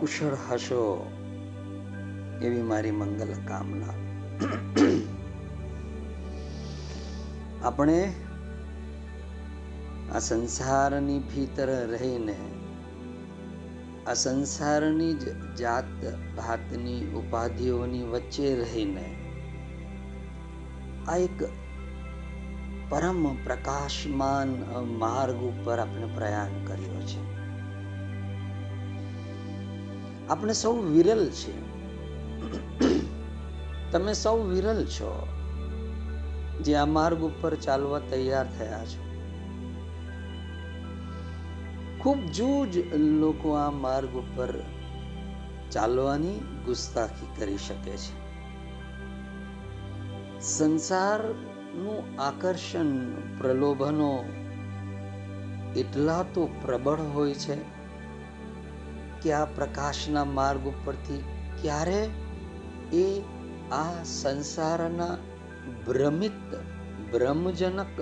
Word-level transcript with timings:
કુશળ 0.00 0.36
હશો 0.50 0.82
એવી 2.42 2.62
મારી 2.62 2.90
મંગલ 2.90 3.32
કામના. 3.48 3.96
આપણે 7.64 7.98
આ 10.14 10.18
સંસારની 10.18 11.18
ભીતર 11.18 11.70
રહીને, 11.86 12.36
આ 14.06 14.14
સંસારની 14.14 15.14
જ 15.14 15.34
જાત 15.56 15.92
ભાતની 16.36 17.00
ઉપાધિઓની 17.14 18.04
વચ્ચે 18.04 18.54
રહીને, 18.54 19.06
આ 21.08 21.16
એક 21.16 21.38
પરમ 22.88 23.22
પ્રકાશમાન 23.44 24.50
માર્ગ 24.98 25.38
ઉપર 25.42 25.78
આપણે 25.78 26.08
પ્રયાણ 26.14 26.56
કર્યો 26.64 26.99
આપણે 30.30 30.52
સૌ 30.52 30.72
વિરલ 30.72 31.30
છે 31.30 31.52
તમે 33.90 34.12
સૌ 34.12 34.42
વિરલ 34.42 34.84
છો. 34.84 35.26
જે 36.64 36.74
આ 36.74 36.84
માર્ગ 36.84 37.20
ઉપર 37.22 37.54
ચાલવા 37.54 37.98
તૈયાર 37.98 38.46
થયા 38.58 38.84
છો. 38.84 39.00
ખૂબ 42.00 42.18
જૂજ 42.18 42.78
લોકો 42.94 43.52
આ 43.52 43.70
માર્ગ 43.70 44.16
ઉપર 44.16 44.62
ચાલવાની 45.70 46.38
ગુસ્તાખી 46.66 47.40
કરી 47.40 47.58
શકે 47.58 47.96
છે. 47.96 48.20
સંસારનું 50.40 52.20
આકર્ષણ, 52.20 53.10
પ્રલોભનો 53.38 54.24
એટલા 55.76 56.22
તો 56.22 56.48
પ્રબળ 56.62 56.98
હોય 57.14 57.34
છે 57.34 57.79
કે 59.22 59.44
પ્રકાશના 59.54 60.24
માર્ગ 60.24 60.60
ઉપરથી 60.60 61.24
ક્યારે? 61.62 62.08
એ 62.92 63.22
આ 63.72 64.04
સંસારના 64.04 65.18
ભ્રમિત, 65.86 66.54
ભ્રમજનક 67.12 68.00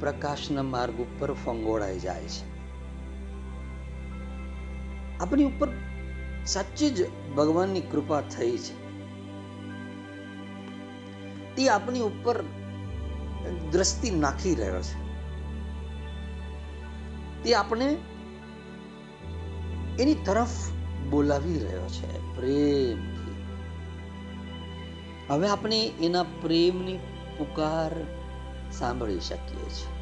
પ્રકાશના 0.00 0.62
માર્ગ 0.62 0.94
ઉપર 0.94 1.32
ફંગોળાઈ 1.32 1.98
જાય 1.98 2.24
છે. 2.24 2.58
આપણી 5.18 5.44
ઉપર 5.44 5.68
સાચી 6.46 6.90
જ 6.90 7.10
ભગવાનની 7.34 7.80
કૃપા 7.80 8.20
થઈ 8.20 8.58
છે. 8.58 8.88
તે 11.56 11.68
આપણી 11.68 12.00
ઉપર 12.00 12.42
દ્રષ્ટિ 13.72 14.10
નાખી 14.10 14.54
રહ્યો 14.54 14.82
છે. 14.82 15.08
તે 17.42 17.54
આપણે 17.54 17.96
એની 19.98 20.14
તરફ 20.14 20.48
બોલાવી 21.10 21.58
રહ્યો 21.58 21.88
છે, 21.88 22.36
પ્રેમથી. 22.36 23.44
હવે 25.28 25.48
આપણે 25.48 25.92
એના 26.02 26.22
પ્રેમની 26.22 26.98
પુકાર 27.38 27.90
સાંભળી 28.72 29.20
શકીએ 29.20 29.70
છીએ. 29.70 29.98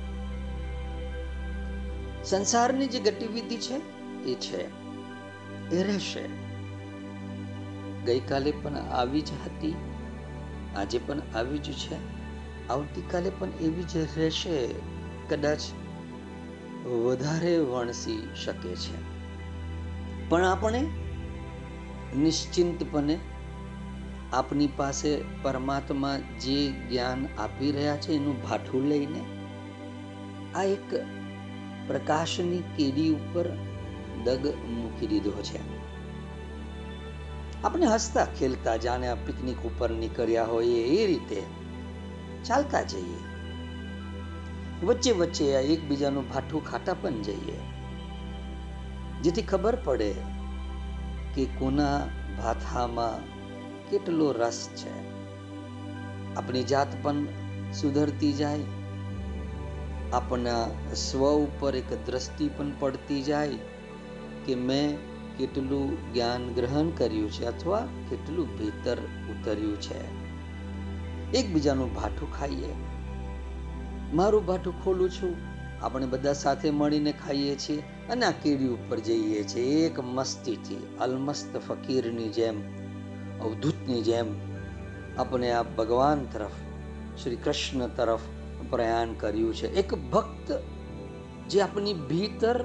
સંસારની 2.24 2.86
જે 2.86 3.00
ગતિવિધિ 3.00 3.56
છે, 3.56 3.74
એ 4.24 4.34
છે. 4.34 4.86
એ 5.76 5.82
રહેશે. 5.82 6.28
ગઈકાલે 8.04 8.50
પણ 8.50 8.76
આવી 8.76 9.20
જ 9.20 9.30
હતી, 9.32 9.74
આજે 10.76 10.98
પણ 10.98 11.18
આવી 11.34 11.58
જ 11.58 11.72
છે. 11.72 12.16
આવતીકાલે 12.68 13.30
પણ 13.30 13.48
એવી 13.60 13.82
જ 13.82 13.96
રહેશે, 13.96 14.68
કદાચ 15.28 15.58
વધારે 16.86 17.58
વણસી 17.58 18.28
શકે 18.44 18.74
છે. 18.74 19.15
પણ 20.28 20.44
આપણે 20.44 20.84
નિશ્ચિંતપણે 22.16 23.18
આપની 24.32 24.66
પાસે 24.76 25.24
પરમાત્મા 25.42 26.18
જે 26.18 26.70
જ્ઞાન 26.70 27.28
આપી 27.38 27.72
રહ્યા 27.72 27.96
છે 27.96 28.12
એનું 28.12 28.42
ભાઠું 28.42 28.88
લઈને 28.88 29.20
આ 30.54 30.62
એક 30.62 30.94
પ્રકાશની 31.86 32.62
કેડી 32.76 33.10
ઉપર 33.10 33.44
દગ 34.24 34.46
મૂકી 34.46 35.06
દીધો 35.06 35.30
છે. 35.30 35.58
આપણે 37.64 37.86
હસતા 37.86 38.24
ખેલતા 38.24 38.76
જાણે 38.76 39.08
આ 39.08 39.14
પિકનિક 39.14 39.66
ઉપર 39.66 39.90
નીકળ્યા 39.90 40.44
હોઈએ 40.44 40.82
એ 40.82 41.06
રીતે 41.06 41.42
ચાલતા 42.44 42.82
જઈએ. 42.82 43.20
વચ્ચે 44.84 45.12
વચ્ચે 45.12 45.44
એકબીજાનું 45.44 46.28
ભાઠું 46.28 46.64
ખાતા 46.64 46.94
પણ 46.94 47.22
જઈએ. 47.22 47.75
જેથી 49.26 49.42
ખબર 49.42 49.78
પડે 49.84 50.14
કે 51.34 51.44
કોના 51.44 51.98
ભાથામાં 52.38 53.24
કેટલો 53.90 54.32
રસ 54.32 54.68
છે. 54.76 54.92
આપણી 56.36 56.62
જાત 56.62 56.86
પણ 57.02 57.24
સુધરતી 57.72 58.32
જાય, 58.32 58.60
આપણા 60.12 60.68
સ્વ 60.94 61.30
ઉપર 61.32 61.76
એક 61.76 62.06
દ્રષ્ટિ 62.06 62.48
પણ 62.48 62.72
પડતી 62.78 63.22
જાય 63.22 63.48
કે 64.46 64.54
મેં 64.54 64.98
કેટલું 65.38 66.14
જ્ઞાન 66.14 66.54
ગ્રહણ 66.54 66.90
કર્યું 66.90 67.30
છે 67.30 67.44
અથવા 67.44 67.88
કેટલું 68.10 68.58
ભીતર 68.58 68.96
ઉતર્યું 69.30 69.80
છે. 69.80 70.00
એકબીજાનું 71.38 71.94
ભાઠું 71.94 72.32
ખાઈએ. 72.38 72.72
મારું 74.14 74.46
ભાઠું 74.46 74.84
ખોલું 74.84 75.10
છું. 75.10 75.36
આપણે 75.82 76.06
બધા 76.06 76.32
સાથે 76.32 76.70
મળીને 76.70 77.12
ખાઈએ 77.12 77.56
છીએ. 77.56 77.82
અને 78.10 78.26
આ 78.26 78.30
કીડી 78.30 78.68
ઉપર 78.68 78.98
જઈએ 78.98 79.42
છીએ, 79.42 79.86
એક 79.86 80.00
મસ્તીથી, 80.00 80.86
અલમસ્ત 81.00 81.56
ફકીરની 81.56 82.28
જેમ, 82.28 82.60
અવધૂતની 83.40 84.02
જેમ 84.02 84.26
આપણે 85.18 85.50
આ 85.50 85.62
ભગવાન 85.62 86.24
તરફ, 86.32 86.50
શ્રી 87.22 87.36
કૃષ્ણ 87.36 87.86
તરફ 87.86 88.20
પ્રયાણ 88.70 89.12
કર્યું 89.12 89.54
છે. 89.54 89.74
એક 89.74 89.94
ભક્ત 89.94 90.62
જે 91.50 91.60
આપણી 91.60 91.94
ભીતર 91.94 92.64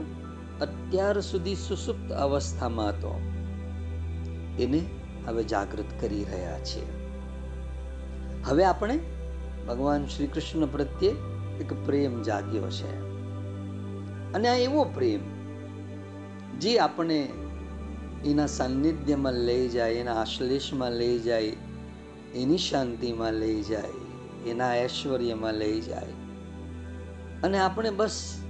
અત્યાર 0.61 1.21
સુધી 1.21 1.55
સુસુપ્ત 1.55 2.11
અવસ્થામાં 2.11 2.89
હતો, 2.89 3.21
એને 4.59 4.81
હવે 5.27 5.43
જાગૃત 5.43 6.01
કરી 6.01 6.23
રહ્યા 6.23 6.59
છીએ. 6.59 6.85
હવે 8.43 8.65
આપણે 8.65 8.99
ભગવાન 9.67 10.05
શ્રી 10.05 10.27
કૃષ્ણ 10.27 10.65
પ્રત્યે 10.65 11.09
એક 11.59 11.85
પ્રેમ 11.85 12.21
જાગ્યો 12.21 12.69
છે. 12.69 13.10
અને 14.33 14.47
આ 14.47 14.55
એવો 14.55 14.83
પ્રેમ 14.83 15.19
જે 16.59 16.77
આપણે 16.77 17.29
એના 18.25 18.45
સાનિધ્યમાં 18.45 19.33
લઈ 19.33 19.67
જાય, 19.67 19.93
એના 19.93 20.21
આશ્લેષમાં 20.21 20.91
લઈ 20.91 21.19
જાય, 21.19 21.43
એની 22.35 22.57
શાંતિમાં 22.57 23.33
લઈ 23.33 23.61
જાય, 23.61 23.89
એના 24.49 24.75
ઐશ્વર્યમાં 24.75 25.53
લઈ 25.53 25.81
જાય. 25.81 26.07
અને 27.43 27.59
આપણે 27.59 27.89
બસ 27.89 28.43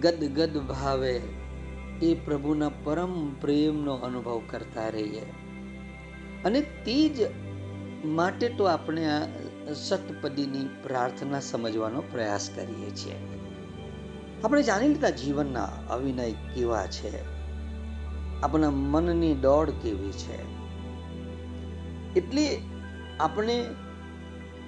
ગદગદ 0.00 0.58
ભાવે 0.58 1.20
એ 2.02 2.14
પ્રભુના 2.14 2.70
પરમ 2.84 3.34
પ્રેમનો 3.34 3.94
અનુભવ 3.94 4.42
કરતા 4.50 4.88
રહીએ. 4.88 5.26
અને 6.44 6.60
તે 6.60 7.08
જ 7.08 7.18
માટે 8.04 8.48
તો 8.48 8.64
આપણે 8.64 9.06
આ 9.06 9.26
સતપદીની 9.72 10.68
પ્રાર્થના 10.82 11.40
સમજવાનો 11.40 12.02
પ્રયાસ 12.12 12.50
કરીએ 12.56 12.90
છીએ. 12.90 13.43
આપણે 14.44 14.62
જાણી 14.62 14.88
લીધા 14.88 15.10
જીવનના 15.10 15.64
અવિનય 15.64 16.30
કેવા 16.30 16.86
છે. 16.86 17.24
આપણા 18.42 18.70
મનની 18.70 19.34
દોડ 19.34 19.70
કેવી 19.70 20.12
છે. 20.12 20.54
એટલે 22.14 22.60
આપણે 23.20 23.66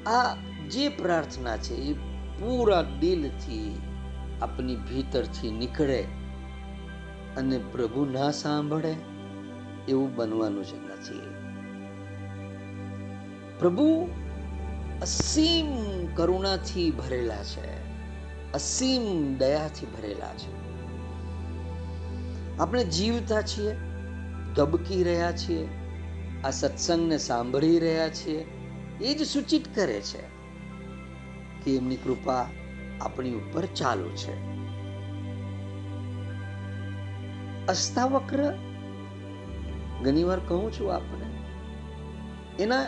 આ 0.06 0.34
જે 0.70 0.88
પ્રાર્થના 0.88 1.56
છે 1.56 1.75
એ 1.75 1.93
પૂરા 2.40 2.82
દિલથી 2.82 3.81
આપની 4.43 4.76
ભીતરથી 4.76 5.50
નીકળે 5.50 6.02
અને 7.37 7.58
પ્રભુ 7.58 8.05
ના 8.05 8.31
સાંભળે 8.31 8.94
એવું 9.88 10.17
બનવાનું 10.17 10.64
છે 10.64 10.76
નથી. 10.76 11.20
પ્રભુ 13.58 14.08
અસીમ 15.02 15.67
કરુણાથી 16.14 16.90
ભરેલા 16.90 17.44
છે. 17.44 17.75
અસીમ 18.56 19.37
દયાથી 19.38 19.87
ભરેલા 19.87 20.35
છે. 20.35 20.53
આપણે 22.58 22.85
જીવતા 22.85 23.43
છીએ, 23.43 23.76
ધબકી 24.55 25.05
રહ્યા 25.05 25.32
છીએ, 25.32 25.69
આ 26.44 26.50
સત્સંગને 26.50 27.19
સાંભળી 27.19 27.79
રહ્યા 27.79 28.08
છીએ, 28.08 28.47
એ 29.00 29.14
જ 29.14 29.26
સૂચિત 29.26 29.75
કરે 29.75 30.00
છે 30.00 30.23
કે 31.64 31.76
એમની 31.76 31.97
કૃપા 31.97 32.47
આપણી 33.00 33.35
ઉપર 33.35 33.67
ચાલુ 33.67 34.08
છે. 34.08 34.35
અસ્તાવક્ર 37.67 38.55
ઘણીવાર 40.05 40.41
કહું 40.41 40.73
છું 40.73 40.94
આપણે 40.94 41.26
એના 42.62 42.87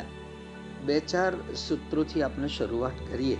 બે 0.87 1.01
ચાર 1.01 1.53
સૂત્રોથી 1.53 2.23
આપણે 2.23 2.49
શરૂઆત 2.49 3.11
કરીએ. 3.11 3.37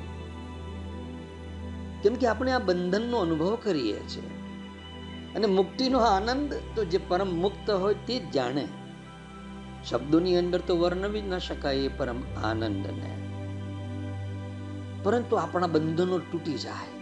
કેમ 2.03 2.15
કે 2.15 2.27
આપણે 2.27 2.53
આ 2.53 2.59
બંધનનો 2.59 3.19
અનુભવ 3.19 3.59
કરીએ 3.63 4.01
છીએ. 4.01 4.31
અને 5.35 5.47
મુક્તિનો 5.47 5.99
આનંદ 5.99 6.55
તો 6.75 6.85
જે 6.85 6.99
પરમ 7.09 7.41
મુક્ત 7.41 7.71
હોય 7.71 7.95
તે 7.95 8.19
જ 8.19 8.31
જાણે. 8.31 8.69
શબ્દોની 9.89 10.37
અંદર 10.37 10.61
તો 10.61 10.79
વર્ણવી 10.79 11.23
ન 11.23 11.39
શકાય 11.39 11.77
એ 11.77 11.89
પરમ 11.89 12.23
આનંદને. 12.45 13.19
પરંતુ 15.03 15.37
આપણા 15.37 15.67
બંધનો 15.67 16.19
તૂટી 16.19 16.55
જાય. 16.59 16.99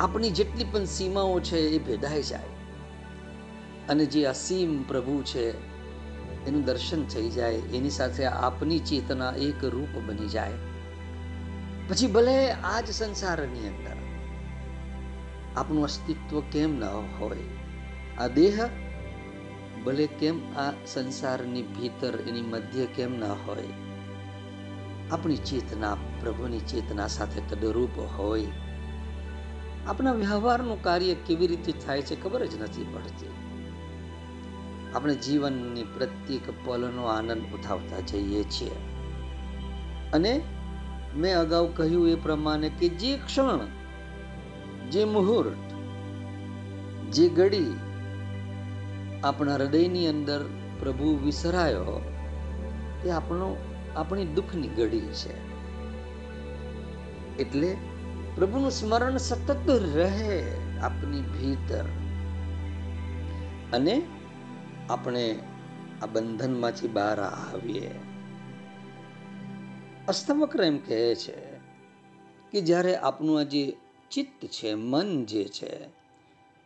આપણી 0.00 0.30
જેટલી 0.30 0.64
પણ 0.64 0.84
સીમાઓ 0.84 1.40
છે 1.40 1.58
એ 1.58 1.78
ભેદાઈ 1.78 2.22
જાય. 2.22 2.46
અને 3.88 4.06
જે 4.06 4.24
અસીમ 4.24 4.82
પ્રભુ 4.82 5.22
છે, 5.22 5.50
એનું 6.46 6.64
દર્શન 6.64 7.04
થઈ 7.04 7.30
જાય, 7.30 7.54
એની 7.54 7.90
સાથે 7.90 8.24
આપની 8.24 8.78
ચેતના 8.78 9.32
એક 9.32 9.64
રૂપ 9.64 9.98
બની 10.06 10.28
જાય. 10.28 10.52
પછી 11.88 12.06
ભલે 12.06 12.50
આ 12.50 12.80
જ 12.80 12.90
સંસારની 12.90 13.68
અંદર 13.68 13.96
આપણું 15.56 15.84
અસ્તિત્વ 15.84 16.40
કેમ 16.52 16.72
ન 16.78 16.84
હોય, 17.20 17.46
આ 18.18 18.26
દેહ 18.26 18.56
ભલે 19.84 20.06
કેમ 20.06 20.36
આ 20.56 20.72
સંસારની 20.86 21.62
ભીતર 21.62 22.14
એની 22.28 22.42
મધ્ય 22.42 22.86
કેમ 22.86 23.12
ન 23.18 23.24
હોય, 23.24 23.72
આપણી 25.10 25.36
ચેતના 25.36 25.96
પ્રભુની 26.20 26.58
ચેતના 26.58 27.06
સાથે 27.06 27.40
તદરૂપ 27.48 27.98
હોય, 28.18 28.46
આપણા 29.86 30.12
વ્યવહારનું 30.12 30.82
કાર્ય 30.82 31.14
કેવી 31.14 31.46
રીતે 31.46 31.72
થાય 31.72 32.02
છે 32.02 32.22
ખબર 32.22 32.46
જ 32.46 32.54
નથી 32.62 32.86
પડતી. 32.94 33.32
આપણે 34.94 35.14
જીવનની 35.14 35.84
પ્રત્યેક 35.84 36.46
પલનો 36.64 37.04
આનંદ 37.06 37.42
ઉઠાવતા 37.54 38.00
જઈએ 38.00 38.42
છીએ. 38.42 38.76
અને 40.12 40.32
મેં 41.16 41.38
અગાઉ 41.38 41.74
કહ્યું 41.74 42.08
એ 42.08 42.14
પ્રમાણે 42.14 42.68
કે 42.68 42.88
જે 42.88 43.16
ક્ષણ, 43.16 43.58
જે 44.90 45.04
મુહૂર્ત, 45.04 45.72
જે 47.12 47.28
ઘડી 47.28 47.74
આપણા 49.24 49.54
હૃદયની 49.54 50.08
અંદર 50.08 50.44
પ્રભુ 50.78 51.18
વિસરાયો, 51.24 52.12
તે 53.02 53.10
આપણો, 53.10 53.56
આપણી 53.96 54.26
દુઃખની 54.26 54.68
ઘડી 54.68 55.00
છે. 55.00 55.56
એટલે 57.38 57.76
પ્રભુનું 58.34 58.70
સ્મરણ 58.70 59.16
સતત 59.16 59.70
રહે 59.94 60.56
આપની 60.78 61.20
ભીતર. 61.20 61.84
અને 63.72 64.02
આપણે 64.90 65.38
આ 66.02 66.06
બંધનમાંથી 66.06 66.88
બહાર 66.88 67.20
આવીએ. 67.20 67.90
અસ્તવક્ર 70.08 70.64
એમ 70.64 70.78
કહે 70.78 71.14
છે 71.14 71.36
કે 72.50 72.60
જ્યારે 72.60 72.96
આપણું 72.96 73.40
આ 73.40 73.42
જે 73.42 73.76
ચિત્ત 74.10 74.46
છે, 74.46 74.74
મન 74.74 75.24
જે 75.24 75.44
છે, 75.44 75.84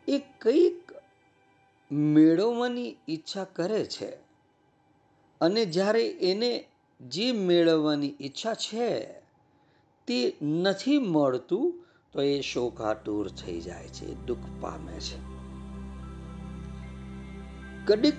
એ 0.08 0.18
કંઈક 0.40 0.92
મેળવવાની 1.92 2.96
ઈચ્છા 3.08 3.44
કરે 3.44 3.84
છે 3.84 4.10
અને 5.40 5.64
જ્યારે 5.64 6.08
એને 6.08 6.64
જે 7.00 7.32
મેળવવાની 7.32 8.14
ઈચ્છા 8.20 8.54
છે 8.54 9.04
તે 10.06 10.36
નથી 10.42 10.98
મળતું, 10.98 11.84
તો 12.12 12.22
એ 12.22 12.40
શોકાતુર 12.40 13.28
થઈ 13.28 13.60
જાય 13.60 13.88
છે, 13.88 14.26
દુઃખ 14.26 14.38
પામે 14.60 14.92
છે. 14.92 15.18
કડીક 17.86 18.14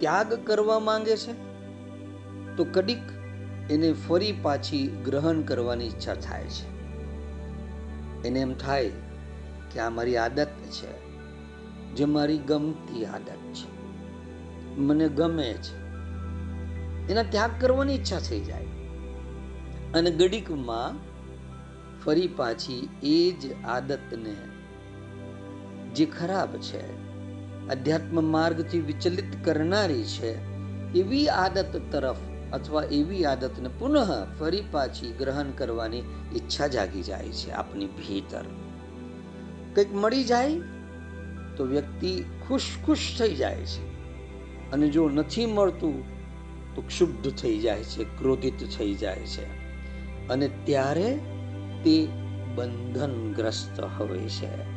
ત્યાગ 0.00 0.46
કરવા 0.46 0.78
માંગે 0.78 1.16
છે. 1.16 1.32
તો 2.56 2.64
કડીક 2.64 3.15
એને 3.70 3.92
ફરી 3.92 4.32
પાછી 4.42 5.02
ગ્રહણ 5.04 5.40
કરવાની 5.40 5.86
ઈચ્છા 5.86 6.14
થાય 6.14 6.44
છે. 6.44 6.76
એને 8.28 8.40
એમ 8.40 8.54
થાય 8.54 8.88
કે 9.72 9.80
આ 9.80 9.90
મારી 9.90 10.16
આદત 10.16 10.46
છે, 10.46 11.06
જે 11.94 12.04
મારી 12.04 12.38
ગમતી 12.38 13.04
આદત 13.04 13.54
છે. 13.54 13.76
મને 14.76 15.08
ગમે 15.08 15.52
છે. 15.52 15.86
એના 17.12 17.22
ત્યાગ 17.22 17.50
કરવાની 17.60 17.94
ઈચ્છા 17.94 18.18
થઈ 18.18 18.40
જાય. 18.40 18.66
અને 19.94 20.10
ગડીકમાં 20.10 20.98
ફરી 22.00 22.26
પાછી 22.26 22.88
એ 23.02 23.32
જ 23.32 23.62
આદતને, 23.64 24.36
જે 25.94 26.06
ખરાબ 26.06 26.56
છે, 26.56 27.06
અધ્યાત્મ 27.68 28.24
માર્ગથી 28.24 28.80
વિચલિત 28.80 29.44
કરનારી 29.44 30.04
છે, 30.04 30.56
એવી 30.92 31.28
આદત 31.28 31.82
તરફ 31.92 32.35
અથવા 32.52 32.82
એવી 32.82 33.24
આદતને 33.24 33.68
પુનઃ 33.68 34.26
ફરી 34.38 34.64
પાછી 34.70 35.12
ગ્રહણ 35.12 35.50
કરવાની 35.50 35.98
ઈચ્છા 36.36 36.66
જાગી 36.66 37.02
જાય 37.02 37.28
છે 37.28 37.50
આપની 37.50 37.86
ભીતર. 37.86 38.44
કંઈક 39.74 39.94
મળી 39.94 40.24
જાય 40.24 40.60
તો 41.56 41.64
વ્યક્તિ 41.64 42.24
ખુશ 42.48 42.62
ખુશ 42.86 43.16
થઈ 43.18 43.34
જાય 43.34 43.56
છે. 43.56 43.96
અને 44.70 44.88
જો 44.88 45.08
નથી 45.08 45.46
મળતું 45.46 46.16
તો 46.74 46.82
ક્ષુબ્ધ 46.82 47.30
થઈ 47.30 47.58
જાય 47.58 47.84
છે, 47.84 48.04
ક્રોધિત 48.04 48.78
થઈ 48.78 48.94
જાય 48.94 49.16
છે. 49.16 49.44
અને 50.28 50.50
ત્યારે 50.64 51.18
તે 51.84 52.06
બંધનગ્રસ્ત 52.54 53.80
હોય 53.80 54.18
છે. 54.18 54.76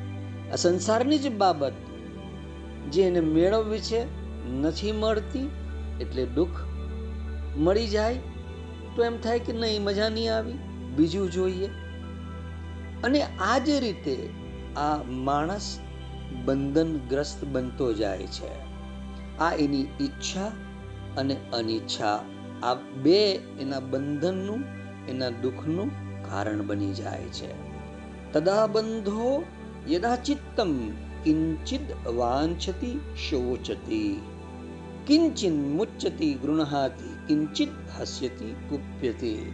આ 0.51 0.55
સંસારની 0.55 1.17
જ 1.17 1.31
બાબત 1.31 1.71
જે 2.91 3.03
એને 3.03 3.19
મેળવવી 3.19 3.79
છે, 3.79 4.05
નથી 4.51 4.91
મળતી, 4.91 5.49
એટલે 6.01 6.25
દુઃખ 6.25 6.68
મળી 7.57 7.87
જાય 7.87 8.15
તો 8.95 9.03
એમ 9.03 9.17
થાય 9.17 9.39
કે 9.39 9.53
નહીં, 9.53 9.83
મજા 9.83 10.09
નહીં 10.09 10.33
આવી, 10.35 10.53
બીજું 10.95 11.31
જોઈએ. 11.31 11.69
અને 13.03 13.21
આ 13.21 13.57
જ 13.57 13.69
રીતે 13.69 14.29
આ 14.77 15.03
માણસ 15.03 15.79
બંધનગ્રસ્ત 16.45 17.45
બનતો 17.45 17.93
જાય 17.93 18.17
છે, 18.17 18.51
આ 19.37 19.53
એની 19.53 19.87
ઈચ્છા 20.01 20.51
અને 21.17 21.35
અનિચ્છા, 21.53 22.19
આ 22.63 22.73
બે 22.73 23.35
એના 23.35 23.79
બંધનનું, 23.79 24.63
એના 25.07 25.29
દુઃખનું 25.29 25.89
કારણ 26.23 26.61
બની 26.61 26.93
જાય 26.93 27.23
છે. 27.23 27.69
તદા 28.33 28.67
બંધો 28.67 29.43
યદા 29.89 30.15
ચિત્તમ 30.15 30.89
કિંચિદ 31.23 31.81
વાંછતી 32.07 32.99
શોચતી, 33.29 34.21
કિંચિન 35.07 35.73
મુચ્ચતી 35.77 36.33
ગૃણહાતી 36.33 37.18
કિંચિત 37.29 37.69
હસ્યતી 37.99 38.55
કુપ્યતી 38.69 39.51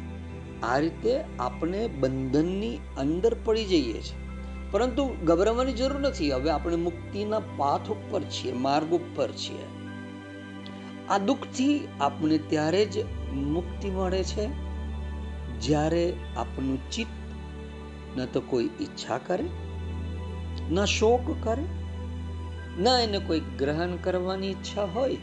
આ 0.63 0.77
રીતે 0.77 1.24
આપણે 1.39 1.88
બંધનની 1.88 2.77
અંદર 2.98 3.36
પડી 3.46 3.65
જઈએ 3.65 3.94
છીએ. 3.94 4.25
પરંતુ 4.72 5.15
ગભરાવાની 5.25 5.74
જરૂર 5.74 6.00
નથી. 6.00 6.32
હવે 6.32 6.50
આપણે 6.50 6.75
મુક્તિના 6.75 7.39
પાથ 7.39 7.89
ઉપર 7.91 8.22
છીએ, 8.22 8.53
માર્ગ 8.53 8.94
ઉપર 8.94 9.32
છીએ. 9.32 9.65
આ 11.10 11.17
દુઃખથી 11.17 11.88
આપણે 12.01 12.38
ત્યારે 12.38 12.86
જ 12.86 13.05
મુક્તિ 13.34 13.89
મળે 13.89 14.24
છે, 14.24 14.48
જ્યારે 15.60 16.13
આપણું 16.38 16.91
ચિત્ત 16.91 18.17
ન 18.17 18.25
તો 18.25 18.41
કોઈ 18.41 18.65
ઈચ્છા 18.65 19.17
કરે, 19.17 19.44
ન 20.72 20.86
શોક 20.86 21.44
કરે, 21.44 21.63
ન 22.79 22.88
એને 22.88 23.20
કોઈ 23.20 23.39
ગ્રહણ 23.39 23.96
કરવાની 23.96 24.51
ઈચ્છા 24.51 24.84
હોય. 24.84 25.17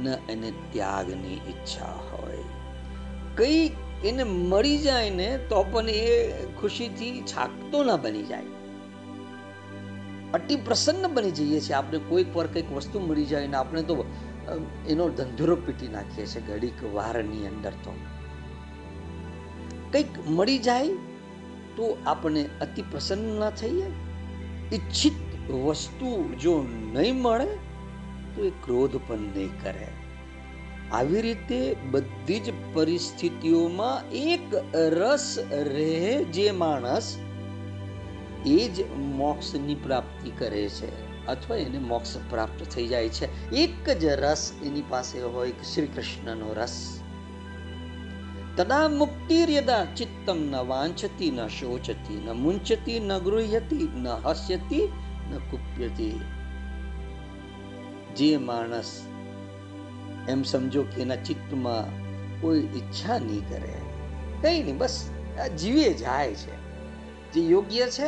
ન 0.00 0.08
એને 0.08 0.52
ત્યાગની 0.72 1.34
ઈચ્છા 1.34 1.92
હોય. 1.92 2.38
કઈ 3.36 3.68
એને 4.04 4.24
મળી 4.24 4.78
જાય 4.78 5.10
ને 5.10 5.38
તો 5.38 5.62
પણ 5.62 5.88
એ 5.88 6.32
ખુશીથી 6.60 7.22
છાકતો 7.22 7.84
ના 7.84 7.96
બની 7.96 8.22
જાય. 8.22 8.42
અતિ 10.34 10.56
પ્રસન્ન 10.56 11.08
બની 11.14 11.30
જઈએ 11.30 11.60
છીએ. 11.60 11.72
આપણે 11.72 11.98
કોઈક 11.98 12.34
પર 12.34 12.46
કંઈક 12.46 12.72
વસ્તુ 12.72 13.00
મળી 13.00 13.24
જાય 13.24 13.46
ને 13.46 13.56
આપણે 13.56 13.82
તો 13.82 14.04
એનો 14.88 15.08
ધંધુરો 15.08 15.56
પીટી 15.56 15.88
નાખીએ 15.88 16.26
છીએ 16.26 16.42
ઘડીક 16.42 16.94
વારની 16.94 17.46
અંદર 17.46 17.70
તો. 17.70 17.94
કંઈક 19.92 20.28
મળી 20.28 20.58
જાય 20.58 20.88
તો 21.76 21.98
આપણે 22.06 22.48
અતિ 22.60 22.82
પ્રસન્ન 22.82 23.40
ના 23.40 23.50
થઈએ. 23.50 23.86
ઈચ્છિત 24.76 25.50
વસ્તુ 25.50 26.34
જો 26.40 26.62
નહીં 26.92 27.14
મળે 27.14 27.67
તો 28.38 28.50
ક્રોધ 28.50 28.96
પણ 29.06 29.18
નહીં 29.18 29.62
કરે. 29.62 29.86
આવી 30.92 31.20
રીતે 31.20 31.76
બધી 31.90 32.40
જ 32.40 32.52
પરિસ્થિતિઓમાં 32.74 34.10
એક 34.10 34.54
રસ 34.74 35.38
રહે 35.50 36.24
જે 36.24 36.50
માણસ 36.50 37.18
એ 38.46 38.68
જ 38.68 38.90
મોક્ષની 38.90 39.74
પ્રાપ્તિ 39.74 40.30
કરે 40.30 40.68
છે 40.68 41.08
અથવા 41.26 41.56
એને 41.56 41.78
મોક્ષ 41.78 42.16
પ્રાપ્ત 42.30 42.64
થઈ 42.64 42.86
જાય 42.86 43.08
છે. 43.08 43.50
એક 43.50 43.90
જ 43.90 44.04
રસ 44.04 44.52
એની 44.62 44.82
પાસે 44.88 45.22
હોય 45.22 45.52
શ્રી 45.74 45.86
કૃષ્ણનો 45.86 46.52
રસ. 46.52 47.00
તદા 48.56 48.88
મુક્તિર્યદા 48.88 49.84
ચિત્તમ 49.84 50.38
ન 50.38 50.54
વાંચતી, 50.54 51.30
ન 51.30 51.46
શોચતી, 51.46 52.24
ન 52.26 52.30
મુંચતી, 52.30 53.00
ન 53.00 53.18
ગૃહ્યતી, 53.18 53.88
ન 53.94 54.08
હસ્યતી, 54.08 54.88
ન 55.30 55.38
કુપ્યતી. 55.50 56.20
જે 58.18 58.36
માણસ 58.36 59.06
એમ 60.28 60.42
સમજો 60.42 60.82
કે 60.82 61.02
એના 61.02 61.16
ચિત્તમાં 61.16 62.08
કોઈ 62.40 62.58
ઈચ્છા 62.58 63.18
નહીં 63.18 63.48
કરે. 63.48 63.74
કંઈ 64.42 64.62
નહીં, 64.62 64.78
બસ 64.78 65.10
જીવે 65.60 65.92
જાય 65.92 66.34
છે. 66.34 66.56
જે 67.32 67.40
યોગ્ય 67.40 67.86
છે, 67.86 68.06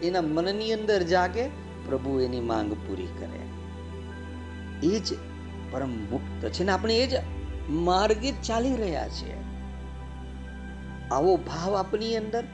એના 0.00 0.20
મનની 0.20 0.72
અંદર 0.72 1.02
જાગે, 1.02 1.48
પ્રભુ 1.86 2.20
એની 2.20 2.40
માંગ 2.40 2.72
પૂરી 2.72 3.06
કરે. 3.06 3.40
એ 4.86 5.00
જ 5.00 5.14
પરમ 5.70 5.90
મુક્ત 5.90 6.48
છે 6.48 6.64
ને 6.64 6.72
આપણે 6.72 6.98
એ 6.98 7.06
જ 7.06 7.10
માર્ગે 7.70 8.32
ચાલી 8.32 8.76
રહ્યા 8.76 9.08
છીએ. 9.08 9.36
આવો 11.10 11.36
ભાવ 11.36 11.76
આપણી 11.76 12.16
અંદર 12.16 12.44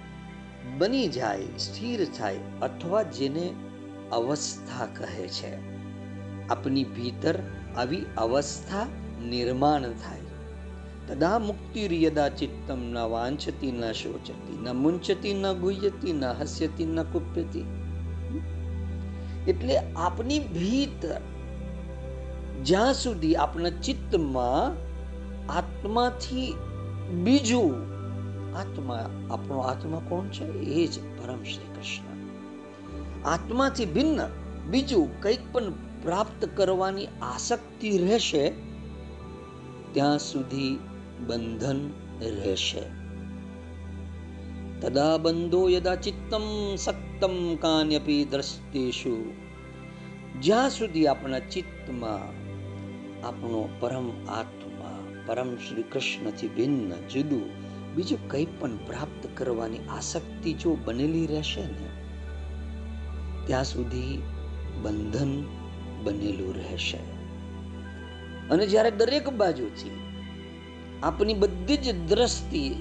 બની 0.78 1.08
જાય, 1.08 1.42
સ્થિર 1.58 2.04
થાય, 2.04 2.38
અથવા 2.62 3.02
જેને 3.02 3.54
અવસ્થા 4.12 4.86
કહે 4.86 5.28
છે. 5.28 5.75
આપની 6.50 6.84
ભીતર 6.84 7.34
આવી 7.76 8.04
અવસ્થા 8.16 8.86
નિર્માણ 9.28 9.82
થાય. 9.82 10.20
તદા 11.08 11.38
મુક્તિર્યદા 11.38 12.28
ચિત્તમ 12.28 12.80
ન 12.80 12.98
વાંછતી 12.98 13.72
ન 13.72 13.92
શોચતી, 13.92 14.58
ન 14.62 14.70
મુંચતી 14.70 15.34
ન 15.34 15.52
ગુહ્યતી 15.52 16.12
ન 16.12 16.24
હસ્યતી 16.24 16.86
ન 16.86 17.02
કુપ્યતી. 17.02 17.64
એટલે 19.48 19.76
આપની 19.76 20.38
ભીતર, 20.38 21.20
જ્યાં 22.64 22.94
સુધી 22.94 23.36
આપણા 23.36 23.70
ચિત્તમાં 23.70 24.86
આત્માથી 25.52 26.54
બીજું 27.24 27.74
આત્મા, 28.56 29.10
આપણો 29.30 29.58
આત્મા 29.58 30.02
કોણ 30.08 30.28
છે? 30.28 30.44
એ 30.52 30.86
જ 30.86 30.98
પરમ 30.98 31.42
શ્રી 31.42 31.74
કૃષ્ણ. 31.74 32.16
આત્માથી 33.28 33.86
ભિન્ન, 33.86 34.20
બીજું 34.70 35.20
કંઈક 35.22 35.52
પણ 35.52 35.62
પ્રાપ્ત 36.06 36.48
કરવાની 36.54 37.06
આસક્તિ 37.06 37.98
રહેશે, 37.98 38.50
ત્યાં 39.92 40.18
સુધી 40.18 40.78
બંધન 41.26 41.90
રહેશે. 42.22 42.82
તદા 44.80 45.16
બંધો 45.16 45.68
યદા 45.68 45.96
ચિત્તમ 45.96 46.74
સક્તમ 46.76 47.56
કાન્યપી 47.56 48.24
દ્રષ્ટેશુ. 48.24 49.32
જ્યાં 50.40 50.70
સુધી 50.70 51.06
આપણા 51.06 51.38
ચિત્તમાં 51.38 52.24
આપણો 53.26 53.68
પરમ 53.80 54.08
આત્મા, 54.26 54.98
પરમ 55.26 55.56
શ્રી 55.56 55.82
કૃષ્ણથી 55.82 56.48
ભિન્ન, 56.48 56.92
જુદું, 57.08 57.46
બીજું 57.94 58.28
કંઈ 58.28 58.46
પણ 58.60 58.76
પ્રાપ્ત 58.76 59.28
કરવાની 59.34 59.78
આસક્તિ 59.78 60.52
જો 60.52 60.76
બનેલી 60.84 61.26
રહેશે 61.26 61.62
ને, 61.62 61.88
ત્યાં 63.46 63.64
સુધી 63.64 64.22
બંધન 64.82 65.44
બનેલું 66.04 66.54
રહેશે. 66.56 66.98
અને 68.50 68.66
જ્યારે 68.66 68.90
દરેક 68.90 69.28
બાજુથી 69.28 69.94
આપની 71.02 71.34
બધી 71.34 71.76
જ 71.76 71.94
દ્રષ્ટિ 72.08 72.74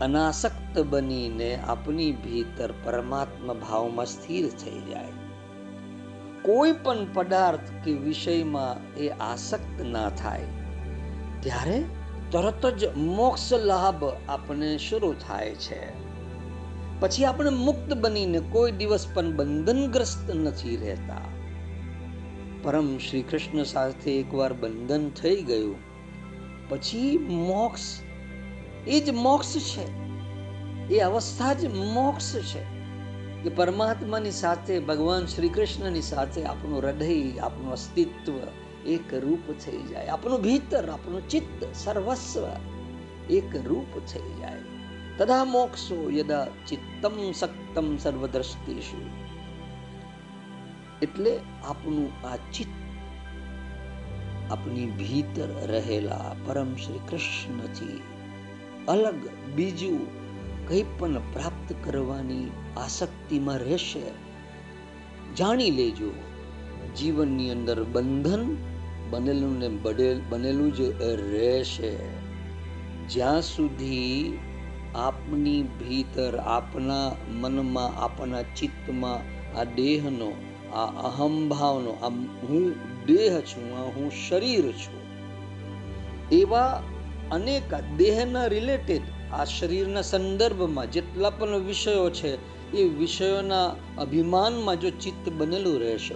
અનાસક્ત 0.00 0.78
બનીને 0.80 1.56
આપની 1.56 2.12
ભીતર 2.12 2.74
પરમાત્મા 2.84 3.54
ભાવમાં 3.54 4.06
સ્થિર 4.06 4.48
થઈ 4.48 4.80
જાય. 4.90 5.12
કોઈ 6.42 6.72
પણ 6.72 7.06
પદાર્થ 7.14 7.70
કે 7.84 7.92
વિષયમાં 7.92 8.96
એ 8.96 9.08
આસક્ત 9.08 9.82
ના 9.82 10.08
થાય, 10.10 10.44
ત્યારે 11.40 11.84
તરત 12.30 12.66
જ 12.66 12.96
મોક્ષ 12.96 13.52
લાભ 13.52 14.04
આપણે 14.28 14.78
શરૂ 14.78 15.14
થાય 15.28 15.54
છે. 15.54 15.82
પછી 17.00 17.24
આપણે 17.24 17.50
મુક્ત 17.50 17.94
બનીને 17.94 18.40
કોઈ 18.40 18.72
દિવસ 18.72 19.06
પણ 19.14 19.32
બંધનગ્રસ્ત 19.32 20.30
નથી 20.30 20.76
રહેતા. 20.76 21.37
પરમ 22.62 22.98
શ્રી 22.98 23.22
કૃષ્ણ 23.22 23.62
સાથે 23.62 24.12
એકવાર 24.12 24.52
બંધન 24.52 25.10
થઈ 25.10 25.42
ગયું. 25.42 25.76
પછી 26.68 27.18
મોક્ષ, 27.18 27.80
એ 28.86 29.00
જ 29.00 29.10
મોક્ષ 29.10 29.58
છે. 29.58 30.08
એ 30.94 30.98
અવસ્થા 30.98 31.52
જ 31.52 31.66
મોક્ષ 31.66 32.36
છે 32.36 32.78
કે 33.42 33.48
પરમાત્માની 33.48 34.30
સાથે, 34.30 34.80
ભગવાન 34.80 35.26
શ્રી 35.26 35.48
કૃષ્ણની 35.48 36.02
સાથે 36.02 36.44
આપણું 36.44 36.78
હૃદય, 36.78 37.38
આપણું 37.38 37.72
અસ્તિત્વ 37.72 38.38
એક 38.86 39.14
રૂપ 39.14 39.52
થઈ 39.52 39.82
જાય. 39.82 40.06
આપણું 40.06 40.42
ભીતર, 40.42 40.90
આપણું 40.90 41.28
ચિત્ત 41.28 41.66
સર્વસ્વ 41.74 42.46
એક 43.30 43.56
રૂપ 43.66 43.98
થઈ 43.98 44.40
જાય. 44.40 44.56
તદા 45.18 45.44
મોક્ષો 45.44 46.10
યદા 46.10 46.46
ચિત્તમ 46.68 47.32
સક્તમ 47.32 47.96
સર્વદ્રષ્ટિષુ. 47.96 49.27
એટલે 51.02 51.38
આપનું 51.64 52.26
આ 52.26 52.36
ચિત્ત 52.36 52.68
આપની 54.52 54.86
ભીતર 54.86 55.48
રહેલા 55.66 56.34
પરમ 56.46 56.76
શ્રી 56.76 56.98
કૃષ્ણથી 57.08 58.00
અલગ 58.88 59.14
બીજું 59.54 60.28
કંઈ 60.68 60.84
પણ 60.98 61.18
પ્રાપ્ત 61.32 61.74
કરવાની 61.84 62.50
આસક્તિમાં 62.76 63.56
રહેશે. 63.56 64.02
જાણી 65.36 65.70
લેજો, 65.70 66.10
જીવનની 66.98 67.50
અંદર 67.50 67.84
બંધન 67.84 68.56
બનેલું 69.10 69.58
ને 69.58 69.68
બનેલું 70.30 70.74
જ 70.74 70.80
રહેશે. 71.02 71.96
જ્યાં 73.08 73.42
સુધી 73.42 74.38
આપની 74.94 75.62
ભીતર, 75.62 76.36
આપના 76.36 77.12
મનમાં, 77.28 78.04
આપના 78.04 78.42
ચિત્તમાં 78.42 79.18
આ 79.58 79.64
દેહનો 79.64 80.32
આ 80.72 80.86
અહંભાવનો 80.86 81.90
આ 81.90 82.08
હું 82.48 82.72
દેહ 83.06 83.40
છું, 83.40 83.78
આ 83.78 83.84
હું 83.84 84.10
શરીર 84.28 84.72
છું. 84.72 84.98
એવા 86.32 86.82
અનેક 87.30 87.74
દેહના 87.96 88.46
રિલેટેડ 88.46 89.02
આ 89.32 89.44
શરીરના 89.44 90.02
સંદર્ભમાં 90.02 90.90
જેટલા 90.90 91.30
પણ 91.30 91.56
વિષયો 91.56 92.10
છે, 92.10 92.38
એ 92.72 92.84
વિષયોના 92.84 93.76
અભિમાનમાં 93.98 94.80
જો 94.80 94.90
ચિત્ત 94.90 95.28
બનેલું 95.28 95.80
રહેશે, 95.80 96.14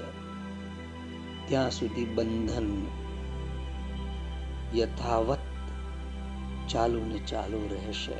ત્યાં 1.49 1.71
સુધી 1.71 2.04
બંધન 2.04 2.87
યથાવત 4.75 5.38
ચાલુ 6.68 7.00
ને 7.04 7.18
ચાલુ 7.18 7.68
રહેશે. 7.71 8.12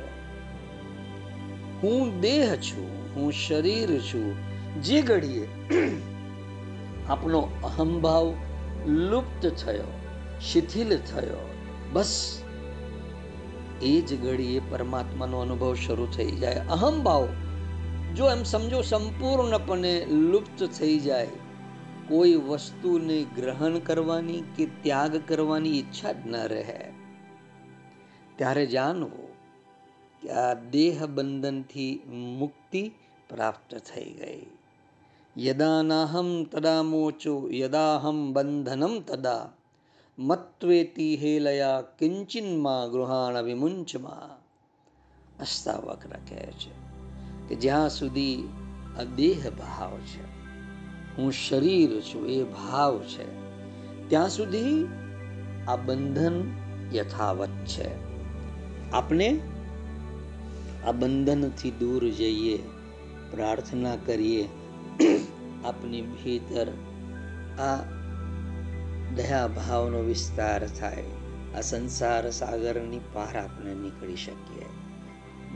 હું 1.83 2.21
દેહ 2.21 2.55
છું, 2.55 3.15
હું 3.15 3.31
શરીર 3.31 3.99
છું, 3.99 4.35
જે 4.81 5.01
ઘડીએ 5.01 5.47
આપણો 7.09 7.39
અહંભાવ 7.63 8.33
લુપ્ત 8.85 9.47
થયો, 9.47 9.99
શિથિલ 10.41 10.97
થયો. 10.97 11.49
બસ, 11.93 12.41
એ 13.81 14.01
જ 14.01 14.21
ઘડીએ 14.21 14.61
પરમાત્માનો 14.69 15.39
અનુભવ 15.39 15.75
શરૂ 15.75 16.05
થઈ 16.05 16.31
જાય. 16.31 16.55
અહંભાવ, 16.55 17.27
જો 18.15 18.29
એમ 18.29 18.43
સમજો, 18.43 18.81
સંપૂર્ણપણે 18.81 20.05
લુપ્ત 20.05 20.63
થઈ 20.63 20.99
જાય. 20.99 21.27
કોઈ 22.07 22.35
વસ્તુને 22.35 23.25
ગ્રહણ 23.35 23.79
કરવાની 23.79 24.43
કે 24.55 24.65
ત્યાગ 24.65 25.21
કરવાની 25.27 25.79
ઈચ્છા 25.79 26.11
જ 26.11 26.15
ન 26.25 26.35
રહે. 26.35 26.91
ત્યારે 28.35 28.65
જાણવું 28.65 29.27
કે 30.21 30.29
આ 30.29 30.53
દેહ 30.53 31.05
બંધનથી 31.05 32.03
મુક્તિ 32.39 32.91
પ્રાપ્ત 33.29 33.75
થઈ 33.75 34.03
ગઈ. 34.03 34.45
યદા 35.37 35.81
નાહમ 35.81 36.43
તદા 36.43 36.83
મોચો 36.83 37.49
યદાહમ 37.51 38.33
બંધનમ 38.33 38.99
તદા 38.99 39.49
મત્વેતી 40.19 41.15
હેલયા 41.15 41.81
કિંચિનમાં 41.81 42.91
ગૃહાણ 42.91 43.43
વિમુંચમાં 43.43 44.43
અસ્તાવક્ર 45.39 46.09
કહે 46.09 46.45
છે 46.45 46.71
કે 47.47 47.55
જ્યાં 47.55 47.89
સુધી 47.89 48.49
આ 48.99 49.03
દેહ 49.03 49.49
ભાવ 49.49 49.97
છે 49.97 50.23
હું 51.17 51.31
શરીર 51.31 52.01
છું 52.01 52.27
એ 52.27 52.43
ભાવ 52.43 52.99
છે 52.99 53.43
ત્યાં 54.09 54.29
સુધી 54.29 54.87
આ 55.67 55.75
બંધન 55.75 56.51
યથાવત 56.93 57.49
છે 57.49 57.89
આપણે 58.91 59.39
આ 60.85 60.91
બંધનથી 60.91 61.71
દૂર 61.71 62.09
જઈએ, 62.09 62.57
પ્રાર્થના 63.31 63.95
કરીએ 63.95 64.49
આપની 65.65 66.01
ભીતર 66.01 66.67
આ 67.59 67.75
દયા 69.15 69.47
ભાવનો 69.47 69.99
વિસ્તાર 69.99 70.67
થાય. 70.67 71.03
આ 71.55 71.61
સંસાર 71.61 72.31
સાગરની 72.31 72.99
પાર 73.13 73.37
આપણે 73.37 73.73
નીકળી 73.73 74.15
શકીએ. 74.15 74.65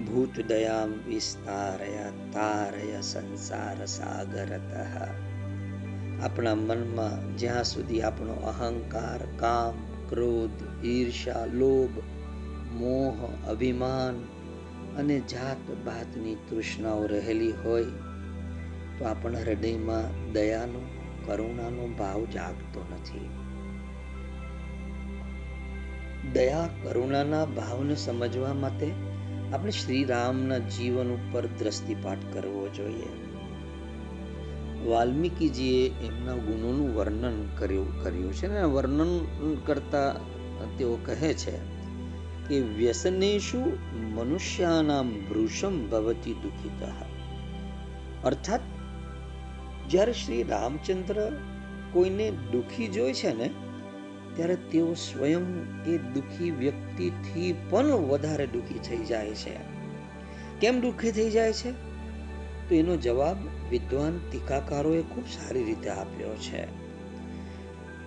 ભૂત 0.04 0.42
દયામ 0.48 0.94
વિસ્તારયા 1.08 2.10
તારય 2.10 3.02
સંસાર 3.02 3.86
સાગરતઃ. 3.86 5.02
આપણા 6.24 6.56
મનમાં 6.56 7.38
જ્યાં 7.38 7.64
સુધી 7.64 8.02
આપણો 8.02 8.34
અહંકાર, 8.34 9.20
કામ, 9.38 9.74
ક્રોધ 10.10 10.86
ઈર્ષા 10.86 11.46
લોભ, 11.46 12.00
મોહ, 12.74 13.50
અભિમાન 13.50 14.24
અને 14.98 15.20
જાત 15.20 15.72
ભાતની 15.86 16.36
તૃષ્ણાઓ 16.36 17.06
રહેલી 17.06 17.52
હોય 17.52 17.86
તો 19.00 19.06
આપણા 19.06 19.39
હૃદયમાં 19.39 20.32
દયાનો, 20.32 20.80
કરુણાનો 21.25 21.88
ભાવ 21.88 22.25
જાગતો 22.25 22.86
નથી. 22.94 23.30
દયા, 26.34 26.70
કરુણાના 26.84 27.46
ભાવને 27.46 27.96
સમજવા 27.96 28.54
માટે 28.54 28.92
આપણે 29.54 29.72
શ્રી 29.72 30.04
રામના 30.04 30.58
જીવન 30.58 31.08
ઉપર 31.08 31.46
દ્રષ્ટિપાત 31.46 32.18
કરવો 32.34 32.68
જોઈએ. 32.68 33.27
વાલ્મીકીજીએ 34.89 35.89
એમના 35.89 36.34
ગુણોનું 36.34 36.96
વર્ણન 36.96 37.48
કર્યું 37.58 38.04
કર્યું 38.04 38.34
છે 38.34 38.48
ને? 38.48 38.63
વર્ણન 38.63 39.20
કરતા 39.66 40.16
તેઓ 40.77 40.96
કહે 40.96 41.34
છે 41.34 41.77
કે 42.50 42.60
વ્યસનેશુ 42.60 43.77
મનુષ્યાનામ 43.94 45.10
ભૃષમ 45.10 45.89
ભવતી 45.89 46.34
દુઃખિત. 46.34 46.84
અર્થાત 48.24 48.62
જ્યારે 49.89 50.13
શ્રી 50.13 50.44
રામચંદ્ર 50.44 51.32
કોઈને 51.94 52.32
દુઃખી 52.32 52.88
જોઈ 52.88 53.13
છે 53.13 53.38
ને, 53.38 53.50
ત્યારે 54.36 54.56
તેઓ 54.56 54.94
સ્વયં 54.94 55.41
એ 55.84 55.98
દુઃખી 55.98 56.51
વ્યક્તિથી 56.51 57.56
પણ 57.70 57.86
વધારે 57.86 58.48
દુઃખી 58.48 58.79
થઈ 58.79 58.98
જાય 58.98 59.34
છે. 59.34 59.56
કેમ 60.62 60.82
દુઃખી 60.82 61.12
થઈ 61.12 61.29
જાય 61.29 61.53
છે? 61.53 61.72
તો 62.70 62.75
એનો 62.75 62.98
જવાબ 62.98 63.38
વિદ્વાન 63.70 64.20
ટીકાકારોએ 64.32 65.01
ખૂબ 65.01 65.27
સારી 65.27 65.63
રીતે 65.63 65.89
આપ્યો 65.89 66.36
છે. 66.36 66.88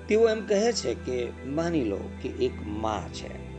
તેઓ 0.06 0.28
એમ 0.28 0.46
કહે 0.46 0.72
છે 0.72 0.94
કે, 0.94 1.46
માની 1.46 1.84
લો 1.84 2.00
કે 2.22 2.28
એક 2.28 2.52
માં 2.66 3.12
છે. 3.12 3.50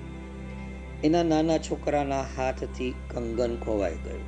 એના 1.01 1.23
નાના 1.23 1.57
છોકરાના 1.57 2.21
હાથથી 2.21 2.93
કંગન 3.13 3.55
ખોવાઈ 3.55 3.95
ગયું. 3.95 4.23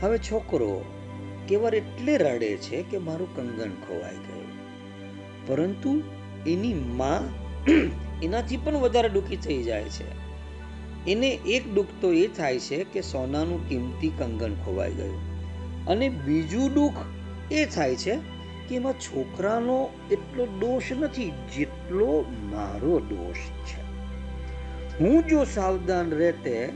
હવે 0.00 0.18
છોકરો 0.18 0.84
કેવર 1.48 1.74
એટલે 1.74 2.16
રડે 2.16 2.56
છે 2.56 2.82
કે 2.82 2.98
મારું 2.98 3.36
કંગન 3.36 3.70
ખોવાઈ 3.70 4.16
ગયું. 4.16 4.46
પરંતુ 5.46 6.02
એની 6.46 6.74
માં 6.74 7.46
એનાથી 8.22 8.56
પણ 8.56 8.74
વધારે 8.74 9.08
દુઃખી 9.08 9.36
થઈ 9.36 9.62
જાય 9.62 9.84
છે. 9.84 10.26
એને 11.10 11.28
એક 11.28 11.74
દુઃખ 11.74 11.86
તો 12.00 12.12
એ 12.12 12.26
થાય 12.26 12.58
છે 12.58 12.84
કે 12.84 13.00
સોનાનું 13.00 13.68
કિંમતી 13.68 14.08
કંગન 14.08 14.54
ખોવાઈ 14.54 14.94
ગયું. 14.94 15.36
અને 15.86 16.08
બીજું 16.08 16.74
દુઃખ 16.74 16.92
એ 17.50 17.64
થાય 17.64 17.96
છે 17.96 18.18
કે 18.68 18.74
એમાં 18.74 18.92
છોકરાનો 18.92 19.88
એટલો 20.10 20.46
દોષ 20.46 20.92
નથી 20.92 21.32
જેટલો 21.56 22.24
મારો 22.52 22.98
દોષ 22.98 23.36
છે. 23.36 23.86
હું 24.98 25.26
જો 25.26 25.44
સાવધાન 25.44 26.10
રહેતે, 26.10 26.68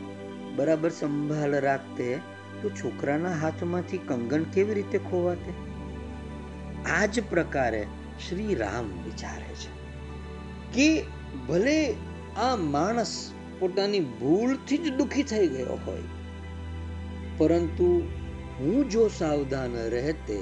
બરાબર 0.57 0.91
સંભાળ 0.91 1.51
રાખતે 1.51 2.19
તો 2.63 2.71
છોકરાના 2.71 3.35
હાથમાંથી 3.35 4.01
કંગન 4.07 4.45
કેવી 4.55 4.75
રીતે 4.75 4.99
ખોવાતે? 5.11 5.53
આ 6.91 7.07
જ 7.07 7.25
પ્રકારે 7.31 7.83
શ્રી 8.21 8.55
રામ 8.55 8.89
વિચારે 9.05 9.53
છે 9.57 9.73
કે 10.75 10.89
ભલે 11.49 11.77
આ 12.39 12.57
માણસ 12.69 13.13
પોતાની 13.59 14.01
ભૂલથી 14.01 14.79
જ 14.79 14.93
દુખી 14.93 15.25
થઈ 15.25 15.49
ગયો 15.49 15.77
હોય, 15.87 16.09
પરંતુ 17.39 17.89
હું 18.59 18.91
જો 18.91 19.05
સાવધાન 19.09 19.77
રહેતે 19.89 20.39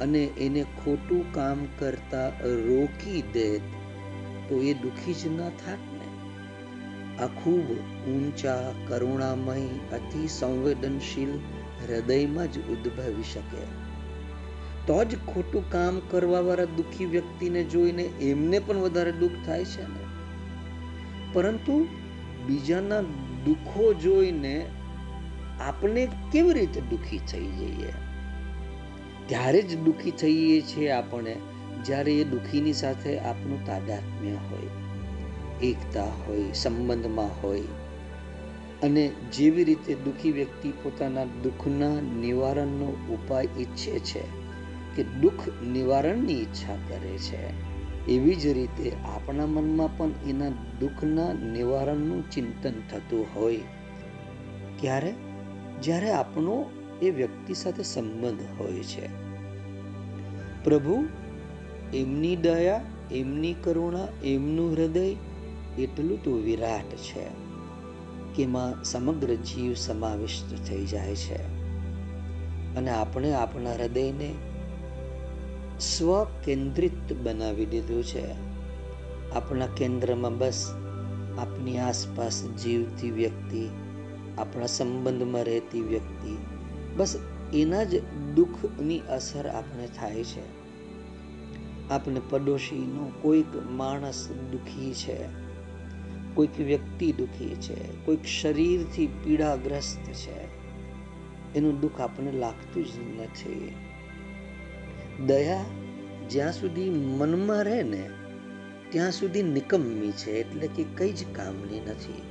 અને 0.00 0.22
એને 0.40 0.62
ખોટું 0.78 1.22
કામ 1.32 1.64
કરતા 1.78 2.28
રોકી 2.66 3.22
દેત, 3.32 3.62
તો 4.48 4.54
એ 4.62 4.72
દુઃખી 4.74 5.14
જ 5.14 5.32
ન 5.32 5.40
થાત? 5.60 5.89
આ 7.20 7.26
ખૂબ 7.26 7.70
ઊંચા 8.08 8.72
કરુણામય, 8.88 9.60
અતિ 9.92 10.28
સંવેદનશીલ 10.28 11.30
હૃદયમાં 11.88 12.52
જ 12.52 12.58
ઉદ્ભવી 12.58 13.22
શકે. 13.22 13.90
તો 14.86 15.04
જ 15.04 15.16
ખોટું 15.16 15.70
કામ 15.70 16.00
કરવા 16.10 16.40
વાળા 16.40 16.64
દુઃખી 16.64 17.04
વ્યક્તિને 17.04 17.64
જોઈને 17.64 18.02
એમને 18.02 18.58
પણ 18.58 18.76
વધારે 18.76 19.12
દુઃખ 19.12 19.32
થાય 19.46 19.64
છે 19.64 19.82
ને? 19.82 20.04
પરંતુ 21.32 21.86
બીજાના 22.46 23.00
દુઃખો 23.44 23.94
જોઈને 23.94 24.66
આપણે 25.60 26.08
કેવી 26.32 26.52
રીતે 26.52 26.80
દુઃખી 26.80 27.18
થઈ 27.18 27.46
જઈએ? 27.46 27.92
ત્યારે 29.26 29.62
જ 29.62 29.78
દુઃખી 29.78 30.10
થઈએ 30.10 30.60
છીએ 30.60 30.90
આપણે, 30.90 31.36
જ્યારે 31.84 32.12
એ 32.12 32.24
દુઃખીની 32.24 32.72
સાથે 32.72 33.18
આપણું 33.18 33.66
તાદાત્મ્ય 33.66 34.30
હોય. 34.30 34.79
એકતા 35.62 36.04
હોય, 36.04 36.52
સંબંધમાં 36.52 37.42
હોય 37.42 37.62
અને 38.82 39.10
જેવી 39.32 39.64
રીતે 39.64 39.94
દુઃખી 39.94 40.32
વ્યક્તિ 40.32 40.70
પોતાના 40.70 41.24
દુઃખના 41.24 42.00
નિવારણનો 42.00 42.86
ઉપાય 42.86 43.48
ઈચ્છે 43.58 43.98
છે 43.98 44.22
કે 44.96 45.02
દુઃખ 45.02 45.48
નિવારણની 45.72 46.32
ઈચ્છા 46.32 46.74
કરે 46.88 47.18
છે, 47.18 47.70
એવી 48.06 48.34
જ 48.34 48.46
રીતે 48.46 48.92
આપણા 49.04 49.46
મનમાં 49.46 49.98
પણ 49.98 50.10
એના 50.28 50.48
દુઃખના 50.80 51.32
નિવારણનું 51.32 52.30
ચિંતન 52.30 52.72
થતું 52.90 53.26
હોય. 53.34 53.60
ત્યારે 54.80 55.14
જ્યારે 55.82 56.10
આપણો 56.10 56.70
એ 57.02 57.10
વ્યક્તિ 57.10 57.54
સાથે 57.54 57.82
સંબંધ 57.82 58.40
હોય 58.58 58.72
છે. 58.72 59.08
પ્રભુ, 60.64 61.08
એમની 61.94 62.36
દયા, 62.36 62.80
એમની 63.12 63.54
કરુણા, 63.54 64.08
એમનું 64.24 64.72
હૃદય 64.72 65.14
એટલું 65.82 66.22
તો 66.22 66.32
વિરાટ 66.32 66.94
છે 66.94 67.50
કે 68.34 68.42
એમાં 68.42 68.84
સમગ્ર 68.84 69.34
જીવ 69.34 69.74
સમાવિષ્ટ 69.74 70.68
થઈ 70.68 70.86
જાય 70.86 71.14
છે. 71.14 71.60
અને 72.76 72.90
આપણે 72.90 73.32
આપણા 73.32 73.72
હૃદયને 73.72 74.34
સ્વ 75.80 76.24
કેન્દ્રિત 76.24 77.12
બનાવી 77.22 77.66
દીધું 77.66 78.04
છે. 78.04 78.50
આપણા 79.30 79.66
કેન્દ્રમાં 79.66 80.38
બસ 80.38 80.74
આપની 81.38 81.78
આસપાસ 81.78 82.44
જીવતી 82.44 83.10
વ્યક્તિ, 83.10 83.68
આપણા 84.38 84.66
સંબંધમાં 84.66 85.42
રહેતી 85.42 85.80
વ્યક્તિ, 85.80 86.36
બસ 86.96 87.18
એના 87.54 87.84
જ 87.84 88.02
દુઃખની 88.34 88.98
અસર 88.98 89.48
આપણે 89.48 89.88
થાય 89.96 90.24
છે. 90.24 90.60
આપણે 91.90 92.20
પડોશીનો 92.30 93.12
કોઈક 93.22 93.70
માણસ 93.70 94.28
દુઃખી 94.52 94.94
છે. 94.94 95.39
કોઈક 96.34 96.60
વ્યક્તિ 96.60 97.12
દુઃખી 97.12 97.54
છે, 97.54 98.04
કોઈક 98.04 98.24
શરીરથી 98.24 99.06
પીડાગ્રસ્ત 99.06 100.12
છે. 100.12 100.60
એનું 101.54 101.80
દુઃખ 101.80 102.00
આપણને 102.00 102.32
લાગતું 102.32 102.84
જ 102.84 103.20
નથી. 103.20 103.74
દયા 105.26 105.64
જ્યાં 106.30 106.52
સુધી 106.52 106.90
મનમાં 106.90 107.64
રહે 107.64 107.82
ને, 107.82 108.10
ત્યાં 108.90 109.12
સુધી 109.12 109.42
નિકમ્મી 109.42 110.10
છે, 110.10 110.30
એટલે 110.30 110.66
કે 110.66 110.84
કઈ 110.96 111.12
જ 111.12 111.26
કામની 111.32 111.80
નથી. 111.80 112.22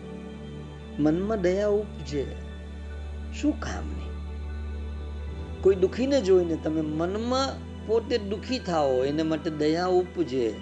મનમાં 0.99 1.41
દયા 1.41 1.67
ઉપજે, 1.67 2.25
શું 3.41 3.59
કામની? 3.59 4.09
કોઈ 5.61 5.75
દુઃખીને 5.75 6.21
જોઈને 6.21 6.55
તમે 6.55 6.81
મનમાં 6.81 7.69
પોતે 7.87 8.17
દુઃખી 8.17 8.59
થાઓ, 8.59 9.03
એને 9.03 9.23
માટે 9.23 9.49
દયા 9.49 9.85
ઉપજે, 9.85 10.53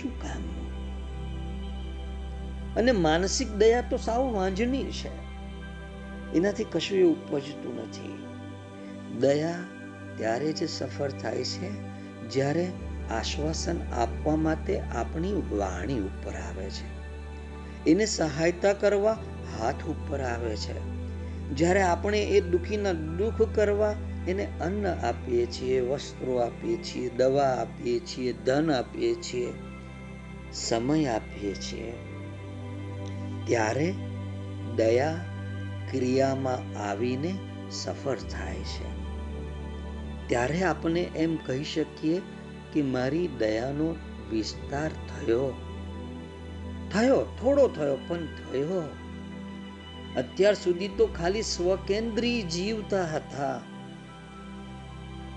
શું 0.00 0.22
કામનું? 0.22 0.59
અને 2.76 2.92
માનસિક 2.92 3.52
દયા 3.52 3.80
તો 3.80 3.96
સાવ 3.96 4.34
વાંજણી 4.34 4.84
છે. 4.84 5.30
એનાથી 6.32 6.64
કશું 6.64 7.16
ઉપજતું 7.16 7.76
નથી. 7.76 8.26
દયા 9.20 9.54
ત્યારે 10.16 10.52
જ 10.52 10.68
સફળ 10.68 11.10
થાય 11.10 11.44
છે 11.44 11.70
જ્યારે 12.28 12.72
આશ્વાસન 13.10 13.76
આપવા 13.92 14.36
માટે 14.36 14.80
આપણી 14.80 15.32
વાણી 15.32 15.98
ઉપર 15.98 16.32
આવે 16.32 16.70
છે. 16.70 17.00
એને 17.90 18.06
સહાયતા 18.06 18.72
કરવા 18.72 19.12
હાથ 19.58 19.84
ઉપર 19.88 20.20
આવે 20.20 20.56
છે. 20.56 20.80
જ્યારે 21.48 21.82
આપણે 21.82 22.22
એ 22.22 22.40
દુઃખીના 22.40 22.92
દુઃખ 22.92 23.42
કરવા 23.54 23.94
એને 24.28 24.48
અન્ન 24.60 24.86
આપીએ 24.86 25.46
છીએ, 25.46 25.80
વસ્ત્રો 25.80 26.36
આપીએ 26.36 26.76
છીએ, 26.76 27.10
દવા 27.10 27.44
આપીએ 27.44 27.98
છીએ, 27.98 28.32
ધન 28.32 28.70
આપીએ 28.70 29.14
છીએ, 29.14 29.52
સમય 30.52 31.06
આપીએ 31.06 31.54
છીએ 31.54 31.92
ત્યારે 33.50 33.94
દયા 34.76 35.14
ક્રિયામાં 35.90 36.78
આવીને 36.78 37.38
સફળ 37.70 38.16
થાય 38.16 38.56
છે. 38.56 39.04
ત્યારે 40.28 40.62
આપણે 40.62 41.00
એમ 41.02 41.36
કહી 41.36 41.64
શકીએ 41.64 42.22
કે 42.72 42.82
મારી 42.82 43.28
દયાનો 43.28 43.96
વિસ્તાર 44.30 44.88
થયો. 44.88 45.52
થયો, 46.92 47.36
થોડો 47.40 47.68
થયો, 47.68 47.98
પણ 48.08 48.16
થયો. 48.16 48.82
અત્યાર 50.16 50.54
સુધી 50.54 50.88
તો 50.88 51.06
ખાલી 51.06 51.42
સ્વકેન્દ્રી 51.42 52.42
જીવતા 52.42 53.04
હતા. 53.04 53.60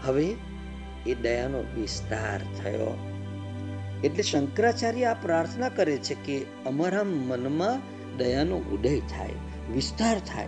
હવે 0.05 0.35
એ 1.07 1.13
દયાનો 1.13 1.63
વિસ્તાર 1.75 2.39
થયો. 2.55 3.09
એટલે 4.03 4.23
શંકરાચાર્ય 4.23 5.05
આ 5.05 5.13
પ્રાર્થના 5.13 5.69
કરે 5.69 5.97
છે 5.97 6.13
કે 6.13 6.45
અમારા 6.65 7.03
મનમાં 7.03 7.92
દયાનો 8.17 8.55
ઉદય 8.55 8.99
થાય, 8.99 9.29
વિસ્તાર 9.73 10.19
થાય, 10.19 10.47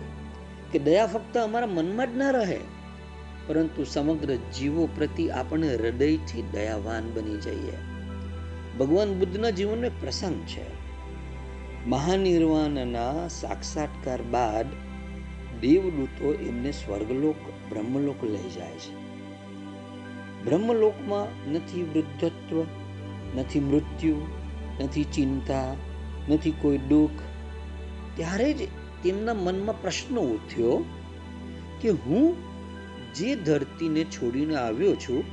કે 0.72 0.78
દયા 0.78 1.06
ફક્ત 1.06 1.38
અમારા 1.38 1.66
મનમાં 1.66 2.14
જ 2.14 2.16
ના 2.16 2.30
રહે, 2.30 2.58
પરંતુ 3.46 3.84
સમગ્ર 3.84 4.34
જીવો 4.34 4.88
પ્રતિ 4.96 5.30
આપણે 5.30 5.74
હૃદયથી 5.74 6.42
દયાવાન 6.42 7.12
બની 7.14 7.36
જઈએ. 7.36 7.76
ભગવાન 8.78 9.18
બુદ્ધના 9.18 9.50
જીવનનો 9.50 9.86
એક 9.86 10.00
પ્રસંગ 10.00 10.42
છે. 10.42 10.86
મહાનિર્વાણના 11.86 13.28
સાક્ષાત્કાર 13.28 14.22
બાદ 14.22 14.66
દેવદૂતો 15.60 16.34
એમને 16.34 16.72
સ્વર્ગલોક, 16.72 17.36
બ્રહ્મલોક 17.70 18.24
લઈ 18.24 18.50
જાય 18.50 18.70
છે. 18.70 19.06
બ્રહ્મલોકમાં 20.44 21.52
નથી 21.52 21.82
વૃદ્ધત્વ, 21.82 22.64
નથી 23.36 23.60
મૃત્યુ, 23.60 24.16
નથી 24.80 25.04
ચિંતા, 25.04 25.74
નથી 26.28 26.50
કોઈ 26.50 26.78
દુઃખ 26.78 27.25
ત્યારે 28.16 28.52
જ 28.52 28.68
તેમના 29.02 29.34
મનમાં 29.34 29.82
પ્રશ્ન 29.82 30.18
ઉઠ્યો 30.18 30.84
કે 31.80 31.90
હું 31.90 32.36
જે 33.14 33.34
ધરતીને 33.34 34.04
છોડીને 34.04 34.56
આવ્યો 34.56 34.94
છું, 34.94 35.24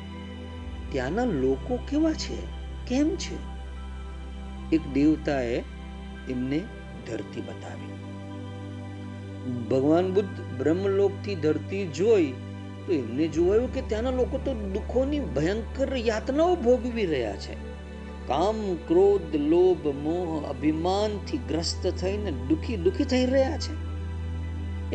ત્યાંના 0.91 1.25
લોકો 1.25 1.79
કેવા 1.89 2.13
છે? 2.13 2.37
કેમ 2.87 3.09
છે? 3.15 3.53
એક 4.75 4.93
દેવતાએ 4.93 5.63
એમને 6.29 6.59
ધરતી 7.07 7.41
બતાવી. 7.41 7.93
ભગવાન 9.69 10.13
બુદ્ધ 10.13 10.41
બ્રહ્મલોકથી 10.57 11.35
ધરતી 11.35 11.87
જોઈ 11.87 12.33
તો 12.87 12.93
એમને 12.93 13.27
જોવાયું 13.27 13.73
કે 13.73 13.81
ત્યાંના 13.81 14.11
લોકો 14.11 14.37
તો 14.37 14.53
દુઃખોની 14.53 15.19
ભયંકર 15.19 15.97
યાતનાઓ 15.97 16.55
ભોગવી 16.55 17.05
રહ્યા 17.05 17.35
છે. 17.35 17.72
કામ, 18.33 18.75
ક્રોધ, 18.75 19.35
લોભ, 19.35 19.87
મોહ, 19.87 20.49
અભિમાનથી 20.49 21.37
ગ્રસ્ત 21.37 21.87
થઈને 21.87 22.31
દુખી 22.31 22.77
દુખી 22.77 23.03
થઈ 23.03 23.25
રહ્યા 23.25 23.57
છે. 23.57 23.73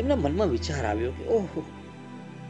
એમના 0.01 0.15
મનમાં 0.15 0.47
વિચાર 0.47 0.85
આવ્યો 0.85 1.11
કે, 1.11 1.25
ઓહો, 1.25 1.63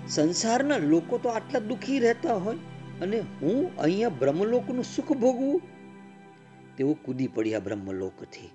સંસારના 0.08 0.78
લોકો 0.78 1.18
તો 1.18 1.30
આટલા 1.30 1.60
દુખી 1.60 2.00
રહેતા 2.00 2.34
હોય 2.34 2.56
અને 3.02 3.20
હું 3.20 3.78
અહીંયા 3.78 4.10
બ્રહ્મલોકનું 4.10 4.84
સુખ 4.84 5.12
ભોગવું? 5.12 5.62
તેઓ 6.78 6.94
કૂદી 6.94 7.28
પડ્યા 7.28 7.60
બ્રહ્મલોકથી 7.60 8.50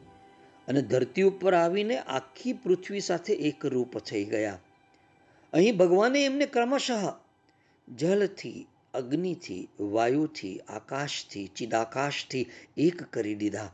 અને 0.69 0.83
ધરતી 0.83 1.23
ઉપર 1.23 1.55
આવીને 1.55 1.99
આખી 1.99 2.53
પૃથ્વી 2.53 3.01
સાથે 3.01 3.33
એકરૂપ 3.33 3.99
થઈ 3.99 4.25
ગયા. 4.25 4.59
અહીં 5.53 5.77
ભગવાને 5.77 6.25
એમને 6.25 6.47
ક્રમશઃ 6.47 7.13
જલથી 7.95 8.67
અગ્નિથી, 8.95 9.69
વાયુથી, 9.81 10.59
આકાશથી, 10.59 11.51
ચિદાકાશથી 11.57 12.47
એક 12.77 13.03
કરી 13.03 13.35
દીધા 13.35 13.71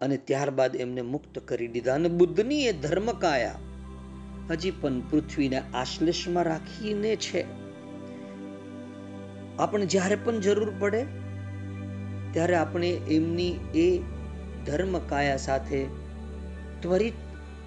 અને 0.00 0.16
ત્યારબાદ 0.16 0.76
એમને 0.76 1.02
મુક્ત 1.02 1.38
કરી 1.38 1.68
દીધા 1.68 1.94
અને 1.94 2.08
બુદ્ધની 2.08 2.66
એ 2.66 2.72
ધર્મકાયા 2.72 3.58
હજી 4.50 4.70
પણ 4.70 5.00
પૃથ્વીને 5.00 5.62
આશ્લેષમાં 5.74 6.44
રાખીને 6.44 7.16
છે. 7.16 7.44
આપણે 9.58 9.86
જ્યારે 9.86 10.16
પણ 10.16 10.40
જરૂર 10.40 10.72
પડે, 10.78 11.06
ત્યારે 12.32 12.54
આપણે 12.54 12.90
એમની 12.90 13.52
એ 13.74 14.02
ધર્મકાયા 14.66 15.36
સાથે 15.36 15.86
ત્વરિત 16.80 17.14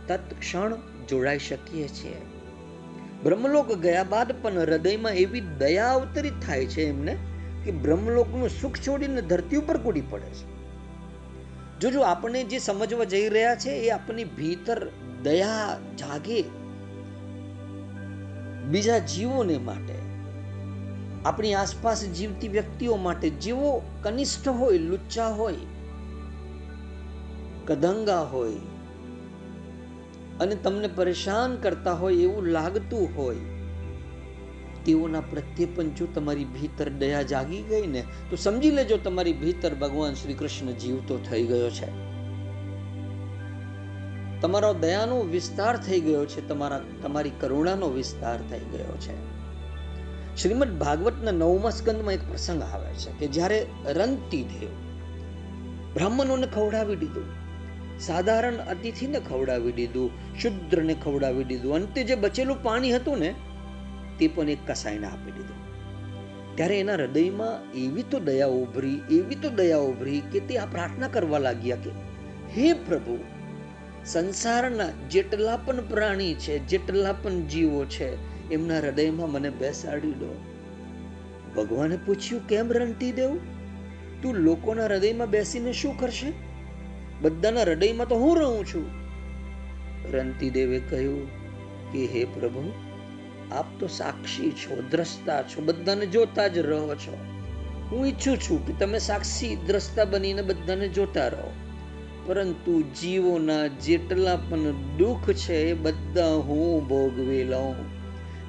તત્ક્ષણ 0.07 0.75
જોડાઈ 1.09 1.39
શકીએ 1.39 1.87
છીએ. 1.87 2.32
બ્રહ્મલોક 3.23 3.73
ગયા 3.73 4.03
બાદ 4.03 4.31
પણ 4.41 4.57
હૃદયમાં 4.59 5.13
એવી 5.13 5.41
દયા 5.41 5.93
અવતરિત 5.93 6.33
થાય 6.47 6.65
છે 6.65 6.89
એમને 6.89 7.17
કે 7.65 7.71
બ્રહ્મલોકનું 7.71 8.49
સુખ 8.49 8.77
છોડીને 8.87 9.21
ધરતી 9.21 9.55
ઉપર 9.55 9.77
કૂડી 9.77 10.01
પડે 10.01 10.25
છે. 10.25 10.53
જો 11.79 11.91
જો 11.91 12.01
આપણે 12.01 12.43
જે 12.43 12.59
સમજવા 12.59 13.03
જઈ 13.03 13.29
રહ્યા 13.29 13.55
છે, 13.55 13.69
એ 13.69 13.89
આપણી 13.89 14.23
ભીતર 14.23 14.87
દયા 15.23 15.77
જાગે 15.97 16.43
બીજા 18.65 18.97
જીવોને 18.97 19.57
માટે. 19.57 19.95
આપણી 21.25 21.53
આસપાસ 21.53 22.05
જીવતી 22.05 22.47
વ્યક્તિઓ 22.47 22.95
માટે 22.95 23.29
જેવો 23.29 23.81
કનિષ્ઠ 24.03 24.47
હોય, 24.47 24.77
લુચ્ચા 24.77 25.27
હોય, 25.27 25.53
કદંગા 27.65 28.21
હોય 28.21 28.72
અને 30.39 30.55
તમને 30.55 30.87
પરેશાન 30.87 31.55
કરતા 31.55 31.93
હોય 31.93 32.15
એવું 32.15 32.45
લાગતું 32.45 33.17
હોય, 33.17 33.35
તેઓના 34.85 35.21
પ્રત્યે 35.21 35.65
પણ 35.65 35.89
જો 35.89 36.05
તમારી 36.05 36.45
ભીતર 36.45 36.89
દયા 36.89 37.21
જાગી 37.21 37.61
ગઈ 37.61 37.87
ને, 37.87 38.03
તો 38.29 38.35
સમજી 38.35 38.71
લેજો 38.71 38.97
તમારી 38.97 39.33
ભીતર 39.33 39.73
ભગવાન 39.73 40.13
શ્રી 40.13 40.33
કૃષ્ણ 40.33 40.71
જીવતો 40.71 41.17
થઈ 41.17 41.43
ગયો 41.43 41.69
છે. 41.69 41.87
તમારો 44.41 44.73
દયાનો 44.73 45.19
વિસ્તાર 45.21 45.77
થઈ 45.77 45.99
ગયો 45.99 46.25
છે, 46.25 46.47
તમારા, 46.47 46.81
તમારી 47.03 47.31
કરુણાનો 47.39 47.89
વિસ્તાર 47.89 48.39
થઈ 48.49 48.59
ગયો 48.59 48.97
છે. 48.97 49.33
શ્રીમદ 50.41 50.79
ભાગવતના 50.79 51.31
નવમા 51.31 51.69
સ્કંદમાં 51.69 52.13
એક 52.13 52.29
પ્રસંગ 52.29 52.61
આવે 52.61 52.93
છે 52.93 53.11
કે 53.19 53.27
જ્યારે 53.27 53.65
રંતી 53.85 54.43
દેવ 54.43 54.69
બ્રાહ્મણોને 55.93 56.47
ખવડાવી 56.47 56.95
દીધું 56.95 57.42
સાધારણ 58.05 58.55
અતિથિને 58.55 59.19
ખવડાવી 59.19 59.71
દીધું, 59.71 60.11
શુદ્રને 60.39 60.93
ખવડાવી 60.93 61.43
દીધું. 61.43 61.75
અંતે 61.75 62.03
જે 62.03 62.15
બચેલું 62.15 62.63
પાણી 62.63 62.91
હતું 62.91 63.17
ને, 63.17 63.33
તે 64.19 64.27
પણ 64.27 64.49
એક 64.49 64.57
કસાઈને 64.67 65.07
આપી 65.07 65.31
દીધું. 65.31 65.63
ત્યારે 66.55 66.79
એના 66.79 66.93
હૃદયમાં 66.93 67.73
એવી 67.73 68.03
તો 68.03 68.19
દયા 68.19 68.47
ઉભરી, 68.47 69.01
એવી 69.11 69.35
તો 69.35 69.49
દયા 69.49 69.77
ઉભરી 69.77 70.21
કે 70.31 70.39
તે 70.39 70.57
આ 70.57 70.65
પ્રાર્થના 70.65 71.07
કરવા 71.07 71.37
લાગ્યા 71.37 71.75
કે, 71.75 71.89
હે 72.57 72.73
પ્રભુ, 72.73 73.19
સંસારના 74.05 74.89
જેટલા 75.09 75.57
પણ 75.57 75.87
પ્રાણી 75.87 76.33
છે, 76.33 76.59
જેટલા 76.59 77.13
પણ 77.13 77.41
જીવો 77.41 77.85
છે, 77.85 78.33
એમના 78.51 78.79
હૃદયમાં 78.79 79.31
મને 79.31 79.49
બેસાડી 79.49 80.11
દો. 80.11 80.41
ભગવાને 81.55 81.97
પૂછ્યું, 82.05 82.47
કેમ 82.47 82.71
રંટી 82.71 83.11
દેવું? 83.11 83.39
તું 84.21 84.35
લોકોના 84.35 84.85
હૃદયમાં 84.85 85.29
બેસીને 85.29 85.73
શું 85.73 85.99
કરશે? 85.99 86.52
બધાના 87.23 87.61
હૃદયમાં 87.61 88.07
તો 88.07 88.15
હું 88.15 88.37
રહું 88.37 88.65
છું. 88.65 88.85
રંતીદેવે 90.11 90.79
કહ્યું, 90.79 91.27
કે 91.91 92.05
હે 92.05 92.25
પ્રભુ, 92.25 92.71
આપ 93.51 93.79
તો 93.79 93.87
સાક્ષી 93.87 94.51
છો, 94.51 94.81
દ્રષ્ટા 94.91 95.43
છો, 95.43 95.61
બધાને 95.61 96.05
જોતા 96.05 96.47
જ 96.47 96.57
રહો 96.57 96.95
છો. 96.95 97.17
હું 97.91 98.07
ઈચ્છું 98.07 98.37
છું 98.37 98.67
કે 98.67 98.73
તમે 98.73 98.99
સાક્ષી, 98.99 99.55
દ્રષ્ટા 99.55 100.05
બનીને 100.05 100.41
બધાને 100.41 100.87
જોતા 100.87 101.27
રહો. 101.27 101.51
પરંતુ 102.25 102.81
જીવોના 102.81 103.67
જેટલા 103.67 104.35
પણ 104.35 104.71
દુઃખ 104.97 105.31
છે, 105.31 105.55
એ 105.55 105.73
બધા 105.73 106.33
હું 106.33 106.87
ભોગવી 106.87 107.43
લઉં. 107.43 107.75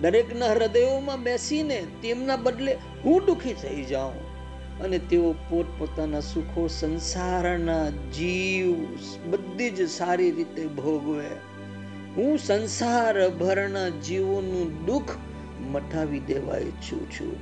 દરેકના 0.01 0.47
હૃદયોમાં 0.47 1.23
બેસીને 1.23 1.87
તેમના 2.03 2.37
બદલે 2.37 2.77
હું 3.05 3.23
દુઃખી 3.27 3.53
થઈ 3.53 3.85
જાઉં. 3.85 4.24
અને 4.81 4.99
તેઓ 4.99 5.33
પોતપોતાના 5.33 6.21
સુખો 6.21 6.67
સંસારના 6.67 7.91
જીવ 7.91 8.75
બધી 9.31 9.71
જ 9.71 9.89
સારી 9.89 10.31
રીતે 10.31 10.67
ભોગવે. 10.67 11.27
હું 12.17 12.39
સંસાર 12.39 13.29
ભરના 13.29 13.89
જીવોનું 13.89 14.87
દુઃખ 14.87 15.17
મટાવી 15.61 16.21
દેવા 16.21 16.57
ઈચ્છું 16.57 17.11
છું. 17.11 17.37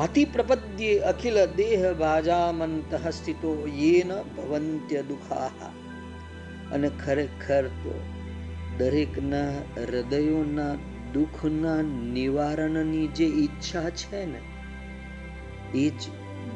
આથી 0.00 0.24
પ્રપદ્યે 0.24 0.98
અખિલ 0.98 1.46
દેહ 1.46 1.92
ભાજામંત 1.92 3.08
સ્થિતો 3.10 3.68
યેન 3.74 4.12
ભવંત્ય 4.36 5.02
દુઃખા. 5.02 5.50
અને 6.72 6.90
ખરેખર 7.06 7.66
તો 7.66 8.00
દરેકના 8.78 9.50
હૃદયોના 9.76 10.74
દુઃખના 11.12 11.82
નિવારણની 12.12 13.06
જે 13.06 13.24
ઈચ્છા 13.24 13.90
છે 13.90 14.26
ને, 14.26 14.40
એ 15.74 15.90
જ 15.90 16.02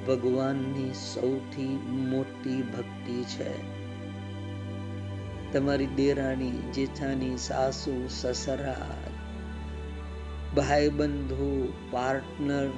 ભગવાનની 0.07 0.92
સૌથી 0.94 1.77
મોટી 1.87 2.62
ભક્તિ 2.62 3.24
છે. 3.24 3.79
તમારી 5.53 5.87
દેરાણી, 5.87 6.51
જેઠાની 6.51 7.37
સાસુ, 7.37 8.07
સસરા 8.09 8.96
ભાઈ 10.57 10.88
બંધુ 10.88 11.72
પાર્ટનર 11.90 12.70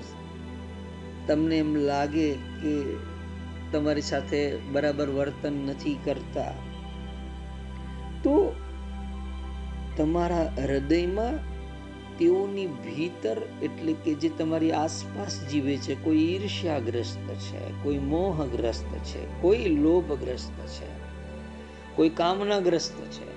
તમને 1.27 1.59
એમ 1.59 1.75
લાગે 1.75 2.33
કે 2.33 2.96
તમારી 3.73 4.03
સાથે 4.03 4.57
બરાબર 4.57 5.09
વર્તન 5.09 5.53
નથી 5.53 5.99
કરતા. 6.05 6.53
તો 8.23 8.55
તમારા 9.96 10.53
હૃદયમાં 10.59 11.50
તેઓની 12.20 12.66
ભીતર 12.66 13.38
એટલે 13.62 13.92
કે 13.92 14.14
જે 14.14 14.28
તમારી 14.28 14.72
આસપાસ 14.72 15.40
જીવે 15.50 15.76
છે, 15.76 15.94
કોઈ 15.94 16.16
ઈર્ષ્યાગ્રસ્ત 16.16 17.30
છે, 17.35 17.83
કોઈ 17.83 17.98
મોહગ્રસ્ત 17.98 18.90
છે, 19.04 19.40
કોઈ 19.40 19.76
લોભગ્રસ્ત 19.76 20.59
છે, 20.66 20.87
કોઈ 21.96 22.09
કામનાગ્રસ્ત 22.09 22.92
છે, 22.92 23.28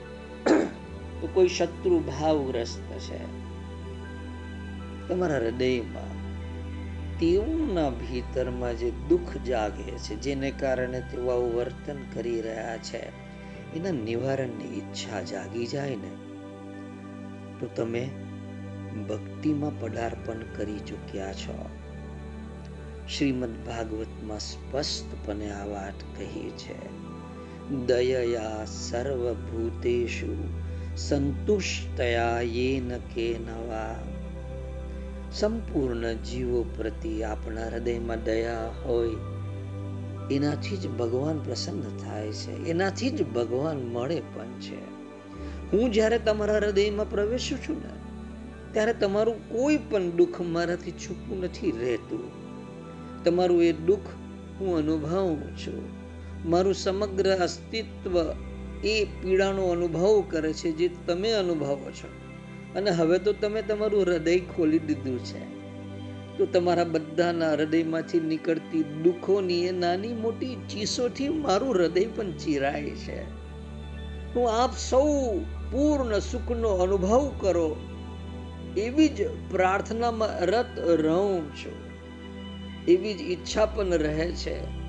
તો 1.22 1.30
કોઈ 1.34 1.48
શત્રુ 1.48 2.00
ભાવગ્રસ્ત 2.00 2.92
છે. 3.00 3.20
તમારા 5.08 5.38
હૃદયમાં 5.38 6.14
તેઓના 7.20 7.90
ભીતરમાં 7.90 8.78
જે 8.78 8.92
દુઃખ 9.10 9.38
જાગે 9.38 9.84
છે, 9.84 10.16
જેને 10.16 10.52
કારણે 10.52 11.00
તેઓ 11.00 11.30
આવું 11.30 11.56
વર્તન 11.56 11.96
કરી 12.14 12.42
રહ્યા 12.42 12.78
છે, 12.78 13.02
એના 13.76 13.92
નિવારણની 13.92 14.78
ઈચ્છા 14.78 15.22
જાગી 15.22 15.68
જાય 15.68 15.96
ને, 15.96 16.12
તો 17.60 17.70
તમે 17.76 18.10
ભક્તિમાં 18.94 19.80
પદાર્પણ 19.80 20.36
કરી 20.56 20.80
ચૂક્યા 20.80 21.34
છો. 21.34 21.70
શ્રીમદ 23.18 23.50
ભાગવતમાં 23.68 24.40
સ્પષ્ટપણે 24.40 25.50
આ 25.50 25.66
વાત 25.66 25.94
કહી 26.18 26.50
છે. 26.50 27.04
દયયા 27.86 28.66
સર્વભૂતેષુ 28.66 30.48
સંતુષ્ટયા 30.98 32.42
યેન 32.42 32.98
કેનવા. 32.98 33.96
સંપૂર્ણ 35.32 36.14
જીવો 36.14 36.66
પ્રતિ 36.78 37.24
આપણા 37.24 37.68
હૃદયમાં 37.68 38.24
દયા 38.24 38.68
હોય, 38.86 39.10
એનાથી 40.36 40.78
જ 40.78 40.90
ભગવાન 40.90 41.40
પ્રસન્ન 41.40 41.98
થાય 41.98 42.32
છે, 42.32 42.66
એનાથી 42.66 43.10
જ 43.10 43.28
ભગવાન 43.28 43.78
મળે 43.78 44.20
પણ 44.20 44.60
છે. 44.60 44.94
હું 45.72 45.92
જ્યારે 45.92 46.20
તમારા 46.20 46.54
હૃદયમાં 46.54 47.10
પ્રવેશું 47.10 47.58
છું 47.58 47.82
ને 47.82 48.03
ત્યારે 48.74 48.94
તમારું 48.94 49.50
કોઈ 49.50 49.78
પણ 49.78 50.12
દુઃખ 50.12 50.42
મારાથી 50.42 50.92
છૂપું 50.92 51.44
નથી 51.44 51.72
રહેતું. 51.72 52.44
તમારું 53.24 53.64
એ 53.64 53.72
દુઃખ 53.72 54.00
હું 54.60 54.78
અનુભવું 54.78 55.58
છું. 55.58 56.04
મારું 56.50 56.74
સમગ્ર 56.74 57.36
અસ્તિત્વ 57.36 58.26
એ 58.84 59.06
પીડાનો 59.06 59.68
અનુભવ 59.68 60.24
કરે 60.30 60.54
છે 60.54 60.72
જે 60.72 60.90
તમે 61.08 61.32
અનુભવો 61.32 61.92
છો. 61.92 62.08
અને 62.76 62.90
હવે 62.92 63.20
તો 63.20 63.34
તમે 63.34 63.62
તમારું 63.62 64.04
હૃદય 64.04 64.40
ખોલી 64.40 64.80
દીધું 64.80 65.20
છે. 65.20 65.54
તો 66.38 66.46
તમારા 66.46 66.84
બધાના 66.84 67.52
હૃદયમાંથી 67.52 68.20
નીકળતી 68.20 68.84
દુઃખોની 68.84 69.66
એ 69.66 69.72
નાની 69.72 70.14
મોટી 70.14 70.56
ચીસોથી 70.56 71.30
મારું 71.30 71.76
હૃદય 71.76 72.06
પણ 72.06 72.32
ચીરાય 72.32 72.84
છે. 72.84 73.24
હું 74.36 74.52
આપ 74.52 74.78
સૌ 74.78 75.40
પૂર્ણ 75.72 76.20
સુખનો 76.20 76.70
અનુભવ 76.70 77.32
કરો. 77.40 77.76
એવી 78.78 79.10
જ 79.10 79.28
પ્રાર્થનામાં 79.52 80.40
રત 80.40 80.80
રહું 80.80 81.56
છું. 81.56 81.94
એવી 82.88 83.14
જ 83.14 83.22
ઈચ્છા 83.22 83.66
પણ 83.66 83.94
રહે 83.94 84.32
છે. 84.32 84.84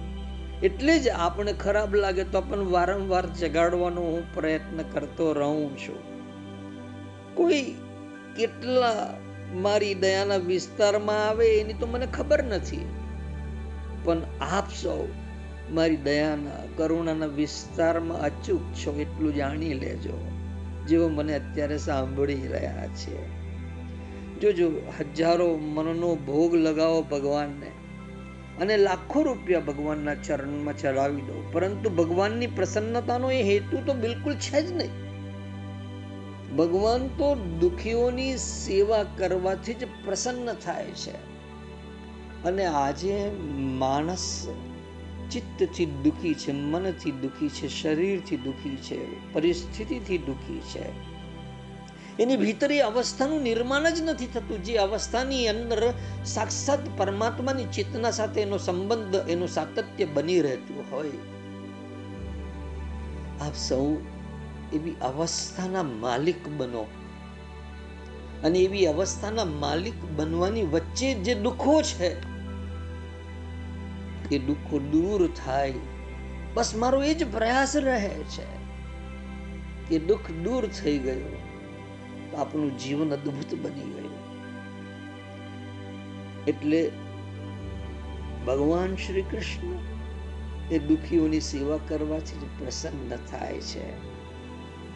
એટલે 0.60 0.98
જ 0.98 1.08
આપણે 1.08 1.52
ખરાબ 1.52 1.94
લાગે 1.94 2.24
તો 2.24 2.40
પણ 2.40 2.58
વારંવાર 2.58 3.26
જગાડવાનો 3.26 4.00
હું 4.00 4.34
પ્રયત્ન 4.34 4.82
કરતો 4.82 5.32
રહું 5.32 5.78
છું. 5.78 5.98
કોઈ 7.34 7.62
કેટલા 8.36 9.16
મારી 9.54 9.94
દયાના 9.94 10.36
વિસ્તારમાં 10.36 11.28
આવે 11.28 11.60
એની 11.60 11.72
તો 11.72 11.86
મને 11.86 12.06
ખબર 12.06 12.42
નથી. 12.42 12.86
પણ 14.04 14.22
આપ 14.40 14.70
સૌ 14.70 15.06
મારી 15.70 15.96
દયાના, 15.96 16.66
કરુણાના 16.76 17.26
વિસ્તારમાં 17.26 18.20
અચૂક 18.20 18.60
છો 18.60 18.98
એટલું 19.00 19.34
જાણી 19.34 19.74
લેજો. 19.74 20.30
જેઓ 20.86 21.08
મને 21.08 21.34
અત્યારે 21.34 21.78
સાંભળી 21.78 22.48
રહ્યા 22.48 22.86
છે. 22.86 23.43
જોજો 24.40 24.72
હજારો 25.00 25.56
મનનો 25.56 26.14
ભોગ 26.14 26.54
લગાવો 26.54 27.02
ભગવાનને 27.02 27.70
અને 28.60 28.76
લાખો 28.76 29.22
રૂપિયા 29.22 29.60
ભગવાનના 29.60 30.14
ચરણમાં 30.14 30.78
ચડાવી 30.78 31.20
દો. 31.20 31.50
પરંતુ 31.52 31.90
ભગવાનની 31.90 32.46
પ્રસન્નતાનો 32.46 33.30
એ 33.30 33.42
હેતુ 33.42 33.76
તો 33.86 33.94
બિલકુલ 33.94 34.34
છે 34.34 34.62
જ 34.62 34.72
નહીં. 34.72 34.90
ભગવાન 36.56 37.06
તો 37.06 37.34
દુખીઓની 37.34 38.36
સેવા 38.36 39.04
કરવાથી 39.16 39.74
જ 39.74 39.84
પ્રસન્ન 40.04 40.52
થાય 40.52 40.84
છે. 40.84 41.34
અને 42.44 42.64
આજે 42.64 43.30
માણસ 43.54 44.48
ચિત્તથી 45.30 45.86
દુખી 45.86 46.34
છે, 46.34 46.52
મનથી 46.52 47.10
દુખી 47.10 47.48
છે, 47.48 47.68
શરીરથી 47.68 48.36
દુખી 48.36 48.76
છે, 48.76 49.32
પરિસ્થિતિથી 49.32 50.18
દુખી 50.18 50.60
છે. 50.60 51.13
એની 52.18 52.36
ભીતર 52.36 52.78
અવસ્થાનું 52.78 53.42
નિર્માણ 53.42 53.90
જ 53.90 54.00
નથી 54.00 54.26
થતું. 54.26 54.64
જે 54.64 54.76
અવસ્થાની 54.76 55.48
અંદર 55.48 55.92
સાક્ષાત 56.24 56.78
પરમાત્માની 56.96 57.64
ચેતના 57.64 58.10
સાથે 58.10 58.40
એનો 58.40 58.58
સંબંધ, 58.58 59.14
એનું 59.28 59.48
સાતત્ય 59.48 60.04
બની 60.04 60.40
રહેતું 60.40 60.84
હોય. 60.90 61.10
આપ 63.40 63.54
સૌ 63.54 63.96
એવી 64.72 64.94
અવસ્થાના 65.02 65.82
માલિક 65.82 66.48
બનો. 66.48 66.86
અને 68.44 68.58
એવી 68.58 68.86
અવસ્થાના 68.86 69.44
માલિક 69.44 70.04
બનવાની 70.16 70.62
વચ્ચે 70.62 71.14
જે 71.14 71.34
દુઃખો 71.34 71.82
છે, 71.82 72.34
એ 74.34 74.38
દુઃખો 74.38 74.78
દૂર 74.78 75.30
થાય. 75.44 75.74
બસ 76.54 76.74
મારો 76.74 77.02
એ 77.02 77.14
જ 77.14 77.32
પ્રયાસ 77.32 77.76
રહે 77.76 78.08
છે 78.08 78.46
કે 79.88 79.98
દુઃખ 79.98 80.30
દૂર 80.30 80.68
થઈ 80.68 80.98
ગયું. 80.98 81.43
આપણું 82.34 82.78
જીવન 82.78 83.12
અદ્ભુત 83.12 83.54
બની 83.62 83.80
ગયું. 83.80 84.14
એટલે 86.44 86.90
ભગવાન 88.46 88.96
શ્રી 88.96 89.22
કૃષ્ણ 89.22 89.94
એ 90.74 90.78
દુઃખીઓની 90.78 91.40
સેવા 91.40 91.78
કરવાથી 91.88 92.64
પ્રસન્ન 92.64 93.16
થાય 93.16 93.60
છે. 93.60 94.14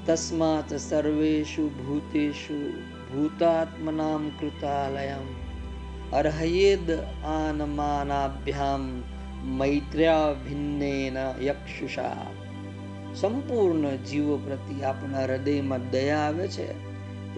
તસ્માત 0.07 0.75
સર્વેશુ 0.75 1.69
ભૂતેશુ 1.69 2.71
ભૂતાત્મનામ 3.15 4.29
કૃતાલયમ. 4.29 5.49
અર્હયેદ 6.13 6.91
આનમાનાભ્યામ 7.25 9.03
મૈત્ર્યા 9.45 10.33
ભિન્નેન 10.33 11.45
યક્ષુષા. 11.45 12.27
સંપૂર્ણ 13.15 13.97
જીવો 13.97 14.37
પ્રતિ 14.37 14.83
આપણા 14.83 15.25
હૃદયમાં 15.25 15.91
દયા 15.91 16.19
આવે 16.19 16.49
છે. 16.49 16.88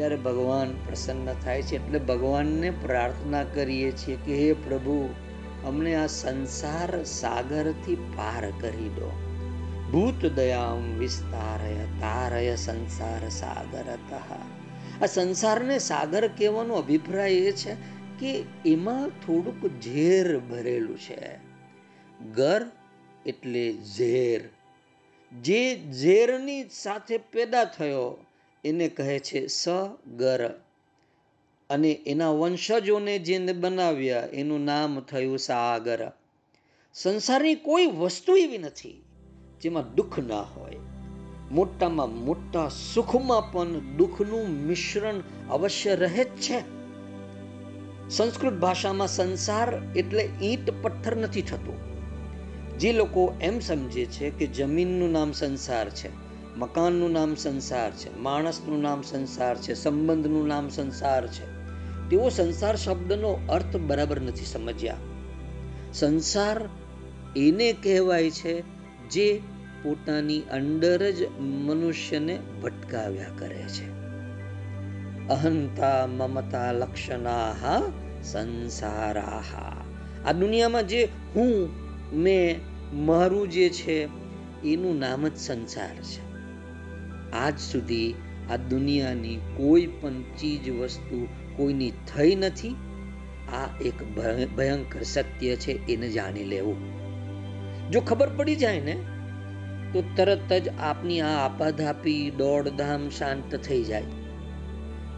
ત્યારે 0.00 0.16
ભગવાન 0.16 0.70
પ્રસન્ન 0.72 1.32
થાય 1.32 1.62
છે 1.62 1.76
એટલે 1.76 1.98
ભગવાનને 1.98 2.70
પ્રાર્થના 2.70 3.44
કરીએ 3.44 3.92
છીએ 3.92 4.16
કે 4.16 4.34
હે 4.34 4.52
પ્રભુ, 4.52 5.14
અમને 5.66 5.94
આ 5.94 6.06
સંસાર 6.06 7.04
સાગરથી 7.04 7.94
પાર 7.94 8.50
કરી 8.60 8.88
દો. 8.88 9.12
ભૂત 9.92 10.26
દયામ 10.26 10.98
વિસ્તારય, 10.98 11.74
તારય 11.74 12.56
સંસાર 12.56 13.28
સાગરતઃ. 13.28 14.14
આ 15.02 15.06
સંસારને 15.06 15.78
સાગર 15.78 16.28
કહેવાનો 16.28 16.74
અભિપ્રાય 16.74 17.30
એ 17.30 17.52
છે 17.52 17.74
કે 18.20 18.44
એમાં 18.66 19.08
થોડુંક 19.08 19.82
ઝેર 19.82 20.38
ભરેલું 20.38 20.98
છે. 20.98 21.36
ગર 22.32 22.66
એટલે 23.26 23.72
ઝેર. 23.72 24.40
જે 25.42 25.92
ઝેરની 25.92 26.64
સાથે 26.72 27.18
પેદા 27.18 27.64
થયો 27.64 28.26
એને 28.64 28.88
કહે 28.88 29.18
છે 29.18 29.46
સગર 29.46 30.50
અને 31.70 31.92
એના 31.92 32.30
વંશજોને 32.30 33.18
જેને 33.18 33.52
બનાવ્યા, 33.52 34.28
એનું 34.32 34.64
નામ 34.64 35.00
થયું 35.00 35.38
સાગર. 35.38 36.12
સંસારની 36.94 37.54
કોઈ 37.54 37.86
વસ્તુ 37.86 38.36
એવી 38.36 38.58
નથી 38.58 39.02
જેમાં 39.62 39.94
દુઃખ 39.94 40.18
ના 40.18 40.40
હોય. 40.40 40.76
મોટામાં 41.50 42.24
મોટા 42.24 42.68
સુખમાં 42.68 43.52
પણ 43.52 43.96
દુઃખનું 43.96 44.48
મિશ્રણ 44.48 45.14
અવશ્ય 45.50 45.96
રહે 45.96 46.24
જ 46.24 46.28
છે. 46.28 46.60
સંસ્કૃત 48.10 48.52
ભાષામાં 48.52 49.08
સંસાર 49.08 49.96
એટલે 49.96 50.28
ઈંટ 50.42 50.82
પથ્થર 50.82 51.16
નથી 51.16 51.42
થતું. 51.42 51.90
જે 52.78 52.92
લોકો 52.92 53.34
એમ 53.40 53.58
સમજે 53.58 54.06
છે 54.06 54.30
કે 54.30 54.46
જમીનનું 54.46 55.12
નામ 55.12 55.32
સંસાર 55.32 55.90
છે. 55.90 56.19
મકાનનું 56.60 57.12
નામ 57.12 57.34
સંસાર 57.34 57.90
છે, 57.90 58.18
માણસનું 58.18 58.82
નામ 58.82 59.02
સંસાર 59.02 59.56
છે, 59.56 59.74
સંબંધનું 59.74 60.48
નામ 60.48 60.68
સંસાર 60.68 61.26
છે. 61.26 61.60
તેઓ 62.10 62.28
સંસાર 62.28 62.76
શબ્દનો 62.76 63.38
અર્થ 63.48 63.76
બરાબર 63.76 64.20
નથી 64.20 64.44
સમજ્યા. 64.44 64.96
સંસાર 65.92 66.68
એને 67.36 67.72
કહેવાય 67.72 68.30
છે 68.30 68.62
જે 69.08 69.40
પોતાની 69.82 70.40
અંદર 70.40 71.10
જ 71.10 71.28
મનુષ્યને 71.40 72.38
ભટકાવ્યા 72.62 73.26
કરે 73.38 73.62
છે. 73.62 73.90
અહંતા 75.28 76.06
મમતા 76.06 76.72
લક્ષણાહા 76.72 77.82
સંસારાહા. 78.22 79.84
આ 80.26 80.32
દુનિયામાં 80.32 80.86
જે 80.86 81.08
હું, 81.36 81.68
મેં, 82.16 82.60
મારું 83.06 83.48
જે 83.48 83.68
છે, 83.68 84.08
એનું 84.64 84.98
નામ 84.98 85.28
જ 85.28 85.36
સંસાર 85.36 85.94
છે. 85.94 86.29
આજ 87.32 87.58
સુધી 87.58 88.14
આ 88.50 88.56
દુનિયાની 88.56 89.36
કોઈ 89.36 89.86
પણ 89.86 90.22
ચીજ 90.22 90.70
વસ્તુ 90.70 91.28
કોઈની 91.56 91.90
થઈ 91.90 92.34
નથી. 92.34 92.76
આ 93.52 93.68
એક 93.80 94.16
ભયંકર 94.56 95.02
સત્ય 95.02 95.56
છે, 95.56 95.92
એને 95.92 96.08
જાણી 96.08 96.44
લેવું. 96.44 96.76
જો 97.90 98.00
ખબર 98.00 98.28
પડી 98.28 98.56
જાય 98.56 98.80
ને, 98.80 98.92
તો 99.92 100.04
તરત 100.16 100.52
જ 100.52 100.68
આપની 100.68 101.20
આ 101.20 101.44
આપાધાપી, 101.44 102.30
દોડધામ 102.30 103.08
શાંત 103.08 103.56
થઈ 103.56 103.82
જાય. 103.82 104.02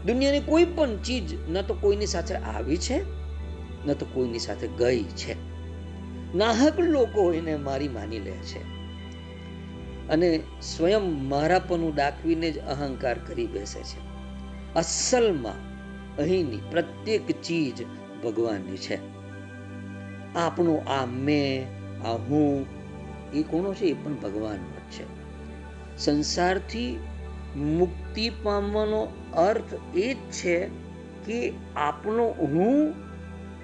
દુનિયાની 0.05 0.39
કોઈ 0.39 0.65
પણ 0.65 0.97
ચીજ 0.97 1.49
ન 1.49 1.61
તો 1.61 1.73
કોઈની 1.73 2.05
સાથે 2.05 2.35
આવી 2.35 2.77
છે, 2.77 3.03
ન 3.87 3.93
તો 3.93 4.05
કોઈની 4.13 4.39
સાથે 4.39 4.67
ગઈ 4.67 5.03
છે. 5.03 5.35
નાહક 6.35 6.79
લોકો 6.79 7.33
એને 7.33 7.55
મારી 7.55 7.87
માની 7.87 8.19
લે 8.19 8.31
છે. 8.31 8.72
અને 10.09 10.39
સ્વયં 10.61 11.29
મારાપણું 11.29 11.95
દાખવીને 11.95 12.51
જ 12.51 12.59
અહંકાર 12.59 13.17
કરી 13.17 13.47
બેસે 13.47 13.83
છે. 13.83 14.13
અસલમાં 14.75 15.73
અહીંની 16.17 16.59
પ્રત્યેક 16.71 17.41
ચીજ 17.41 17.85
ભગવાનની 18.23 18.77
છે. 18.77 18.99
આપણું 20.35 20.89
આ 20.89 21.05
મેં, 21.05 21.67
આ 22.03 22.11
હું, 22.11 22.65
એ 23.33 23.43
કોનો 23.43 23.73
છે? 23.73 23.85
એ 23.85 23.93
પણ 23.93 24.13
ભગવાનનો 24.13 24.69
જ 24.69 24.93
છે. 24.93 25.23
સંસારથી 25.97 26.99
મુક્તિ 27.55 28.29
પામવાનો 28.29 29.07
અર્થ 29.33 29.97
એ 29.97 30.13
જ 30.13 30.17
છે 30.17 30.67
કે 31.25 31.53
આપણો 31.75 32.27
હું 32.27 32.93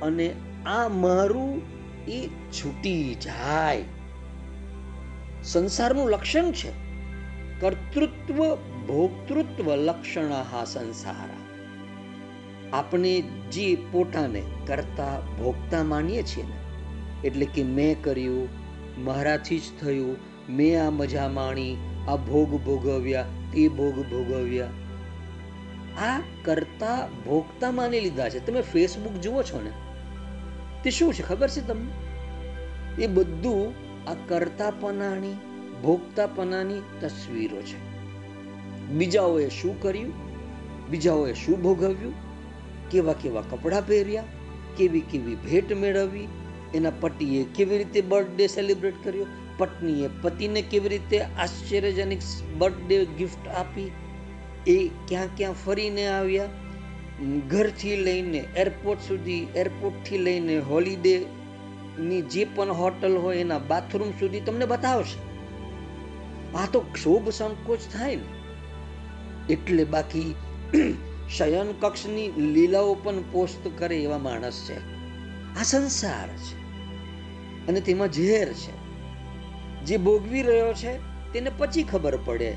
અને 0.02 0.34
આ 0.66 0.88
મારું 0.88 1.62
એ 2.08 2.28
છૂટી 2.28 3.16
જાય. 3.16 3.84
સંસારનું 5.44 6.10
લક્ષણ 6.10 6.52
છે. 6.52 6.90
કર્તૃત્વ, 7.60 8.56
ભોક્તૃત્વ 8.88 9.76
લક્ષણ 9.76 10.64
સંસાર. 10.66 11.30
આપણે 12.74 13.22
જે 13.52 13.78
પોતાને 13.92 14.44
કરતા, 14.68 15.20
ભોગતા 15.20 15.84
માનીએ 15.84 16.24
છીએ 16.24 16.44
ને, 16.44 16.56
એટલે 17.28 17.46
કે 17.46 17.64
મેં 17.64 18.04
કર્યું, 18.04 18.50
મારાથી 18.98 19.60
જ 19.60 19.62
થયું, 19.82 20.18
મેં 20.50 20.88
આ 20.88 20.90
મજા 20.90 21.30
માણી, 21.30 21.78
આ 22.08 22.16
ભોગ 22.16 22.66
ભોગવ્યા, 22.66 23.24
તે 23.24 23.68
ભોગ 23.68 23.96
ભોગવ્યા. 23.96 24.68
આ 25.98 26.22
કરતા, 26.44 27.08
ભોગતા 27.26 27.72
માની 27.72 28.00
લીધા 28.00 28.30
છે. 28.30 28.46
તમે 28.46 28.62
ફેસબુક 28.62 29.14
જુઓ 29.14 29.44
છો 29.44 29.62
ને, 29.62 29.72
તે 30.84 30.90
શું 30.90 31.14
છે 31.14 31.24
ખબર 31.24 31.50
છે 31.50 31.68
તમને? 31.68 31.92
એ 33.04 33.08
બધું 33.08 33.89
આ 34.08 34.14
કરતાપનાની, 34.14 35.34
ભોગતાપનાની 35.82 36.82
તસવીરો 37.02 37.62
છે. 37.62 37.90
બીજાઓએ 38.88 39.50
શું 39.50 39.82
કર્યું? 39.82 40.14
બીજાઓએ 40.90 41.34
શું 41.34 41.62
ભોગવ્યું? 41.62 42.14
કેવા 42.90 43.14
કેવા 43.14 43.42
કપડાં 43.42 43.88
પહેર્યા? 43.88 44.24
કેવી 44.78 45.00
કેવી 45.00 45.36
ભેટ 45.36 45.74
મેળવી? 45.74 46.28
એના 46.74 46.92
પતિએ 47.00 47.44
કેવી 47.44 47.78
રીતે 47.78 48.02
બર્થડે 48.02 48.48
સેલિબ્રેટ 48.48 48.94
કર્યો? 49.04 49.26
પત્નીએ 49.58 50.10
પતિને 50.22 50.62
કેવી 50.62 50.90
રીતે 50.90 51.20
આશ્ચર્યજનક 51.20 52.18
બર્થડે 52.58 53.06
ગિફ્ટ 53.06 53.48
આપી? 53.48 53.92
એ 54.68 54.88
ક્યાં 54.88 55.28
ક્યાં 55.38 55.54
ફરીને 55.54 56.08
આવ્યા? 56.08 56.50
ઘરથી 57.50 57.96
લઈને 57.96 58.38
એરપોર્ટ 58.38 59.00
સુધી, 59.02 59.48
એરપોર્ટથી 59.56 60.18
લઈને 60.18 60.60
હોલિડે 60.60 61.26
ની 62.00 62.22
જે 62.22 62.46
પણ 62.46 62.70
હોટલ 62.70 63.18
હોય 63.18 63.38
એના 63.38 63.60
બાથરૂમ 63.60 64.12
સુધી 64.12 64.40
તમને 64.40 64.66
બતાવશે. 64.66 65.30
આ 66.58 66.68
તો 66.72 66.80
ક્ષોભ 66.80 67.30
સંકોચ 67.30 67.80
થાય 67.94 68.16
ને. 68.16 68.24
એટલે 69.54 69.84
બાકી 69.84 70.36
શયન 71.38 71.68
કક્ષની 71.80 72.32
લીલાઓ 72.32 72.94
પણ 72.94 73.22
પોસ્ટ 73.32 73.72
કરે 73.78 73.98
એવા 74.04 74.18
માણસ 74.18 74.70
છે. 74.70 74.76
આ 75.60 75.64
સંસાર 75.64 76.28
છે. 76.28 76.56
અને 77.68 77.82
તેમાં 77.82 78.12
ઝેર 78.12 78.54
છે. 78.54 78.72
જે 79.86 79.98
ભોગવી 79.98 80.42
રહ્યો 80.42 80.74
છે 80.74 80.98
તેને 81.34 81.52
પછી 81.58 81.84
ખબર 81.84 82.18
પડે. 82.26 82.50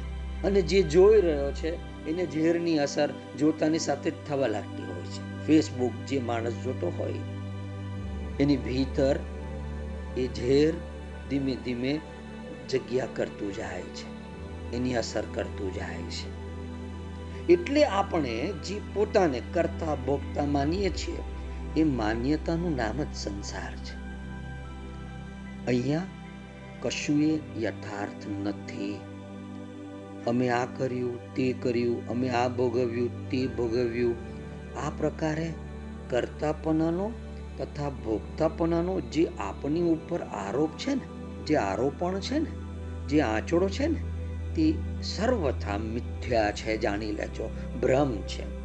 અને 0.45 0.63
જે 0.63 0.83
જોઈ 0.83 1.21
રહ્યો 1.21 1.53
છે 1.53 1.75
એને 2.07 2.27
ઝેરની 2.27 2.79
અસર 2.79 3.09
જોતાની 3.39 3.79
સાથે 3.79 4.11
જ 4.11 4.15
થવા 4.29 4.47
લાગતી 4.47 4.83
હોય 4.83 5.03
છે. 5.03 5.47
ફેસબુક 5.47 5.93
જે 6.09 6.21
માણસ 6.21 6.53
જોતો 6.53 6.93
હોય 6.99 7.13
એની 8.41 8.57
ભીતર 8.57 9.19
એ 10.17 10.27
ઝેર 10.27 10.75
ધીમે 11.31 11.57
ધીમે 11.65 12.01
જગ્યા 12.71 13.07
કરતું 13.17 13.55
જાય 13.55 13.83
છે. 13.83 14.23
એની 14.77 14.95
અસર 14.95 15.23
કરતું 15.35 15.75
જાય 15.75 15.97
છે. 15.97 16.43
એટલે 17.47 17.85
આપણે 17.85 18.53
જે 18.65 18.81
પોતાને 18.95 19.43
કરતા 19.53 19.95
ભોગતા 19.95 20.45
માનીએ 20.45 20.91
છીએ, 20.91 21.19
એ 21.77 21.85
માન્યતાનું 21.85 22.77
નામ 22.77 23.03
જ 23.03 23.15
સંસાર 23.15 23.77
છે. 23.77 24.03
અહીંયા 25.67 26.03
કશું 26.83 27.23
એ 27.23 27.41
યથાર્થ 27.63 28.29
નથી. 28.29 29.01
અમે 30.27 30.49
આ 30.49 30.65
કર્યું, 30.65 31.35
તે 31.35 31.53
કર્યું, 31.53 32.09
અમે 32.09 32.29
આ 32.29 32.49
ભોગવ્યું, 32.49 33.31
તે 33.31 33.47
ભોગવ્યું. 33.47 34.15
આ 34.77 34.91
પ્રકારે 34.91 35.53
કરતાપણાનો 36.11 37.13
તથા 37.59 37.91
ભોગતાપણાનો 37.91 39.01
જે 39.01 39.29
આપની 39.39 39.83
ઉપર 39.83 40.21
આરોપ 40.21 40.71
છે 40.79 40.95
ને, 40.95 41.01
જે 41.47 41.57
આરોપણ 41.57 42.21
છે 42.21 42.39
ને, 42.39 42.51
જે 43.09 43.21
આંચળો 43.21 43.69
છે 43.69 43.87
ને, 43.87 44.03
તે 44.55 44.75
સર્વથા 45.03 45.79
મિથ્યા 45.79 46.53
છે, 46.53 46.79
જાણી 46.79 47.13
લેજો. 47.13 47.51
ભ્રમ 47.83 48.17
છે. 48.17 48.63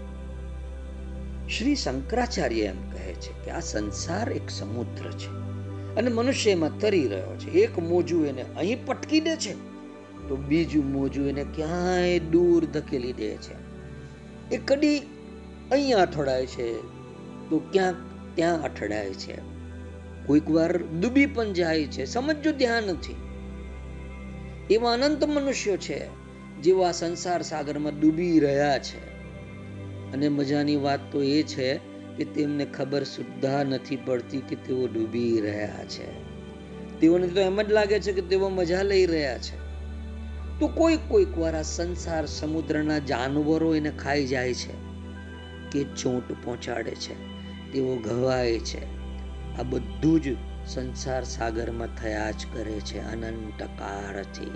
શ્રી 1.49 1.75
શંકરાચાર્ય 1.75 2.61
એમ 2.61 2.89
કહે 2.89 3.13
છે 3.13 3.45
કે 3.45 3.51
આ 3.51 3.59
સંસાર 3.59 4.31
એક 4.31 4.49
સમુદ્ર 4.49 5.11
છે 5.11 5.29
અને 5.95 6.09
મનુષ્ય 6.09 6.51
એમાં 6.51 6.79
તરી 6.79 7.07
રહ્યો 7.07 7.35
છે. 7.35 7.51
એક 7.51 7.79
મોજું 7.79 8.27
એને 8.27 8.45
અહીં 8.57 8.85
પટકી 8.85 9.19
દે 9.19 9.35
છે, 9.35 9.53
તો 10.27 10.35
બીજું 10.35 10.91
મોજું 10.91 11.27
એને 11.27 11.43
ક્યાંય 11.43 12.19
દૂર 12.19 12.65
ધકેલી 12.65 13.13
દે 13.13 13.37
છે. 13.37 13.55
એ 14.55 14.57
કડી 14.57 14.99
અહીંયા 15.71 15.97
અથડાય 15.97 16.45
છે, 16.45 16.73
તો 17.49 17.61
ક્યાંક 17.71 17.95
ત્યાં 18.37 18.63
અથડાય 18.63 19.09
છે. 19.09 19.37
કોઈક 20.25 20.49
વાર 20.49 20.77
ડૂબી 20.77 21.25
પણ 21.25 21.53
જાય 21.53 21.83
છે. 21.83 22.05
સમજો 22.05 22.51
ધ્યાન 22.51 22.83
નથી 22.83 23.15
એવા 24.71 24.93
અનંત 24.93 25.23
મનુષ્યો 25.23 25.77
છે 25.77 26.07
જેઓ 26.61 26.81
આ 26.81 26.91
સંસાર 26.91 27.41
સાગરમાં 27.41 27.99
ડૂબી 27.99 28.39
રહ્યા 28.39 28.79
છે. 28.79 28.97
અને 30.11 30.29
મજાની 30.29 30.75
વાત 30.75 30.99
તો 31.11 31.23
એ 31.23 31.43
છે 31.43 31.79
કે 32.17 32.25
તેમને 32.25 32.65
ખબર 32.65 33.03
સુદ્ધા 33.03 33.63
નથી 33.63 33.95
પડતી 33.95 34.41
કે 34.41 34.55
તેઓ 34.55 34.87
ડૂબી 34.87 35.41
રહ્યા 35.41 35.85
છે. 35.85 36.27
તેઓને 36.99 37.27
તો 37.27 37.39
એમ 37.41 37.61
જ 37.61 37.71
લાગે 37.71 37.99
છે 37.99 38.11
કે 38.11 38.21
તેઓ 38.21 38.49
મજા 38.49 38.83
લઈ 38.83 39.05
રહ્યા 39.05 39.37
છે. 39.37 39.67
તો 40.59 40.67
કોઈ 40.67 40.97
કોઈક 41.07 41.37
વાર 41.37 41.55
આ 41.55 41.61
સંસાર 41.61 42.25
સમુદ્રના 42.25 42.97
જાનવરો 42.97 43.75
એને 43.75 43.91
ખાઈ 43.91 44.25
જાય 44.25 44.53
છે 44.53 44.87
કે 45.71 45.83
ચોંટ 45.83 46.31
પહોંચાડે 46.45 46.91
છે. 46.91 47.36
તેઓ 47.73 47.95
ઘવાય 47.95 48.59
છે. 48.59 48.97
આ 49.57 49.63
બધું 49.63 50.21
જ 50.21 50.35
સંસાર 50.67 51.23
સાગરમાં 51.23 51.87
થયા 51.87 52.31
જ 52.31 52.45
કરે 52.53 52.79
છે 52.79 52.99
અનંત 52.99 53.63
કાળથી 53.63 54.51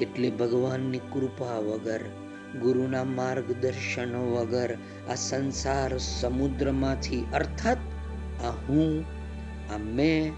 એટલે 0.00 0.30
ભગવાનની 0.30 0.98
કૃપા 0.98 1.58
વગર, 1.58 2.00
ગુરુના 2.60 3.04
માર્ગદર્શન 3.04 4.16
વગર, 4.16 4.76
આ 5.10 5.14
સંસાર 5.14 5.98
સમુદ્રમાંથી, 5.98 7.24
અર્થાત 7.34 7.78
આ 8.44 8.50
હું, 8.50 9.04
આ 9.74 9.78
મેં, 9.78 10.32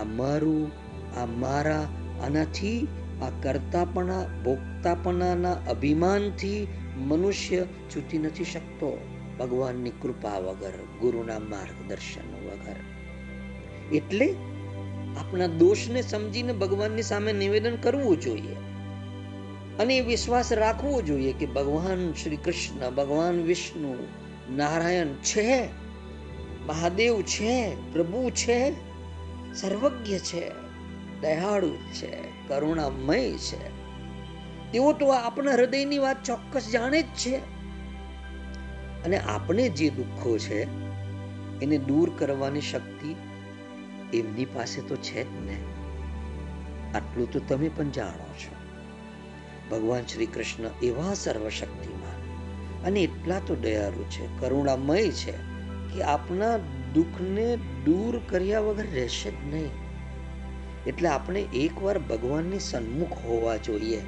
આ 0.00 0.04
મારું, 0.04 0.70
આ 1.18 1.26
મારા, 1.26 1.86
આનાથી, 2.24 2.88
આ 3.22 3.30
કરતાપણા, 3.42 4.26
ભોગતાપણાના 4.44 5.52
અભિમાનથી 5.52 6.66
મનુષ્ય 6.96 7.66
છૂટી 7.96 8.18
નથી 8.18 8.44
શકતો. 8.44 9.15
ભગવાનની 9.38 9.90
કૃપા 9.90 10.38
વગર, 10.38 10.72
ગુરુના 11.00 11.38
માર્ગદર્શન 11.38 12.46
વગર. 12.46 12.76
એટલે 13.92 14.34
આપણા 15.20 15.46
દોષને 15.46 16.02
સમજીને 16.02 16.52
ભગવાનની 16.52 17.02
સામે 17.02 17.32
નિવેદન 17.32 17.76
કરવું 17.76 18.20
જોઈએ. 18.20 18.56
અને 19.78 19.96
એ 19.96 20.00
વિશ્વાસ 20.00 20.52
રાખવો 20.52 21.02
જોઈએ 21.02 21.32
કે 21.32 21.46
ભગવાન 21.46 22.12
શ્રી 22.12 22.36
કૃષ્ણ, 22.36 22.90
ભગવાન 22.90 23.42
વિષ્ણુ, 23.42 24.06
નારાયણ 24.56 25.06
છે, 25.06 25.68
મહાદેવ 26.66 27.22
છે, 27.22 27.76
પ્રભુ 27.92 28.30
છે, 28.30 28.70
સર્વજ્ઞ 29.54 30.14
છે, 30.16 30.50
દયાળુ 31.20 31.70
છે, 31.70 32.16
કરુણામય 32.48 33.32
છે. 33.32 33.68
તેઓ 34.72 34.92
તો 34.92 35.06
આપણા 35.06 35.52
હૃદયની 35.52 35.98
વાત 35.98 36.24
ચોક્કસ 36.24 36.68
જાણે 36.68 37.02
જ 37.02 37.04
છે. 37.04 37.55
અને 39.06 39.18
આપણે 39.18 39.68
જે 39.68 39.90
દુઃખો 39.90 40.38
છે, 40.38 40.62
એને 41.60 41.78
દૂર 41.78 42.12
કરવાની 42.18 42.60
શક્તિ 42.60 43.14
એમની 44.18 44.44
પાસે 44.44 44.80
તો 44.80 44.96
છે 44.96 45.24
જ 45.24 45.46
ને. 45.46 45.56
આટલું 46.94 47.30
તો 47.30 47.40
તમે 47.48 47.68
પણ 47.68 47.90
જાણો 47.90 48.34
છો. 48.34 48.54
ભગવાન 49.70 50.06
શ્રી 50.06 50.26
કૃષ્ણ 50.26 50.84
એવા 50.84 51.14
સર્વશક્તિમાં 51.14 52.16
અને 52.82 53.00
એટલા 53.00 53.40
તો 53.46 53.56
દયાળુ 53.56 54.04
છે, 54.04 54.38
કરુણામય 54.38 55.10
છે 55.10 55.32
કે 55.94 56.02
આપના 56.02 56.58
દુઃખને 56.94 57.56
દૂર 57.56 58.20
કર્યા 58.28 58.60
વગર 58.60 58.84
રહેશે 58.92 59.30
જ 59.30 59.34
નહીં. 59.34 59.70
એટલે 60.86 61.08
આપણે 61.08 61.40
એકવાર 61.40 61.98
ભગવાનની 61.98 62.58
સન્મુખ 62.58 63.12
હોવા 63.12 63.56
જોઈએ 63.56 64.00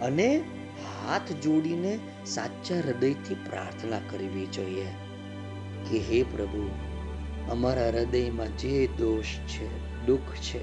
અને 0.00 0.42
હાથ 0.82 1.32
જોડીને 1.40 1.98
સાચા 2.26 2.80
હૃદયથી 2.80 3.34
પ્રાર્થના 3.34 4.00
કરવી 4.10 4.46
જોઈએ 4.46 4.86
કે 5.90 5.98
હે 5.98 6.22
પ્રભુ, 6.24 6.70
અમારા 7.50 7.88
હૃદયમાં 7.88 8.56
જે 8.56 8.88
દોષ 8.98 9.36
છે, 9.46 9.68
દુઃખ 10.06 10.34
છે, 10.40 10.60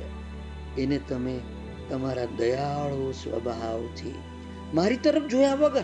એને 0.77 0.99
તમે 0.99 1.35
તમારા 1.89 2.25
દયાળુ 2.37 3.13
સ્વભાવથી 3.13 4.15
મારી 4.73 4.97
તરફ 4.97 5.27
જોયા 5.27 5.55
વગર 5.55 5.83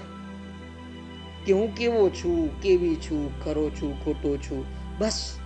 કે 1.46 1.54
હું 1.54 1.76
કેવો 1.76 2.10
છું, 2.10 2.62
કેવી 2.62 2.96
છું, 2.96 3.44
ખરો 3.44 3.70
છું, 3.70 3.94
ખોટો 4.04 4.38
છું, 4.38 4.66
બસ 5.00 5.38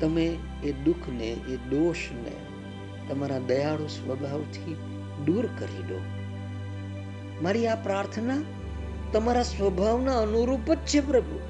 તમે 0.00 0.26
એ 0.64 0.72
દુઃખને, 0.84 1.30
એ 1.48 1.58
દોષને 1.70 2.34
તમારા 3.08 3.38
દયાળુ 3.38 3.86
સ્વભાવથી 3.86 4.76
દૂર 5.26 5.46
કરી 5.58 5.84
દો. 5.88 6.00
મારી 7.42 7.66
આ 7.66 7.74
પ્રાર્થના 7.74 8.42
તમારા 9.12 9.42
સ્વભાવના 9.42 10.18
અનુરૂપ 10.18 10.74
જ 10.74 10.78
છે, 10.78 11.00
પ્રભુ. 11.00 11.40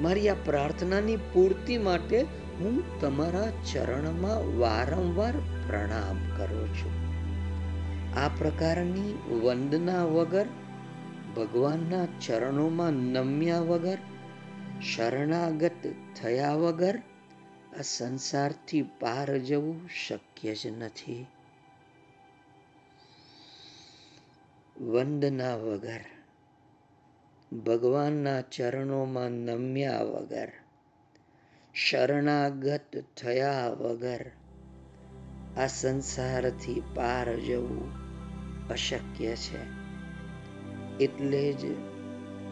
મારી 0.00 0.28
આ 0.28 0.34
પ્રાર્થનાની 0.34 1.16
પૂર્તિ 1.16 1.78
માટે 1.78 2.22
હું 2.60 3.00
તમારા 3.00 3.52
ચરણમાં 3.72 4.58
વારંવાર 4.58 5.32
પ્રણામ 5.66 6.36
કરું 6.36 6.74
છું. 6.74 7.12
આ 8.18 8.28
પ્રકારની 8.28 9.18
વંદના 9.42 10.04
વગર, 10.04 10.46
ભગવાનના 11.36 12.06
ચરણોમાં 12.26 12.92
નમ્યા 12.92 13.60
વગર, 13.60 13.98
શરણાગત 14.96 15.94
થયા 16.22 16.52
વગર 16.52 17.02
આ 17.78 17.82
સંસારથી 17.82 18.82
પાર 18.82 19.38
જવું 19.38 19.88
શક્ય 20.08 20.54
જ 20.54 20.66
નથી. 20.66 21.26
વંદના 24.82 25.56
વગર, 25.56 26.04
ભગવાનના 27.58 28.40
ચરણોમાં 28.40 29.30
નમ્યા 29.30 30.02
વગર, 30.02 30.52
શરણાગત 31.74 33.04
થયા 33.16 33.68
વગર 33.68 34.30
આ 35.56 35.66
સંસારથી 35.66 36.82
પાર 36.94 37.36
જવું 37.36 37.92
અશક્ય 38.68 39.36
છે. 39.36 39.58
એટલે 41.04 41.52
જ 41.52 41.74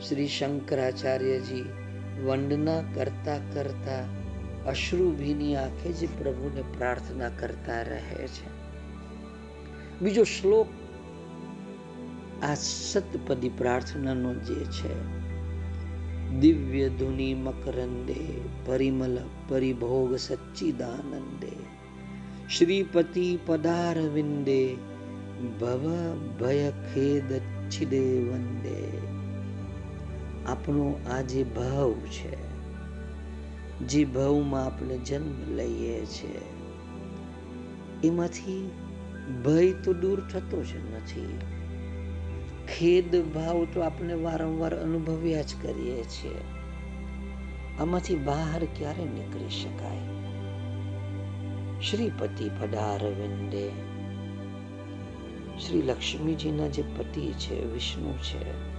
શ્રી 0.03 0.29
શંકરાચાર્યજી 0.29 1.65
વંદના 2.25 2.83
કરતા 2.95 3.39
કરતા 3.53 4.05
અશ્રુભીની 4.67 5.57
આંખે 5.57 5.93
જ 5.93 6.19
પ્રભુને 6.19 6.63
પ્રાર્થના 6.63 7.29
કરતા 7.29 7.83
રહે 7.83 8.27
છે. 8.27 8.61
બીજો 10.01 10.25
શ્લોક 10.25 10.67
આ 12.43 12.55
સતપદી 12.55 13.49
પ્રાર્થનાનો 13.49 14.35
જે 14.35 14.55
છે, 14.55 14.95
દિવ્ય 16.41 16.89
ધુનિ 16.89 17.35
મકરંદે, 17.35 18.21
પરિમલ 18.67 19.19
પરિભોગ 19.49 20.17
સચ્ચિદાનંદે, 20.17 21.53
શ્રીપતિ 22.49 23.39
પદારવિંદે, 23.47 24.75
ભવ 25.61 26.15
ભય 26.41 26.71
ખેદ 26.71 27.39
છિદે 27.71 28.23
વંદે. 28.23 28.81
આપણો 30.47 31.01
આ 31.11 31.21
જે 31.21 31.45
ભાવ 31.45 31.93
છે, 31.93 32.37
જે 33.87 34.05
ભાવમાં 34.05 34.65
આપણે 34.65 34.99
જન્મ 34.99 35.57
લઈએ 35.57 36.07
છીએ 36.07 36.41
એમાંથી 38.05 38.71
ભય 39.45 39.73
તો 39.73 39.93
દૂર 39.93 40.21
થતો 40.21 40.63
જ 40.63 40.77
નથી. 40.95 41.39
ખેદ 42.79 43.35
ભાવ 43.35 43.65
તો 43.65 43.81
આપણે 43.81 44.15
વારંવાર 44.15 44.75
અનુભવ્યા 44.75 45.43
જ 45.43 45.55
કરીએ 45.63 46.05
છીએ. 46.05 46.41
આમાંથી 47.81 48.15
બહાર 48.15 48.65
ક્યારે 48.65 49.05
નીકળી 49.05 49.51
શકાય? 49.51 50.01
શ્રીપતિ 51.81 52.51
પડાર 52.61 53.07
વિંદે 53.07 53.69
શ્રી 55.59 55.83
લક્ષ્મીજીના 55.83 56.69
જે 56.69 56.83
પતિ 56.83 57.33
છે, 57.33 57.73
વિષ્ણુ 57.73 58.13
છે, 58.13 58.71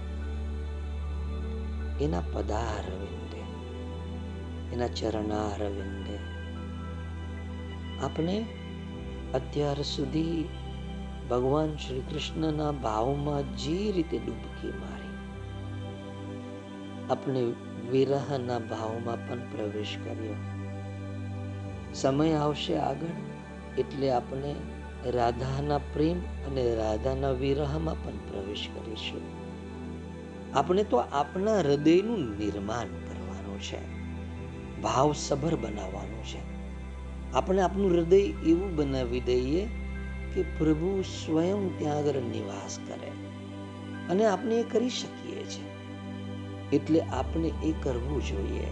એના 2.04 2.20
પદાર 2.20 2.90
વિંદે 2.90 3.40
એના 4.74 4.88
ચરણાર 4.88 5.62
વિંદે 5.68 6.16
આપણે 8.04 8.44
અત્યાર 9.34 9.82
સુધી 9.82 10.48
ભગવાન 11.32 11.76
શ્રી 11.76 12.00
કૃષ્ણના 12.00 12.72
ભાવમાં 12.72 13.56
જે 13.56 13.92
રીતે 13.92 14.18
ડૂબકી 14.18 14.72
મારી, 14.80 15.14
આપણે 17.10 17.42
વિરહના 17.90 18.58
ભાવમાં 18.58 19.28
પણ 19.28 19.38
પ્રવેશ 19.38 19.96
કર્યો. 20.04 20.34
સમય 21.94 22.32
આવશે 22.32 22.76
આગળ, 22.76 23.14
એટલે 23.78 24.10
આપણે 24.10 24.54
રાધાના 25.10 25.78
પ્રેમ 25.78 26.18
અને 26.20 26.74
રાધાના 26.74 27.30
વિરહમાં 27.30 28.04
પણ 28.04 28.10
પ્રવેશ 28.10 28.68
કરીશું. 28.74 29.22
આપણે 30.54 30.82
તો 30.84 30.96
આપણા 30.96 31.58
હૃદયનું 31.58 32.38
નિર્માણ 32.38 32.86
કરવાનું 32.86 33.60
છે, 33.60 33.80
ભાવસભર 34.82 35.54
બનાવવાનું 35.56 36.24
છે. 36.24 36.42
આપણે 37.34 37.60
આપણું 37.62 37.90
હૃદય 37.90 38.16
એવું 38.16 38.76
બનાવી 38.76 39.20
દઈએ 39.20 39.68
કે 40.34 40.42
પ્રભુ 40.42 41.02
સ્વયં 41.02 41.78
ત્યાં 41.78 41.96
આગળ 41.96 42.12
નિવાસ 42.12 42.78
કરે. 42.78 43.10
અને 44.08 44.24
આપણે 44.24 44.60
એ 44.60 44.62
કરી 44.62 44.88
શકીએ 44.88 45.44
છીએ. 45.44 45.72
એટલે 46.72 47.00
આપણે 47.00 47.52
એ 47.64 47.74
કરવું 47.82 48.22
જોઈએ. 48.26 48.66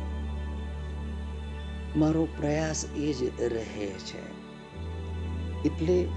મારો 1.97 2.29
પ્રયાસ 2.37 2.85
એ 2.97 3.13
જ 3.13 3.43
રહે 3.43 3.87
છે. 3.87 4.41
એટલે 5.63 6.09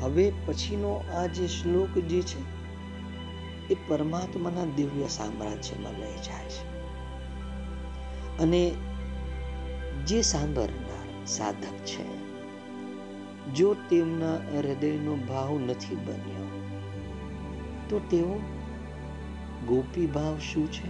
હવે 0.00 0.32
પછીનો 0.46 1.04
આ 1.14 1.26
જે 1.26 1.46
શ્લોક 1.46 1.98
જે 1.98 2.22
છે, 2.22 2.54
એ 3.70 3.76
પરમાત્માના 3.88 4.64
દિવ્ય 4.76 5.08
સામ્રાજ્યમાં 5.08 5.92
લઈ 5.92 6.16
જાય 6.16 6.48
છે. 6.48 6.74
અને 8.38 8.74
જે 10.06 10.22
સાંભળનાર 10.22 11.26
સાધક 11.26 11.86
છે 11.86 12.23
જો 13.52 13.74
તેમના 13.74 14.34
હૃદયનો 14.34 15.16
ભાવ 15.16 15.58
નથી 15.58 15.94
બન્યો, 15.94 16.62
તો 17.88 17.98
તેઓ 17.98 18.40
ગોપી 19.66 20.06
ભાવ 20.06 20.38
શું 20.38 20.72
છે? 20.72 20.86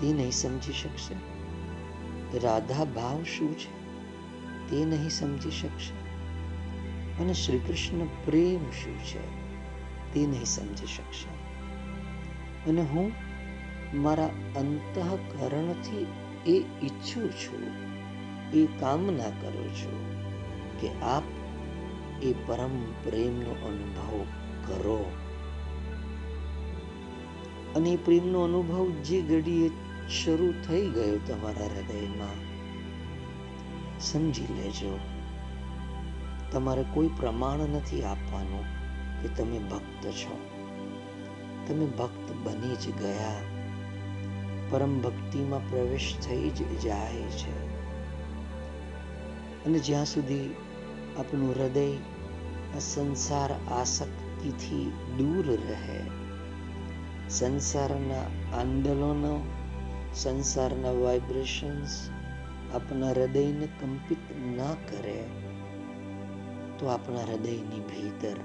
તે 0.00 0.12
નહીં 0.12 0.30
સમજી 0.30 0.72
શકશે. 0.72 2.38
રાધા 2.38 2.84
ભાવ 2.84 3.22
શું 3.22 3.58
છે? 3.58 3.82
તે 4.70 4.84
નહીં 4.84 5.10
સમજી 5.10 5.50
શકશે. 5.50 6.02
અને 7.22 7.34
શ્રી 7.34 7.58
કૃષ્ણ 7.58 8.06
પ્રેમ 8.24 8.70
શું 8.70 8.98
છે? 8.98 9.42
તે 10.14 10.26
નહીં 10.26 10.44
સમજી 10.44 10.86
શકશે. 10.86 11.42
અને 12.70 12.82
હું 12.82 13.12
મારા 13.94 14.26
અંતઃકરણથી 14.56 16.06
એ 16.46 16.58
ઈચ્છું 16.58 17.32
છું, 17.32 17.62
એ 18.54 18.66
કામના 18.80 19.30
કરું 19.30 19.74
છું. 19.74 20.11
કે 20.82 21.00
આપ 21.00 21.22
એ 22.22 22.34
પરમ 22.46 22.92
પ્રેમનો 23.04 23.50
અનુભવ 23.50 24.24
કરો. 24.66 25.12
અને 27.76 27.96
પ્રેમનો 27.96 28.40
અનુભવ 28.40 28.90
જે 28.90 29.22
ઘડીએ 29.22 29.70
શરૂ 30.08 30.54
થઈ 30.66 30.88
ગયો 30.88 31.18
તમારા 31.18 31.66
હૃદયમાં, 31.66 32.52
સમજી 34.00 34.42
લેજો. 34.42 34.98
તમારે 36.52 36.84
કોઈ 36.94 37.08
પ્રમાણ 37.08 37.58
નથી 37.58 38.02
આપવાનું 38.02 38.64
કે 39.22 39.28
તમે 39.28 39.58
ભક્ત 39.58 40.06
છો. 40.06 40.38
તમે 41.68 41.86
ભક્ત 41.86 42.32
બની 42.44 42.76
જ 42.76 42.94
ગયા. 43.02 43.36
પરમ 44.70 45.00
ભક્તિમાં 45.00 45.70
પ્રવેશ 45.70 46.16
થઈ 46.22 46.50
જ 46.50 46.80
જાય 46.80 47.14
છે. 47.14 47.72
અને 49.64 49.78
જ્યાં 49.78 50.04
સુધી 50.04 50.54
આપણું 51.18 51.50
હૃદય 51.50 51.96
આ 52.76 52.78
સંસાર 52.78 53.72
આસક્તિથી 53.72 54.92
દૂર 55.18 55.46
રહે. 55.46 56.00
સંસારના 57.28 58.22
આંદોલનો, 58.58 59.44
સંસારના 60.14 60.90
વાઇબ્રેશન્સ 60.90 62.10
આપણા 62.74 63.10
હૃદયને 63.10 63.68
કંપિત 63.80 64.18
ના 64.56 64.74
કરે 64.90 65.24
તો 66.78 66.86
આપણા 66.86 67.20
હૃદયની 67.20 67.80
ભીતર 67.80 68.36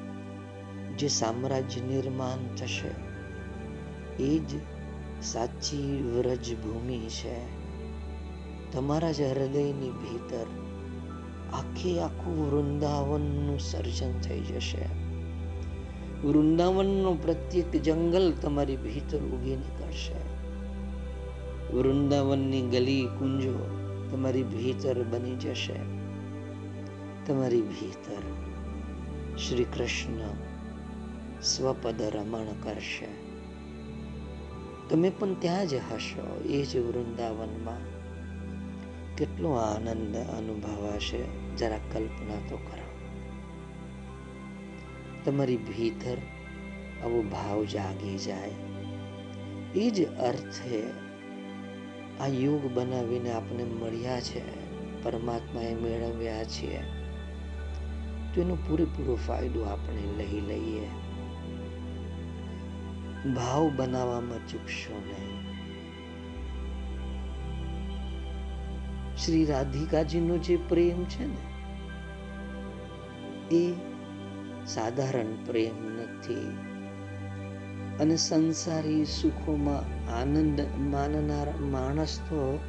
જે 0.97 1.07
સામ્રાજ્ય 1.07 1.82
નિર્માણ 1.82 2.55
થશે, 2.55 2.91
એ 4.24 4.39
જ 4.39 4.49
સાચી 5.24 6.13
વ્રજ 6.15 6.55
ભૂમિ 6.55 6.99
છે. 6.99 7.38
તમારા 8.72 9.11
જ 9.11 9.22
હૃદયની 9.22 9.91
ભીતર 9.91 10.66
આખે 11.53 11.99
આખું 11.99 12.51
વૃંદાવનનું 12.51 13.59
સર્જન 13.59 14.19
થઈ 14.19 14.39
જશે. 14.39 14.85
વૃંદાવનનો 16.27 17.13
પ્રત્યેક 17.13 17.71
જંગલ 17.71 18.33
તમારી 18.41 18.75
ભીતર 18.75 19.17
ઉગી 19.17 19.55
નીકળશે 19.55 20.37
વૃંદાવનની 21.73 22.61
ગલી 22.61 23.05
કુંજો 23.05 23.53
તમારી 24.11 24.43
ભીતર 24.43 25.03
બની 25.03 25.35
જશે. 25.35 25.73
તમારી 27.25 27.61
ભીતર 27.61 28.21
શ્રી 29.37 29.63
કૃષ્ણ 29.63 30.29
સ્વપદ 31.41 32.01
રમણ 32.01 32.45
કરશે. 32.63 33.07
તમે 34.89 35.09
પણ 35.09 35.33
ત્યાં 35.33 35.67
જ 35.67 35.73
હશો, 35.73 36.41
એ 36.45 36.65
જ 36.65 36.77
વૃંદાવનમાં. 36.77 37.96
કેટલો 39.18 39.51
આનંદ 39.51 40.18
અનુભવાશે 40.18 41.24
જરા 41.57 41.78
કલ્પના 41.78 42.49
તો 42.49 42.57
કરો. 42.57 42.88
તમારી 45.26 45.57
ભીતર 45.57 46.18
આવો 47.03 47.22
ભાવ 47.22 47.63
જાગી 47.63 48.18
જાય. 48.18 48.51
એ 49.76 49.89
જ 49.89 50.07
અર્થે 50.07 50.84
આ 52.20 52.28
યુગ 52.28 52.74
બનાવીને 52.74 53.34
આપણે 53.34 53.63
મળ્યા 53.63 54.22
છે, 54.22 54.68
પરમાત્માએ 55.03 55.76
મેળવ્યા 55.76 56.43
છીએ 56.43 56.80
તો 58.36 58.41
એનો 58.41 58.55
પૂરેપૂરો 58.55 59.15
ફાયદો 59.28 59.61
આપણે 59.61 60.01
લઈ 60.18 60.41
લઈએ. 60.41 60.88
ભાવ 63.34 63.72
બનાવવામાં 63.76 64.47
ચૂકશો 64.47 65.01
નહીં. 65.07 65.36
શ્રી 69.26 69.45
રાધિકાજીનો 69.45 70.38
જે 70.38 70.57
પ્રેમ 70.57 71.03
છે 71.03 71.26
ને, 71.26 71.41
એ 73.55 73.74
સાધારણ 74.65 75.45
પ્રેમ 75.45 76.01
નથી. 76.01 76.57
અને 77.99 78.15
સંસારી 78.15 79.05
સુખોમાં 79.05 80.11
આનંદ 80.11 80.61
માનનાર 80.78 81.57
માણસ 81.61 82.20
તો 82.20 82.59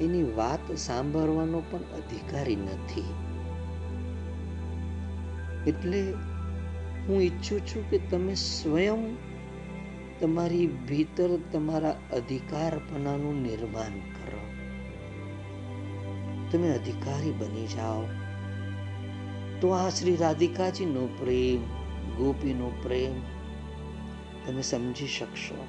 એની 0.00 0.22
વાત 0.22 0.72
સાંભળવાનો 0.72 1.62
પણ 1.70 1.78
અધિકારી 1.78 2.56
નથી. 2.56 3.04
એટલે 5.66 6.12
હું 7.08 7.22
ઈચ્છું 7.22 7.60
છું 7.60 7.90
કે 7.90 7.98
તમે 7.98 8.34
સ્વયં 8.34 9.16
તમારી 10.20 10.66
ભીતર 10.66 11.28
તમારા 11.52 11.90
અધિકારપણાનું 12.12 13.42
નિર્માણ 13.42 13.98
કરો. 13.98 14.35
તમે 16.56 16.78
અધિકારી 16.78 17.30
બની 17.30 17.66
જાઓ. 17.66 18.02
તો 19.60 19.68
આ 19.68 19.88
શ્રી 19.88 20.16
રાધિકાજીનો 20.16 21.06
પ્રેમ, 21.06 21.62
ગોપીનો 22.16 22.72
પ્રેમ 22.82 23.20
તમે 24.46 24.62
સમજી 24.62 25.06
શકશો. 25.06 25.66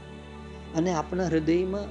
અને 0.75 0.93
આપણા 0.93 1.25
હૃદયમાં 1.25 1.85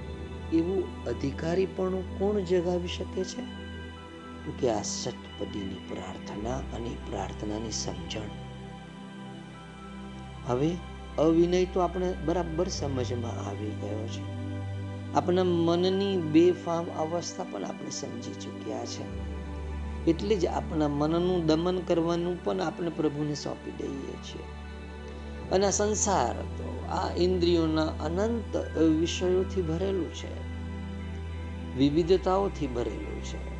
એવું 0.50 1.04
અધિકારીપણું 1.04 2.18
કોણ 2.18 2.40
જગાવી 2.40 2.88
શકે 2.88 3.24
છે? 3.24 3.42
તો 4.46 4.52
કે 4.60 4.70
આ 4.70 4.82
સતપદીની 4.82 5.74
પ્રાર્થના 5.88 6.56
અને 6.56 6.96
પ્રાર્થનાની 7.10 7.70
સમજણ. 7.70 8.28
હવે 10.46 10.70
અવિનય 11.18 11.64
તો 11.64 11.80
આપણે 11.80 12.14
બરાબર 12.24 12.68
સમજમાં 12.68 13.48
આવી 13.48 13.70
ગયો 13.70 14.06
છે. 14.06 14.45
આપણા 15.16 15.44
મનની 15.44 16.16
બેફામ 16.16 16.84
અવસ્થા 16.84 17.44
પણ 17.44 17.64
આપણે 17.64 17.90
સમજી 17.90 18.32
ચૂક્યા 18.32 18.86
છે. 18.86 19.36
એટલે 20.10 20.36
જ 20.36 20.46
આપણા 20.46 20.88
મનનું 20.88 21.46
દમન 21.46 21.78
કરવાનું 21.78 22.44
પણ 22.44 22.60
આપણે 22.60 22.88
પ્રભુને 22.88 23.34
સોંપી 23.34 23.70
દઈએ 23.70 24.12
છીએ. 24.12 24.42
અને 25.52 25.70
સંસાર 25.70 26.34
તો 26.34 26.84
આ 26.90 27.14
ઇન્દ્રિયોના 27.16 27.86
અનંત 27.86 28.56
વિષયોથી 28.80 29.62
ભરેલું 29.62 30.14
છે. 30.14 30.46
વિવિધતાઓથી 31.78 32.66
ભરેલું 32.66 33.24
છે. 33.24 33.56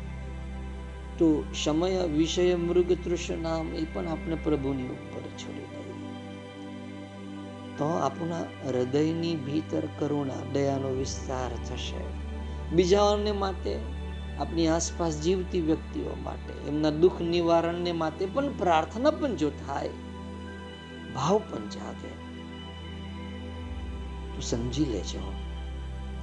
તો 1.17 1.43
સમય, 1.63 2.03
વિષય 2.03 2.55
મૃગ 2.55 2.91
તૃષ્ણામ 2.91 3.75
એ 3.75 3.85
પણ 3.93 4.07
આપણે 4.07 4.35
પ્રભુની 4.35 4.83
ઉપર 4.83 5.21
છોડી 5.21 5.76
તો 7.77 7.85
આપણા 7.85 8.41
હૃદયની 8.67 9.35
ભીતર 9.35 9.81
કરુણા, 9.99 10.53
દયાનો 10.53 10.89
વિસ્તાર 10.89 11.49
થશે. 11.65 12.27
બીજાઓને 12.75 13.31
માટે 13.31 13.79
આપણી 14.39 14.67
આસપાસ 14.67 15.21
જીવતી 15.21 15.61
વ્યક્તિઓ 15.61 16.15
માટે, 16.23 16.67
એમના 16.67 16.89
દુઃખ 16.89 17.21
નિવારણને 17.21 17.91
માટે 17.91 18.25
પણ 18.25 18.53
પ્રાર્થના 18.53 19.11
પણ 19.11 19.35
જો 19.35 19.49
થાય, 19.49 19.89
ભાવ 21.15 21.37
પણ 21.37 21.69
જાગે. 21.69 22.07
તો 24.35 24.41
સમજી 24.41 24.85
લેજો, 24.85 25.33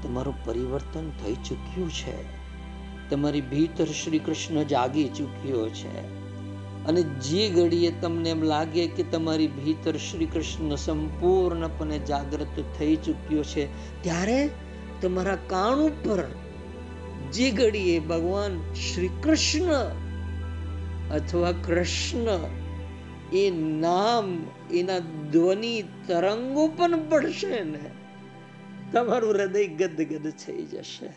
તમારું 0.03 0.45
પરિવર્તન 0.45 1.11
થઈ 1.11 1.35
ચૂક્યું 1.35 1.91
છે. 1.91 2.45
તમારી 3.11 3.41
ભીતર 3.41 3.85
શ્રી 3.85 4.19
કૃષ્ણ 4.19 4.63
જાગી 4.63 5.09
ચૂક્યો 5.09 5.69
છે. 5.69 6.24
અને 6.89 7.03
જે 7.03 7.51
ઘડીએ 7.51 7.93
તમને 8.01 8.31
એમ 8.31 8.43
લાગે 8.43 8.87
કે 8.87 9.03
તમારી 9.03 9.47
ભીતર 9.47 9.97
શ્રી 9.97 10.27
કૃષ્ણ 10.27 10.75
સંપૂર્ણપણે 10.75 11.99
જાગૃત 11.99 12.65
થઈ 12.79 12.97
ચૂક્યો 12.97 13.43
છે, 13.43 13.65
ત્યારે 14.03 14.51
તમારા 15.03 15.39
કાન 15.47 15.79
ઉપર 15.79 16.25
જે 17.33 17.51
ઘડીએ 17.51 17.99
ભગવાન 17.99 18.73
શ્રી 18.75 19.09
કૃષ્ણ 19.23 19.73
અથવા 21.15 21.53
કૃષ્ણ 21.53 22.27
એ 23.33 23.51
નામ, 23.51 24.47
એના 24.75 24.99
ધ્વનિ 25.33 25.83
તરંગો 25.83 26.69
પણ 26.69 27.09
પડશે 27.09 27.65
ને, 27.65 27.91
તમારું 28.93 29.31
હૃદય 29.31 29.67
ગદગદ 29.67 30.31
થઈ 30.31 30.63
જશે. 30.63 31.09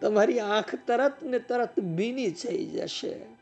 તમારી 0.00 0.40
આંખ 0.40 0.74
તરત 0.86 1.22
ને 1.22 1.38
તરત 1.38 1.80
ભીની 1.80 2.30
થઈ 2.30 2.66
જશે. 2.66 3.39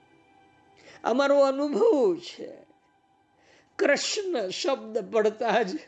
અમારો 1.04 1.40
અનુભવ 1.40 2.16
છે. 2.16 2.52
કૃષ્ણ 3.78 4.48
શબ્દ 4.48 4.98
પડતા 5.12 5.62
જ 5.62 5.78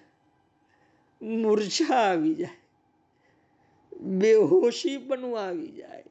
મૂર્છા 1.22 1.94
આવી 1.94 2.34
જાય. 2.34 2.48
બેહોશી 4.00 4.98
પણ 4.98 5.36
આવી 5.36 5.68
જાય. 5.68 6.04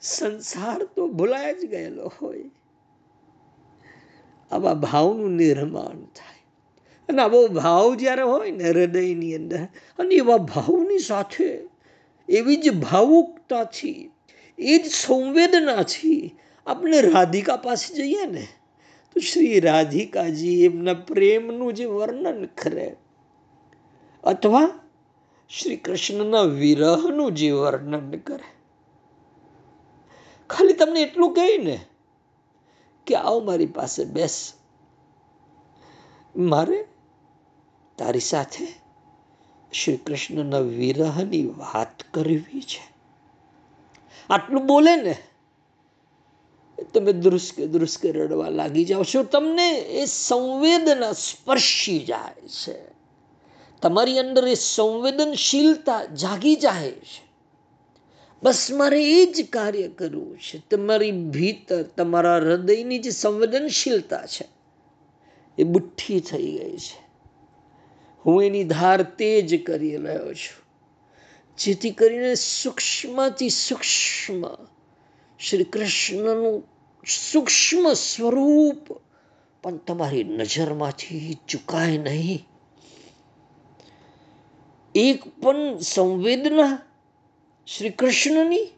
સંસાર 0.00 0.84
તો 0.84 1.08
ભૂલાય 1.08 1.54
જ 1.54 1.66
ગયેલો 1.66 2.12
હોય. 2.22 2.50
આવા 4.50 4.74
ભાવનું 4.74 5.30
નિર્માણ 5.30 6.04
થાય. 6.04 6.40
અને 7.08 7.22
આવો 7.22 7.48
ભાવ 7.48 7.94
જ્યારે 7.94 8.22
હોય 8.22 8.50
ને 8.50 8.64
હૃદયની 8.64 9.34
અંદર, 9.34 9.58
અને 9.98 10.14
એવા 10.14 10.36
ભાવની 10.36 10.98
સાથે 10.98 11.68
એવી 12.28 12.56
જ 12.56 12.70
ભાવુકતાથી, 12.70 14.10
એ 14.58 14.78
જ 14.78 14.90
સંવેદનાથી 14.90 16.36
આપણે 16.66 17.00
રાધિકા 17.00 17.56
પાસે 17.56 17.94
જઈએ 17.94 18.26
ને, 18.26 18.48
તો 19.14 19.20
શ્રી 19.20 19.60
રાધિકાજી 19.60 20.64
એમના 20.64 20.94
પ્રેમનું 20.94 21.72
જે 21.72 21.84
વર્ણન 21.84 22.44
કરે, 22.44 22.96
અથવા 24.24 24.80
શ્રી 25.48 25.76
કૃષ્ણના 25.76 26.42
વિરહનું 26.42 27.34
જે 27.34 27.50
વર્ણન 27.50 28.10
કરે. 28.10 28.60
ખાલી 30.50 30.72
તમને 30.72 31.02
એટલું 31.02 31.34
કહે 31.34 31.58
ને 31.58 31.80
કે 33.06 33.14
આવો 33.14 33.40
મારી 33.40 33.66
પાસે 33.66 34.04
બેસ. 34.04 34.52
મારે 36.36 36.84
તારી 37.98 38.20
સાથે 38.20 38.66
શ્રી 39.72 39.96
કૃષ્ણના 39.96 40.58
વિરહની 40.58 41.46
વાત 41.46 42.02
કરવી 42.14 42.62
છે. 42.62 42.90
આટલું 44.30 44.66
બોલે 44.66 44.96
ને 44.96 45.16
તમે 46.84 47.12
દૃશ્કે 47.12 47.66
દુરુસ્કે 47.66 48.12
રડવા 48.12 48.48
લાગી 48.48 48.84
જાઓ 48.84 49.04
છો, 49.04 49.22
તમને 49.22 49.70
એ 49.72 50.04
સંવેદના 50.04 51.12
સ્પર્શી 51.12 51.98
જાય 51.98 52.48
છે. 52.48 52.78
તમારી 53.82 54.18
અંદર 54.18 54.48
એ 54.48 54.54
સંવેદનશીલતા 54.54 56.04
જાગી 56.04 56.56
જાય 56.56 56.90
છે. 56.90 57.30
બસ 58.42 58.70
મારે 58.70 59.12
એ 59.12 59.26
જ 59.26 59.50
કાર્ય 59.50 59.88
કરવું 59.88 60.38
છે. 60.38 60.62
તમારી 60.70 61.12
ભીતર, 61.12 61.82
તમારા 61.82 62.36
હૃદયની 62.36 62.98
જે 62.98 63.10
સંવેદનશીલતા 63.10 64.26
છે, 64.26 64.48
એ 65.58 65.64
બુઠ્ઠી 65.64 66.20
થઈ 66.20 66.52
ગઈ 66.52 66.76
છે. 66.76 67.10
હું 68.26 68.44
એની 68.44 68.64
ધાર 68.64 69.02
તેજ 69.02 69.64
કરી 69.64 69.96
રહ્યો 69.96 70.34
છું. 70.34 70.60
જેથી 71.58 71.90
કરીને 71.90 72.34
સૂક્ષ્મથી 72.34 73.48
સૂક્ષ્મ 73.48 74.46
શ્રી 75.40 75.64
કૃષ્ણનું 75.64 76.68
સૂક્ષ્મ 77.32 77.92
સ્વરૂપ. 77.92 78.92
પણ 79.62 79.76
તમારી 79.76 80.24
નજરમાંથી 80.24 81.38
ચુકાય 81.48 81.98
નહીં. 81.98 82.46
એક 84.94 85.42
પણ 85.42 85.78
સંવેદના 85.78 86.78
શ્રી 87.66 87.90
કૃષ્ણની 87.90 88.68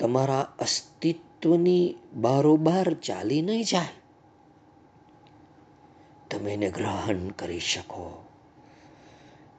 તમારા 0.00 0.54
અસ્તિત્વની 0.58 1.94
બારોબાર 2.14 2.94
ચાલી 2.94 3.42
નહીં 3.42 3.64
જાય. 3.64 3.88
તમે 6.30 6.52
એને 6.52 6.70
ગ્રહણ 6.70 7.28
કરી 7.28 7.60
શકો. 7.60 8.24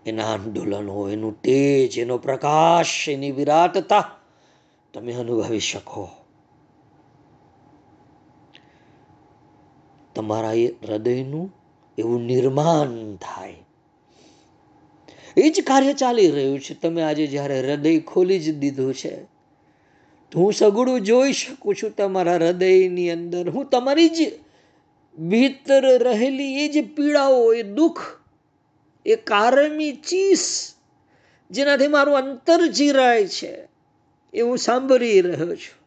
એના 0.05 0.33
આંદોલનો, 0.33 1.09
એનું 1.09 1.41
તેજ, 1.41 1.97
એનો 1.97 2.17
પ્રકાશ, 2.17 3.09
એની 3.09 3.31
વિરાટતા 3.31 4.14
તમે 4.95 5.13
અનુભવી 5.13 5.59
શકો. 5.59 6.09
તમારા 10.15 10.53
એ 10.53 10.67
હૃદયનું 10.67 11.55
એવું 11.97 12.21
નિર્માણ 12.21 13.15
થાય. 13.15 13.55
એ 15.37 15.49
જ 15.49 15.63
કાર્ય 15.67 15.93
ચાલી 15.93 16.31
રહ્યું 16.31 16.59
છે. 16.59 16.73
તમે 16.73 17.01
આજે 17.01 17.27
જ્યારે 17.27 17.61
હૃદય 17.61 17.99
ખોલી 17.99 18.39
જ 18.39 18.59
દીધું 18.59 18.93
છે 18.93 19.23
હું 20.35 20.53
સગડું 20.53 21.01
જોઈ 21.01 21.33
શકું 21.33 21.75
છું 21.75 21.91
તમારા 21.91 22.33
હૃદયની 22.33 23.09
અંદર. 23.09 23.49
હું 23.49 23.69
તમારી 23.69 24.09
જ 24.09 24.39
ભીતર 25.17 26.03
રહેલી 26.03 26.65
એ 26.65 26.67
જે 26.67 26.81
પીડાઓ, 26.81 27.53
એ 27.53 27.63
દુઃખ, 27.63 28.01
એ 29.05 29.15
કારમી 29.15 29.91
ચીસ, 29.91 30.73
જેનાથી 31.51 31.87
મારું 31.87 32.17
અંતર 32.17 32.67
ચીરાય 32.67 33.27
છે. 33.27 33.74
એ 34.35 34.41
હું 34.41 34.57
સાંભળી 34.57 35.21
રહ્યો 35.21 35.55
છું. 35.55 35.85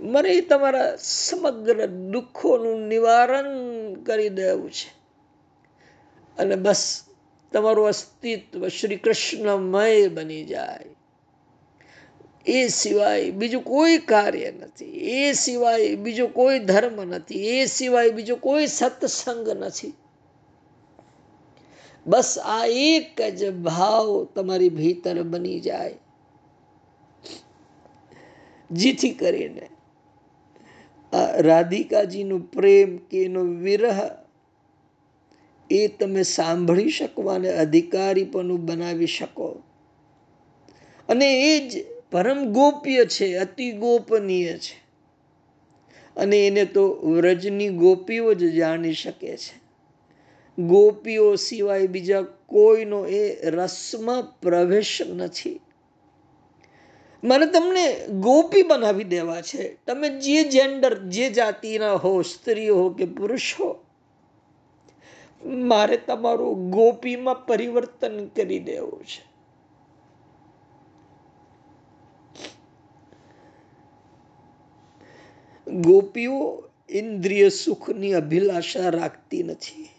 મને 0.00 0.40
તમારા 0.40 0.96
સમગ્ર 0.96 1.86
દુઃખોનું 1.86 2.88
નિવારણ 2.88 3.46
કરી 3.94 4.28
દેવું 4.28 4.70
છે. 4.70 5.04
અને 6.38 6.56
બસ 6.56 7.02
તમારું 7.52 7.86
અસ્તિત્વ 7.86 8.68
શ્રી 8.68 8.96
કૃષ્ણમય 8.96 10.08
બની 10.08 10.44
જાય. 10.44 10.84
એ 12.46 12.68
સિવાય 12.68 13.30
બીજું 13.30 13.64
કોઈ 13.64 13.98
કાર્ય 13.98 14.52
નથી. 14.52 14.84
એ 14.84 15.32
સિવાય 15.32 15.96
બીજો 15.96 16.26
કોઈ 16.26 16.58
ધર્મ 16.58 17.04
નથી. 17.04 17.48
એ 17.48 17.66
સિવાય 17.66 18.10
બીજો 18.10 18.36
કોઈ 18.36 18.66
સત્સંગ 18.66 19.48
નથી. 19.48 19.92
બસ 22.06 22.38
આ 22.44 22.66
એક 22.66 23.20
જ 23.20 23.54
ભાવ 23.54 24.24
તમારી 24.24 24.68
ભીતર 24.68 25.22
બની 25.22 25.60
જાય. 25.60 25.98
જેથી 28.70 29.10
કરીને 29.10 29.68
આ 31.12 31.40
રાધિકાજીનું 31.40 32.50
પ્રેમ 32.50 32.96
કે 32.96 33.24
એનો 33.24 33.42
વિરહ 33.42 34.00
એ 35.70 35.88
તમે 35.88 36.22
સાંભળી 36.22 36.90
શકો 36.90 37.22
અને 37.22 37.48
અધિકારીપણું 37.48 38.66
બનાવી 38.66 39.06
શકો. 39.06 39.62
અને 41.08 41.56
એ 41.56 41.68
જ 41.68 41.84
પરમ 42.10 42.52
ગોપ્ય 42.52 43.04
છે, 43.04 43.36
અતિ 43.36 43.72
ગોપનીય 43.72 44.58
છે. 44.58 44.84
અને 46.16 46.46
એને 46.46 46.64
તો 46.64 47.12
વ્રજની 47.16 47.68
ગોપીઓ 47.68 48.34
જ 48.34 48.52
જાણી 48.52 48.92
શકે 48.92 49.36
છે. 49.36 49.64
ગોપીઓ 50.62 51.36
સિવાય 51.36 51.86
બીજા 51.86 52.22
કોઈનો 52.22 53.06
એ 53.06 53.50
રસમાં 53.50 54.40
પ્રવેશ 54.40 55.02
નથી. 55.02 55.60
મને 57.24 57.46
તમને 57.46 57.84
ગોપી 58.20 58.62
બનાવી 58.62 59.04
દેવા 59.04 59.42
છે. 59.42 59.62
તમે 59.86 60.08
જે 60.18 60.44
જેન્ડર 60.44 60.94
જે 61.08 61.30
જાતિના 61.30 61.96
હો 61.96 62.12
સ્ત્રી 62.22 62.68
હો 62.70 62.84
કે 62.90 63.04
પુરુષ 63.06 63.48
હો 63.58 63.68
મારે 65.64 65.96
તમારું 65.98 66.70
ગોપીમાં 66.70 67.46
પરિવર્તન 67.46 68.26
કરી 68.28 68.60
દેવું 68.60 69.02
છે. 69.04 69.22
ગોપીઓ 75.66 76.38
ઇન્દ્રિય 76.90 77.48
સુખની 77.52 78.14
અભિલાષા 78.14 78.90
રાખતી 78.90 79.42
નથી. 79.42 79.93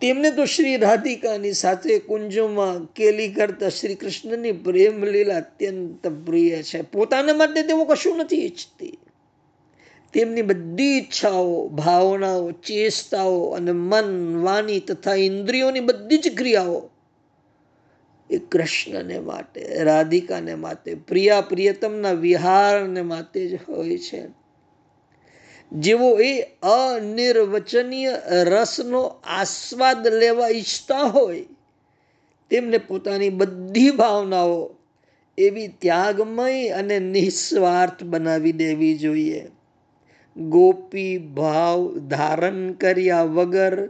તેમને 0.00 0.30
તો 0.30 0.44
શ્રી 0.44 0.76
રાધિકાની 0.76 1.52
સાથે 1.52 1.98
કુંજોમાં 1.98 2.92
કેલી 2.92 3.28
કરતા 3.28 3.68
શ્રી 3.68 3.94
કૃષ્ણની 3.94 4.52
પ્રેમ 4.52 5.04
લીલા 5.04 5.36
અત્યંત 5.36 6.06
પ્રિય 6.26 6.62
છે. 6.62 6.82
પોતાના 6.82 7.34
માટે 7.34 7.62
તેઓ 7.62 7.84
કશું 7.84 8.16
નથી 8.16 8.36
ઈચ્છતી. 8.36 8.98
તેમની 10.12 10.42
બધી 10.42 10.98
ઈચ્છાઓ, 10.98 11.68
ભાવનાઓ, 11.68 12.50
ચેષ્ટાઓ 12.50 13.50
અને 13.50 13.72
મન, 13.72 14.36
વાણી 14.36 14.80
તથા 14.80 15.14
ઇન્દ્રિયોની 15.14 15.80
બધી 15.80 16.18
જ 16.18 16.36
ક્રિયાઓ 16.36 16.90
એ 18.30 18.38
કૃષ્ણને 18.38 19.18
માટે, 19.18 19.84
રાધિકાને 19.84 20.54
માટે, 20.54 20.94
પ્રિયા 20.94 21.40
પ્રિયતમના 21.40 22.12
વિહારને 22.12 23.02
માટે 23.02 23.48
જ 23.48 23.58
હોય 23.68 23.98
છે. 23.98 24.47
જેવો 25.72 26.20
એ 26.20 26.42
અનિર્વચનીય 26.62 28.20
રસનો 28.44 29.02
આસ્વાદ 29.24 30.06
લેવા 30.06 30.48
ઈચ્છતા 30.48 31.02
હોય, 31.02 31.44
તેમને 32.50 32.78
પોતાની 32.78 33.30
બધી 33.30 33.90
ભાવનાઓ 33.90 34.70
એવી 35.38 35.68
ત્યાગમય 35.68 36.68
અને 36.68 36.98
નિસ્વાર્થ 36.98 38.04
બનાવી 38.04 38.52
દેવી 38.52 38.98
જોઈએ. 38.98 39.50
ગોપી 40.36 41.18
ભાવ 41.18 41.98
ધારણ 41.98 42.72
કર્યા 42.72 43.22
વગર 43.22 43.88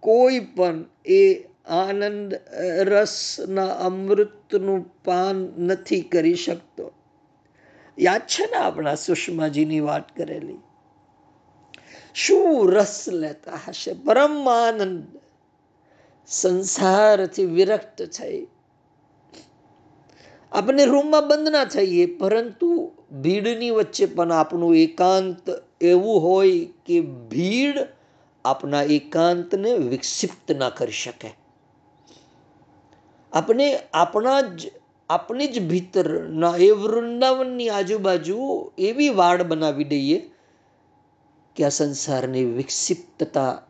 કોઈ 0.00 0.40
પણ 0.40 0.84
એ 1.04 1.44
આનંદ 1.66 2.34
રસના 2.80 3.66
અમૃતનું 3.66 5.04
પાન 5.04 5.36
નથી 5.58 6.00
કરી 6.00 6.34
શકતો. 6.34 6.92
યાદ 7.98 8.20
છે 8.20 8.46
ને 8.50 8.56
આપણા 8.56 8.94
સુષ્માજીની 8.94 9.80
વાત 9.80 10.16
કરેલી? 10.16 10.60
શું 12.18 12.70
રસ 12.74 12.94
લેતા 13.14 13.58
હશે 13.64 13.92
પરમ 14.04 14.36
આનંદ 14.48 14.94
સંસારથી 16.28 17.48
વિરક્ત 17.48 17.98
થઈ 18.12 18.40
આપણે 20.52 20.84
રૂમમાં 20.84 21.28
બંધ 21.28 21.52
ના 21.52 21.64
થઈએ 21.64 22.06
પરંતુ 22.18 22.68
ભીડની 23.22 23.70
વચ્ચે 23.70 24.06
પણ 24.06 24.32
આપણું 24.32 24.74
એકાંત 24.76 25.44
એવું 25.80 26.18
હોય 26.22 26.58
કે 26.86 26.96
ભીડ 27.30 27.78
આપણા 28.44 28.84
એકાંતને 28.90 29.70
વિક્ષિપ્ત 29.84 30.46
ના 30.56 30.70
કરી 30.70 30.98
શકે 30.98 31.30
આપણે 33.32 33.68
આપણા 33.94 34.40
જ 34.56 34.72
આપણી 35.10 35.48
જ 35.48 35.60
ભીતરના 35.60 36.56
એ 36.58 36.70
વૃંદાવનની 36.80 37.70
આજુબાજુ 37.70 38.38
એવી 38.78 39.12
વાડ 39.14 39.42
બનાવી 39.42 39.84
દઈએ 39.84 40.18
કે 41.58 41.64
આ 41.64 41.68
સંસારની 41.68 42.44
વિક્ષિપ્તતા 42.44 43.62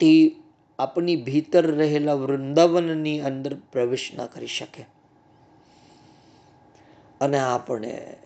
તે 0.00 0.36
આપણી 0.78 1.16
ભીતર 1.16 1.66
રહેલા 1.66 2.14
વૃંદાવનની 2.14 3.20
અંદર 3.20 3.54
પ્રવેશ 3.54 4.10
ના 4.16 4.26
કરી 4.26 4.46
શકે. 4.46 4.84
અને 7.20 7.38
આપણે 7.38 8.16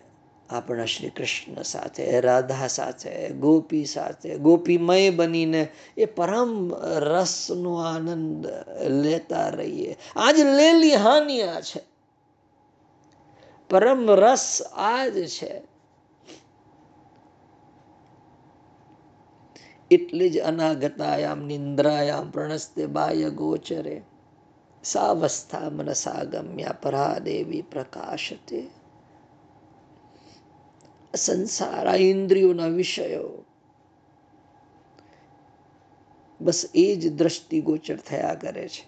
આપણા 0.49 0.85
શ્રી 0.85 1.09
કૃષ્ણ 1.09 1.61
સાથે, 1.61 2.19
રાધા 2.19 2.67
સાથે, 2.67 3.29
ગોપી 3.29 3.85
સાથે, 3.85 4.37
ગોપીમય 4.37 5.09
બનીને 5.09 5.67
એ 5.97 6.05
પરમ 6.05 6.75
રસનો 6.83 7.75
આનંદ 7.75 8.47
લેતા 8.89 9.49
રહીએ. 9.49 9.97
આજ 10.15 10.39
લેલી 10.39 10.95
હાનિયા 10.95 11.61
છે. 11.61 11.81
પરમ 13.69 14.11
રસ 14.11 14.61
આજ 14.75 15.27
છે. 15.27 15.74
એટલે 19.91 20.29
જ 20.29 20.39
અનાગતાયામ, 20.39 21.45
નિંદ્રાયામ, 21.45 22.31
પ્રણસ્તે 22.31 22.85
બાહ્ય 22.85 23.29
ગોચરે. 23.29 24.01
સાવસ્થા 24.83 25.59
મનસા 25.59 26.23
ગમ્યા 26.23 26.71
પરાદેવી 26.71 27.61
પ્રકાશતે. 27.61 28.67
સંસાર 31.17 31.87
આ 31.87 31.95
ઇન્દ્રિયોના 31.95 32.67
વિષયો. 32.67 33.45
બસ 36.41 36.69
એ 36.75 36.95
જ 36.95 37.17
દ્રષ્ટિગોચર 37.17 37.95
થયા 37.95 38.33
કરે 38.33 38.67
છે. 38.67 38.87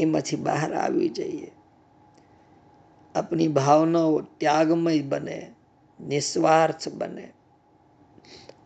એમાંથી 0.00 0.36
બહાર 0.36 0.74
આવી 0.74 1.08
જઈએ. 1.08 1.52
આપણી 3.14 3.48
ભાવનાઓ 3.48 4.20
ત્યાગમય 4.20 5.00
બને, 5.00 5.52
નિસ્વાર્થ 6.00 6.88
બને. 6.88 7.33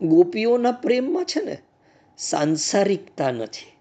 ગોપીઓના 0.01 0.71
પ્રેમમાં 0.71 1.25
છે 1.25 1.45
ને 1.45 1.57
સાંસારિકતા 2.17 3.31
નથી. 3.31 3.71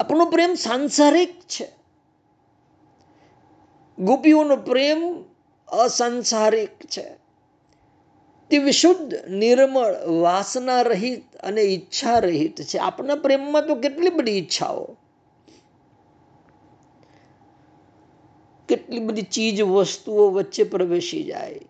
આપણો 0.00 0.24
પ્રેમ 0.24 0.54
સાંસારિક 0.54 1.40
છે. 1.40 1.68
ગોપીઓનો 3.98 4.56
પ્રેમ 4.56 5.24
અસંસારિક 5.68 6.70
છે. 6.70 7.20
તે 8.50 8.58
વિશુદ્ધ, 8.58 9.14
નિર્મળ 9.28 10.06
વાસના 10.20 10.82
રહિત 10.82 11.36
અને 11.36 11.60
ઈચ્છા 11.60 12.18
રહિત 12.18 12.62
છે. 12.62 12.78
આપણા 12.78 13.14
પ્રેમમાં 13.14 13.66
તો 13.66 13.74
કેટલી 13.74 14.10
બધી 14.10 14.32
ઈચ્છાઓ. 14.32 14.96
કેટલી 18.68 18.98
બધી 18.98 19.22
ચીજ 19.22 19.62
વસ્તુઓ 19.62 20.30
વચ્ચે 20.30 20.62
પ્રવેશી 20.62 21.22
જાય. 21.24 21.60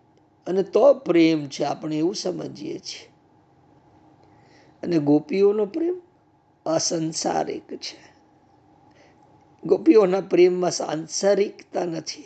અને 0.47 0.63
તો 0.63 0.93
પ્રેમ 0.93 1.47
છે, 1.47 1.63
આપણે 1.63 1.97
એવું 1.97 2.15
સમજીએ 2.15 2.79
છીએ. 2.79 3.10
અને 4.83 4.97
ગોપીઓનો 4.97 5.65
પ્રેમ 5.65 6.01
અસંસારિક 6.65 7.75
છે. 7.75 8.11
ગોપીઓના 9.65 10.21
પ્રેમમાં 10.21 10.71
સાંસારિકતા 10.71 11.85
નથી. 11.85 12.25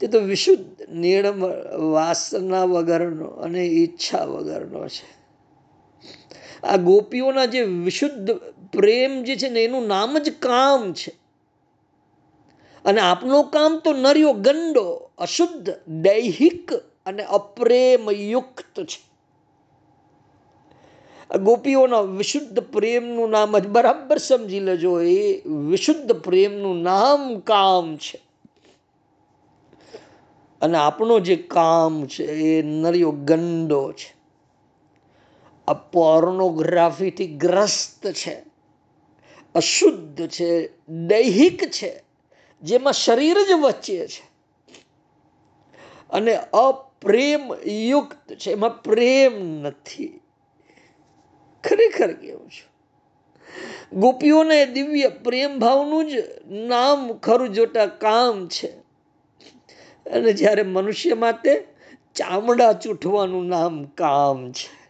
તે 0.00 0.06
તો 0.06 0.20
વિશુદ્ધ 0.20 0.90
નિર્મળ 0.90 1.76
વાસના 1.76 2.64
વગરનો 2.64 3.26
અને 3.26 3.64
ઈચ્છા 3.64 4.24
વગરનો 4.24 4.88
છે. 4.88 5.22
આ 6.66 6.76
ગોપીઓના 6.76 7.44
જે 7.44 7.62
વિશુદ્ધ 7.62 8.30
પ્રેમ 8.72 9.22
જે 9.22 9.36
છે 9.36 9.48
ને, 9.48 9.64
એનું 9.64 9.86
નામ 9.86 10.18
જ 10.18 10.32
કામ 10.38 10.92
છે. 10.92 11.12
અને 12.84 13.00
આપનું 13.00 13.50
કામ 13.50 13.78
તો 13.78 13.92
નર્યો 13.92 14.32
ગંડો, 14.32 15.10
અશુદ્ધ, 15.18 15.70
દૈહિક 15.88 16.72
અને 17.06 17.24
અપ્રેમયુક્ત 17.24 18.84
છે. 18.84 19.11
ગોપીઓના 21.38 22.00
વિશુદ્ધ 22.00 22.60
પ્રેમનું 22.60 23.30
નામ 23.30 23.58
જ 23.58 23.66
બરાબર 23.66 24.18
સમજી 24.18 24.60
લેજો, 24.60 25.00
એ 25.00 25.48
વિશુદ્ધ 25.48 26.12
પ્રેમનું 26.12 26.82
નામ 26.82 27.38
કામ 27.38 27.96
છે. 27.96 28.20
અને 30.60 30.78
આપણો 30.78 31.20
જે 31.20 31.36
કામ 31.36 32.06
છે 32.06 32.24
એ 32.24 32.62
નર્યો 32.62 33.10
ગંડો 33.10 33.92
છે. 33.92 34.14
આ 35.68 35.72
પોર્નોગ્રાફીથી 35.72 37.26
ગ્રસ્ત 37.26 38.06
છે, 38.06 38.44
અશુદ્ધ 39.54 40.26
છે, 40.26 40.70
દૈહિક 40.88 41.70
છે, 41.70 42.02
જેમાં 42.62 42.92
શરીર 42.92 43.36
જ 43.48 43.52
વચ્ચે 43.52 44.06
છે. 44.06 44.30
અને 46.10 46.36
અપ્રેમયુક્ત 46.36 48.32
છે, 48.32 48.50
એમાં 48.50 48.82
પ્રેમ 48.82 49.46
નથી. 49.60 50.21
ખરેખર 51.64 52.12
કેવું 52.12 52.50
છું? 52.50 52.72
ગોપીઓને 54.00 54.66
દિવ્ય 54.66 55.08
પ્રેમ 55.08 55.58
ભાવનું 55.58 56.10
જ 56.10 56.12
નામ 56.46 57.12
ખરું 57.12 57.48
જોટા 57.48 57.86
કામ 57.86 58.48
છે. 58.48 58.82
અને 60.10 60.32
જ્યારે 60.32 60.62
મનુષ્ય 60.62 61.14
માટે 61.14 61.66
ચામડા 62.14 62.72
ચૂંટવાનું 62.72 63.46
નામ 63.46 63.84
કામ 63.84 64.52
છે. 64.52 64.82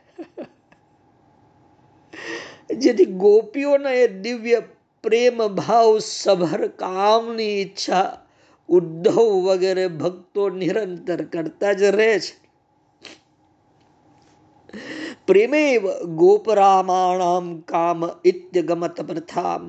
જેથી 2.75 3.05
ગોપીઓના 3.05 3.91
એ 3.91 4.09
દિવ્ય 4.09 4.63
પ્રેમ 5.03 5.47
ભાવ 5.47 5.99
સભર 5.99 6.69
કામની 6.69 7.63
ઈચ્છા 7.63 8.27
ઉદ્ધવ 8.69 9.23
વગેરે 9.23 9.89
ભક્તો 9.89 10.51
નિરંતર 10.51 11.25
કરતા 11.25 11.73
જ 11.73 11.83
રહે 11.83 12.21
છે. 12.21 12.43
પ્રેમેવ 15.29 15.85
ગોપરામાણામ 16.17 17.47
કામ 17.65 18.01
ઇત્યગમત 18.25 18.97
પ્રથામ 19.09 19.69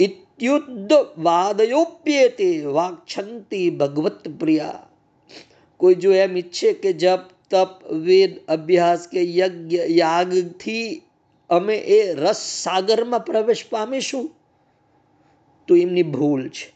ઇત્યુદ્ધ 0.00 0.92
વાદયોપ્યેતે 1.20 2.48
વાક્ષંતી 2.72 3.68
ભગવત 3.78 4.32
પ્રિયા 4.38 4.84
કોઈ 5.80 5.96
જો 5.96 6.12
એમ 6.16 6.36
ઈચ્છે 6.36 6.72
કે 6.76 6.92
જપ 6.96 7.24
તપ 7.50 7.98
વેદ 8.04 8.36
અભ્યાસ 8.48 9.08
કે 9.08 9.24
યજ્ઞ 9.32 9.80
યાગથી 9.94 10.86
અમે 11.50 11.76
એ 11.92 12.00
રસ 12.14 12.42
સાગરમાં 12.58 13.24
પ્રવેશ 13.24 13.64
પામીશું 13.70 14.26
તો 15.68 15.78
એમની 15.78 16.06
ભૂલ 16.10 16.44
છે 16.50 16.68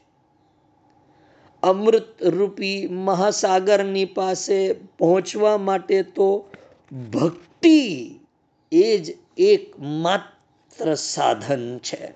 અમૃત 1.63 2.27
રૂપી 2.35 2.79
મહાસાગરની 3.03 4.09
પાસે 4.15 4.59
પહોંચવા 4.99 5.57
માટે 5.61 6.03
તો 6.15 6.29
ભક્તિ 7.11 7.50
એ 7.63 8.99
જ 8.99 9.17
એક 9.39 9.81
માત્ર 9.81 10.95
સાધન 10.95 11.79
છે. 11.79 12.13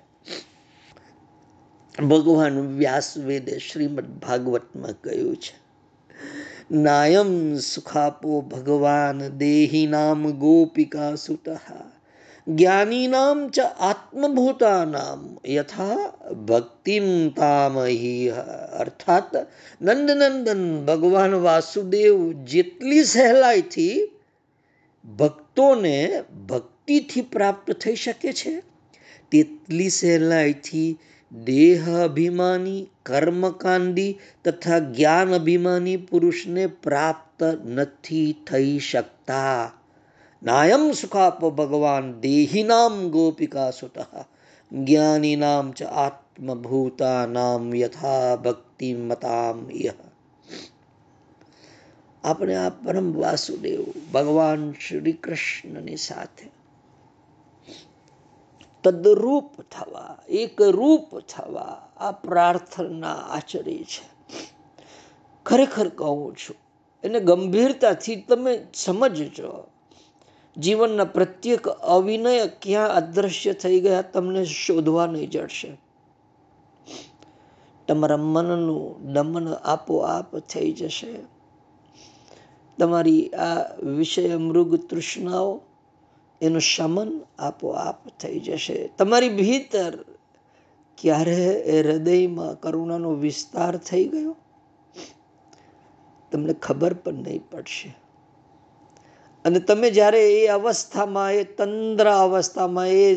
ભગવાન 2.03 2.77
વ્યાસવેદે 2.77 3.57
શ્રીમદ 3.57 3.99
ભાગવતમાં 3.99 4.93
કહ્યું 5.01 5.35
છે, 5.35 5.53
નાયમ 6.71 7.57
સુખાપો 7.57 8.41
ભગવાન 8.41 9.17
દેહી 9.37 9.87
નામ 9.87 10.31
ગોપિકા 10.31 11.15
સુત 11.15 11.49
જ્ઞાનીનામ 12.47 13.49
ચ 13.49 13.59
આત્મભૂતાનામ 13.59 15.37
યથા 15.49 16.11
ભક્તિમ 16.33 17.29
તામહી 17.29 18.29
અર્થાત 18.79 19.35
નંદનંદન 19.81 20.85
ભગવાન 20.85 21.33
વાસુદેવ 21.33 22.31
જેટલી 22.43 23.03
સહેલાઈથી 23.03 24.14
ભક્તોને 25.05 26.23
ભક્તિથી 26.47 27.21
પ્રાપ્ત 27.21 27.71
થઈ 27.71 27.95
શકે 27.95 28.33
છે. 28.33 28.61
તેટલી 29.31 29.89
સહેલાઈથી 29.89 30.99
દેહ 31.43 32.03
અભિમાની 32.03 32.87
કર્મકાંડી 33.03 34.19
તથા 34.45 34.79
જ્ઞાન 34.79 35.33
અભિમાની 35.33 35.97
પુરુષને 35.97 36.67
પ્રાપ્ત 36.67 37.43
નથી 37.65 38.35
થઈ 38.51 38.79
શકતા. 38.79 39.71
નાયમ 40.43 40.91
સુખાપ 40.91 41.45
ભગવાન 41.45 42.19
દેહિનામ 42.19 43.09
ગોપિકા 43.09 43.71
સુત. 43.71 43.97
જ્ઞાનીનામ 44.71 45.71
ચ 45.71 45.83
આત્મભૂતાનામ 45.83 47.75
યથા 47.75 48.35
ભક્તિ 48.35 48.93
મતામ 48.93 49.69
યહ 49.71 50.04
આપણે 52.25 52.55
આ 52.55 52.69
પરમ 52.69 53.13
વાસુદેવ 53.13 53.85
ભગવાન 54.13 54.71
શ્રી 54.71 55.11
કૃષ્ણની 55.11 55.95
સાથે 55.95 56.49
તદરૂપ 58.83 59.61
થવા 59.61 60.17
એક 60.29 60.61
રૂપ 60.61 61.19
થવા 61.19 61.89
આ 61.97 62.11
પ્રાર્થના 62.11 63.13
આચરી 63.13 63.83
છે. 63.83 64.09
ખરેખર 65.45 65.89
કહું 65.89 66.35
છું, 66.35 66.55
એને 67.03 67.19
ગંભીરતાથી 67.19 68.15
તમે 68.15 68.67
સમજજો. 68.73 69.63
જીવનના 70.57 71.03
પ્રત્યેક 71.03 71.67
અવિનય 71.67 72.49
ક્યાં 72.61 72.89
અદ્રશ્ય 72.89 73.53
થઈ 73.53 73.79
ગયા 73.79 74.01
તમને 74.01 74.45
શોધવા 74.45 75.07
નહીં 75.07 75.29
જડશે. 75.29 75.77
તમારા 77.87 78.17
મનનું 78.17 79.13
દમન 79.13 79.53
આપોઆપ 79.53 80.37
થઈ 80.37 80.71
જશે. 80.71 81.34
તમારી 82.79 83.27
આ 83.27 83.75
વિષય 83.83 84.35
મૃગ 84.35 84.75
તૃષ્ણાઓ, 84.75 85.61
એનું 86.41 86.61
શમન 86.61 87.21
આપોઆપ 87.39 88.07
થઈ 88.19 88.39
જશે. 88.39 88.89
તમારી 88.97 89.29
ભીતર 89.29 89.97
ક્યારે 90.97 91.35
એ 91.45 91.81
હૃદયમાં 91.81 92.59
કરુણાનો 92.59 93.11
વિસ્તાર 93.13 93.77
થઈ 93.77 94.05
ગયો? 94.05 94.35
તમને 96.31 96.53
ખબર 96.53 96.93
પણ 96.93 97.13
નહીં 97.13 97.49
પડશે. 97.49 97.95
અને 99.45 99.59
તમે 99.59 99.91
જ્યારે 99.91 100.29
એ 100.29 100.47
અવસ્થામાં, 100.47 101.33
એ 101.33 101.43
તંદ્ર 101.43 102.09
અવસ્થામાં, 102.09 102.87
એ 102.87 103.15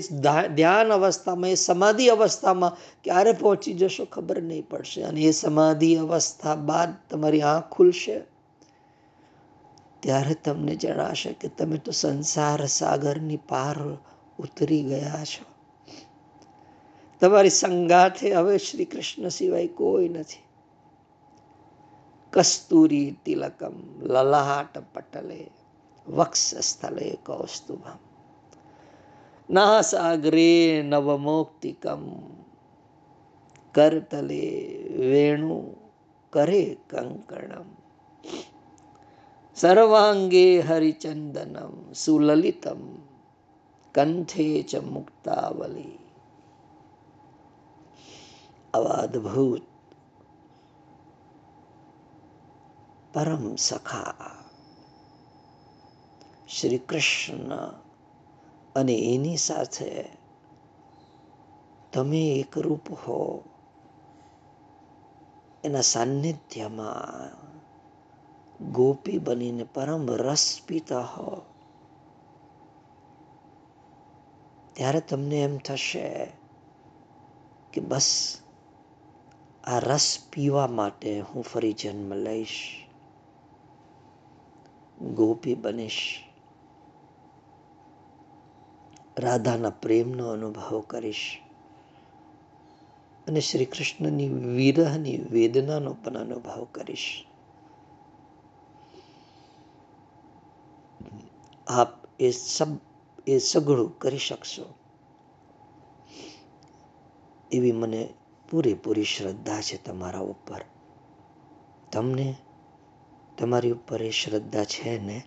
ધ્યાન 0.55 0.93
અવસ્થામાં, 0.93 1.51
એ 1.51 1.55
સમાધિ 1.55 2.09
અવસ્થામાં 2.09 2.77
ક્યારે 3.05 3.33
પહોંચી 3.33 3.75
જશો 3.75 4.05
ખબર 4.05 4.43
નહીં 4.43 4.69
પડશે. 4.69 5.03
અને 5.03 5.21
એ 5.21 5.31
સમાધિ 5.31 5.97
અવસ્થા 5.97 6.55
બાદ 6.55 6.89
તમારી 7.11 7.43
આંખ 7.43 7.71
ખુલશે. 7.71 8.38
ત્યારે 10.01 10.35
તમને 10.35 10.77
જણાશે 10.77 11.33
કે 11.33 11.49
તમે 11.49 11.77
તો 11.77 11.93
સંસાર 11.93 12.67
સાગરની 12.67 13.37
પાર 13.37 13.77
ઉતરી 14.39 14.83
ગયા 14.83 15.25
છો. 15.25 15.45
તમારી 17.21 17.51
સંગાથે 17.51 18.35
હવે 18.35 18.59
શ્રી 18.59 18.85
કૃષ્ણ 18.85 19.29
સિવાય 19.29 19.67
કોઈ 19.67 20.09
નથી. 20.09 20.43
કસ્તુરી 22.33 23.17
તિલકમ 23.25 23.73
લલાટ 24.01 24.79
પટલે 24.79 25.51
વક્ષ 26.09 26.55
વક્ષસ્થલે 26.55 27.19
કૌસ્તુભમ. 27.27 27.99
નાસાગ્રે 29.51 30.83
નવમોક્તિકમ. 30.83 32.11
કરતલે 33.73 34.67
વેણુ 34.99 35.75
કરે 36.31 36.77
કંકણમ. 36.91 37.65
સર્વાંગે 39.59 40.61
હરિચંદનમ 40.61 41.93
સુલલિતમ 41.93 42.81
કંઠે 43.95 44.63
ચ 44.63 44.75
મુક્તાવલી 44.75 45.99
આવા 48.75 49.01
અદભુત 49.03 49.63
પરમ 53.15 53.57
સખા 53.57 54.31
શ્રી 56.49 56.79
કૃષ્ણ 56.79 57.53
અને 58.75 58.95
એની 59.15 59.37
સાથે 59.37 59.91
તમે 61.93 62.23
એકરૂપ 62.33 62.87
હો, 62.93 63.45
એના 65.65 65.81
સાનિધ્યમાં 65.81 67.48
ગોપી 68.61 69.19
બનીને 69.19 69.65
પરમ 69.75 70.11
રસ 70.11 70.61
પીતા 70.67 71.01
હો 71.01 71.43
ત્યારે 74.73 75.01
તમને 75.01 75.37
એમ 75.37 75.59
થશે 75.59 76.27
કે 77.73 77.81
બસ 77.81 78.39
આ 79.65 79.79
રસ 79.79 80.19
પીવા 80.33 80.67
માટે 80.67 81.21
હું 81.21 81.43
ફરી 81.43 81.73
જન્મ 81.73 82.15
લઈશ, 82.15 82.87
ગોપી 85.03 85.55
બનીશ. 85.55 86.25
રાધાના 89.19 89.71
પ્રેમનો 89.71 90.29
અનુભવ 90.29 90.81
કરીશ 90.81 91.41
અને 93.27 93.41
શ્રી 93.41 93.65
કૃષ્ણની 93.65 94.29
વિરહની 94.29 95.17
વેદનાનો 95.17 95.93
પણ 95.93 96.19
અનુભવ 96.19 96.67
કરીશ. 96.73 97.28
આપ 101.69 101.89
એ 102.21 102.31
સબ, 102.31 102.79
એ 103.27 103.39
સઘળું 103.39 103.99
કરી 103.99 104.19
શકશો. 104.19 104.75
એવી 107.53 107.73
મને 107.73 108.15
પૂરેપૂરી 108.51 109.05
શ્રદ્ધા 109.05 109.61
છે 109.61 109.85
તમારા 109.85 110.19
ઉપર. 110.19 110.65
તમને 111.93 112.35
તમારી 113.39 113.71
ઉપર 113.71 114.03
એ 114.03 114.11
શ્રદ્ધા 114.11 114.65
છે 114.65 114.99
ને 114.99 115.23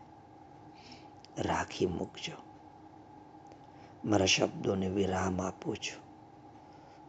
રાખી 1.37 1.85
મૂકજો. 1.85 2.33
મારા 4.05 4.25
શબ્દોને 4.25 4.87
વિરામ 4.87 5.41
આપું 5.41 5.77
છું. 5.77 6.03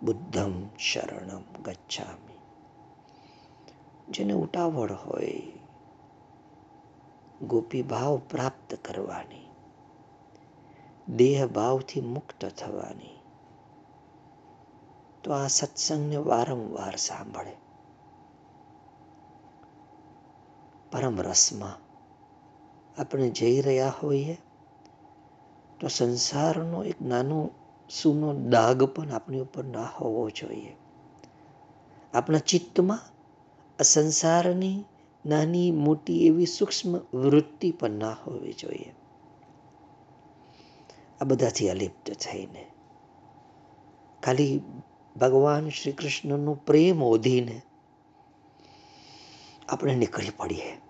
બુદ્ધમ 0.06 0.68
શરણમ 0.78 1.62
ગચ્છામી. 1.62 2.38
જેને 4.08 4.32
ઉતાવળ 4.32 4.92
હોય 4.92 5.42
ગોપી 7.42 7.82
ભાવ 7.82 8.16
પ્રાપ્ત 8.30 8.74
કરવાની 8.74 9.42
દેહ 11.08 11.46
ભાવથી 11.46 12.00
મુક્ત 12.00 12.44
થવાની. 12.44 13.18
તો 15.24 15.32
આ 15.32 15.46
સત્સંગને 15.46 16.16
વારંવાર 16.16 16.96
સાંભળે. 16.96 17.56
પરમ 20.92 21.20
રસમાં 21.20 21.78
આપણે 23.00 23.30
જઈ 23.30 23.60
રહ્યા 23.60 23.92
હોઈએ, 24.02 24.38
તો 25.80 25.88
સંસારનો 25.88 26.84
એક 26.84 27.02
નાનો 27.02 27.50
સૂનો 27.90 28.34
દાગ 28.34 28.84
પણ 28.84 29.10
આપણી 29.10 29.40
ઉપર 29.40 29.64
ના 29.64 29.82
હોવો 29.82 30.30
જોઈએ. 30.30 30.76
આપણા 32.14 32.38
ચિત્તમાં 32.38 32.98
આ 33.78 33.82
સંસારની 33.82 34.84
નાની 35.26 35.70
મોટી 35.70 36.26
એવી 36.26 36.46
સૂક્ષ્મ 36.46 36.96
વૃત્તિ 36.96 37.70
પણ 37.70 37.90
ના 37.90 38.12
હોવી 38.12 38.52
જોઈએ. 38.52 38.94
આ 41.20 41.24
બધાથી 41.24 41.70
અલિપ્ત 41.70 42.10
થઈને 42.10 42.70
ખાલી 44.22 44.60
ભગવાન 45.16 45.68
શ્રી 45.68 45.92
કૃષ્ણનો 45.92 46.54
પ્રેમ 46.54 47.02
ઓધીને 47.02 47.62
આપણે 49.68 49.94
નીકળી 49.94 50.30
પડીએ. 50.30 50.80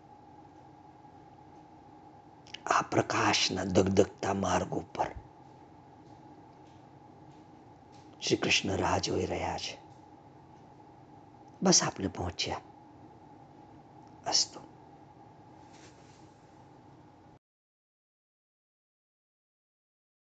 આ 2.67 2.83
પ્રકાશના 2.83 3.65
દગદગતા 3.65 4.35
માર્ગ 4.35 4.71
ઉપર 4.71 5.07
શ્રી 8.21 8.37
કૃષ્ણ 8.37 8.77
રાહ 8.77 8.99
જોઈ 8.99 9.27
રહ્યા 9.27 9.59
છે. 9.59 9.79
બસ 11.63 11.83
આપણે 11.83 12.09
પહોંચ્યા. 12.09 12.61
Astu. 14.25 14.62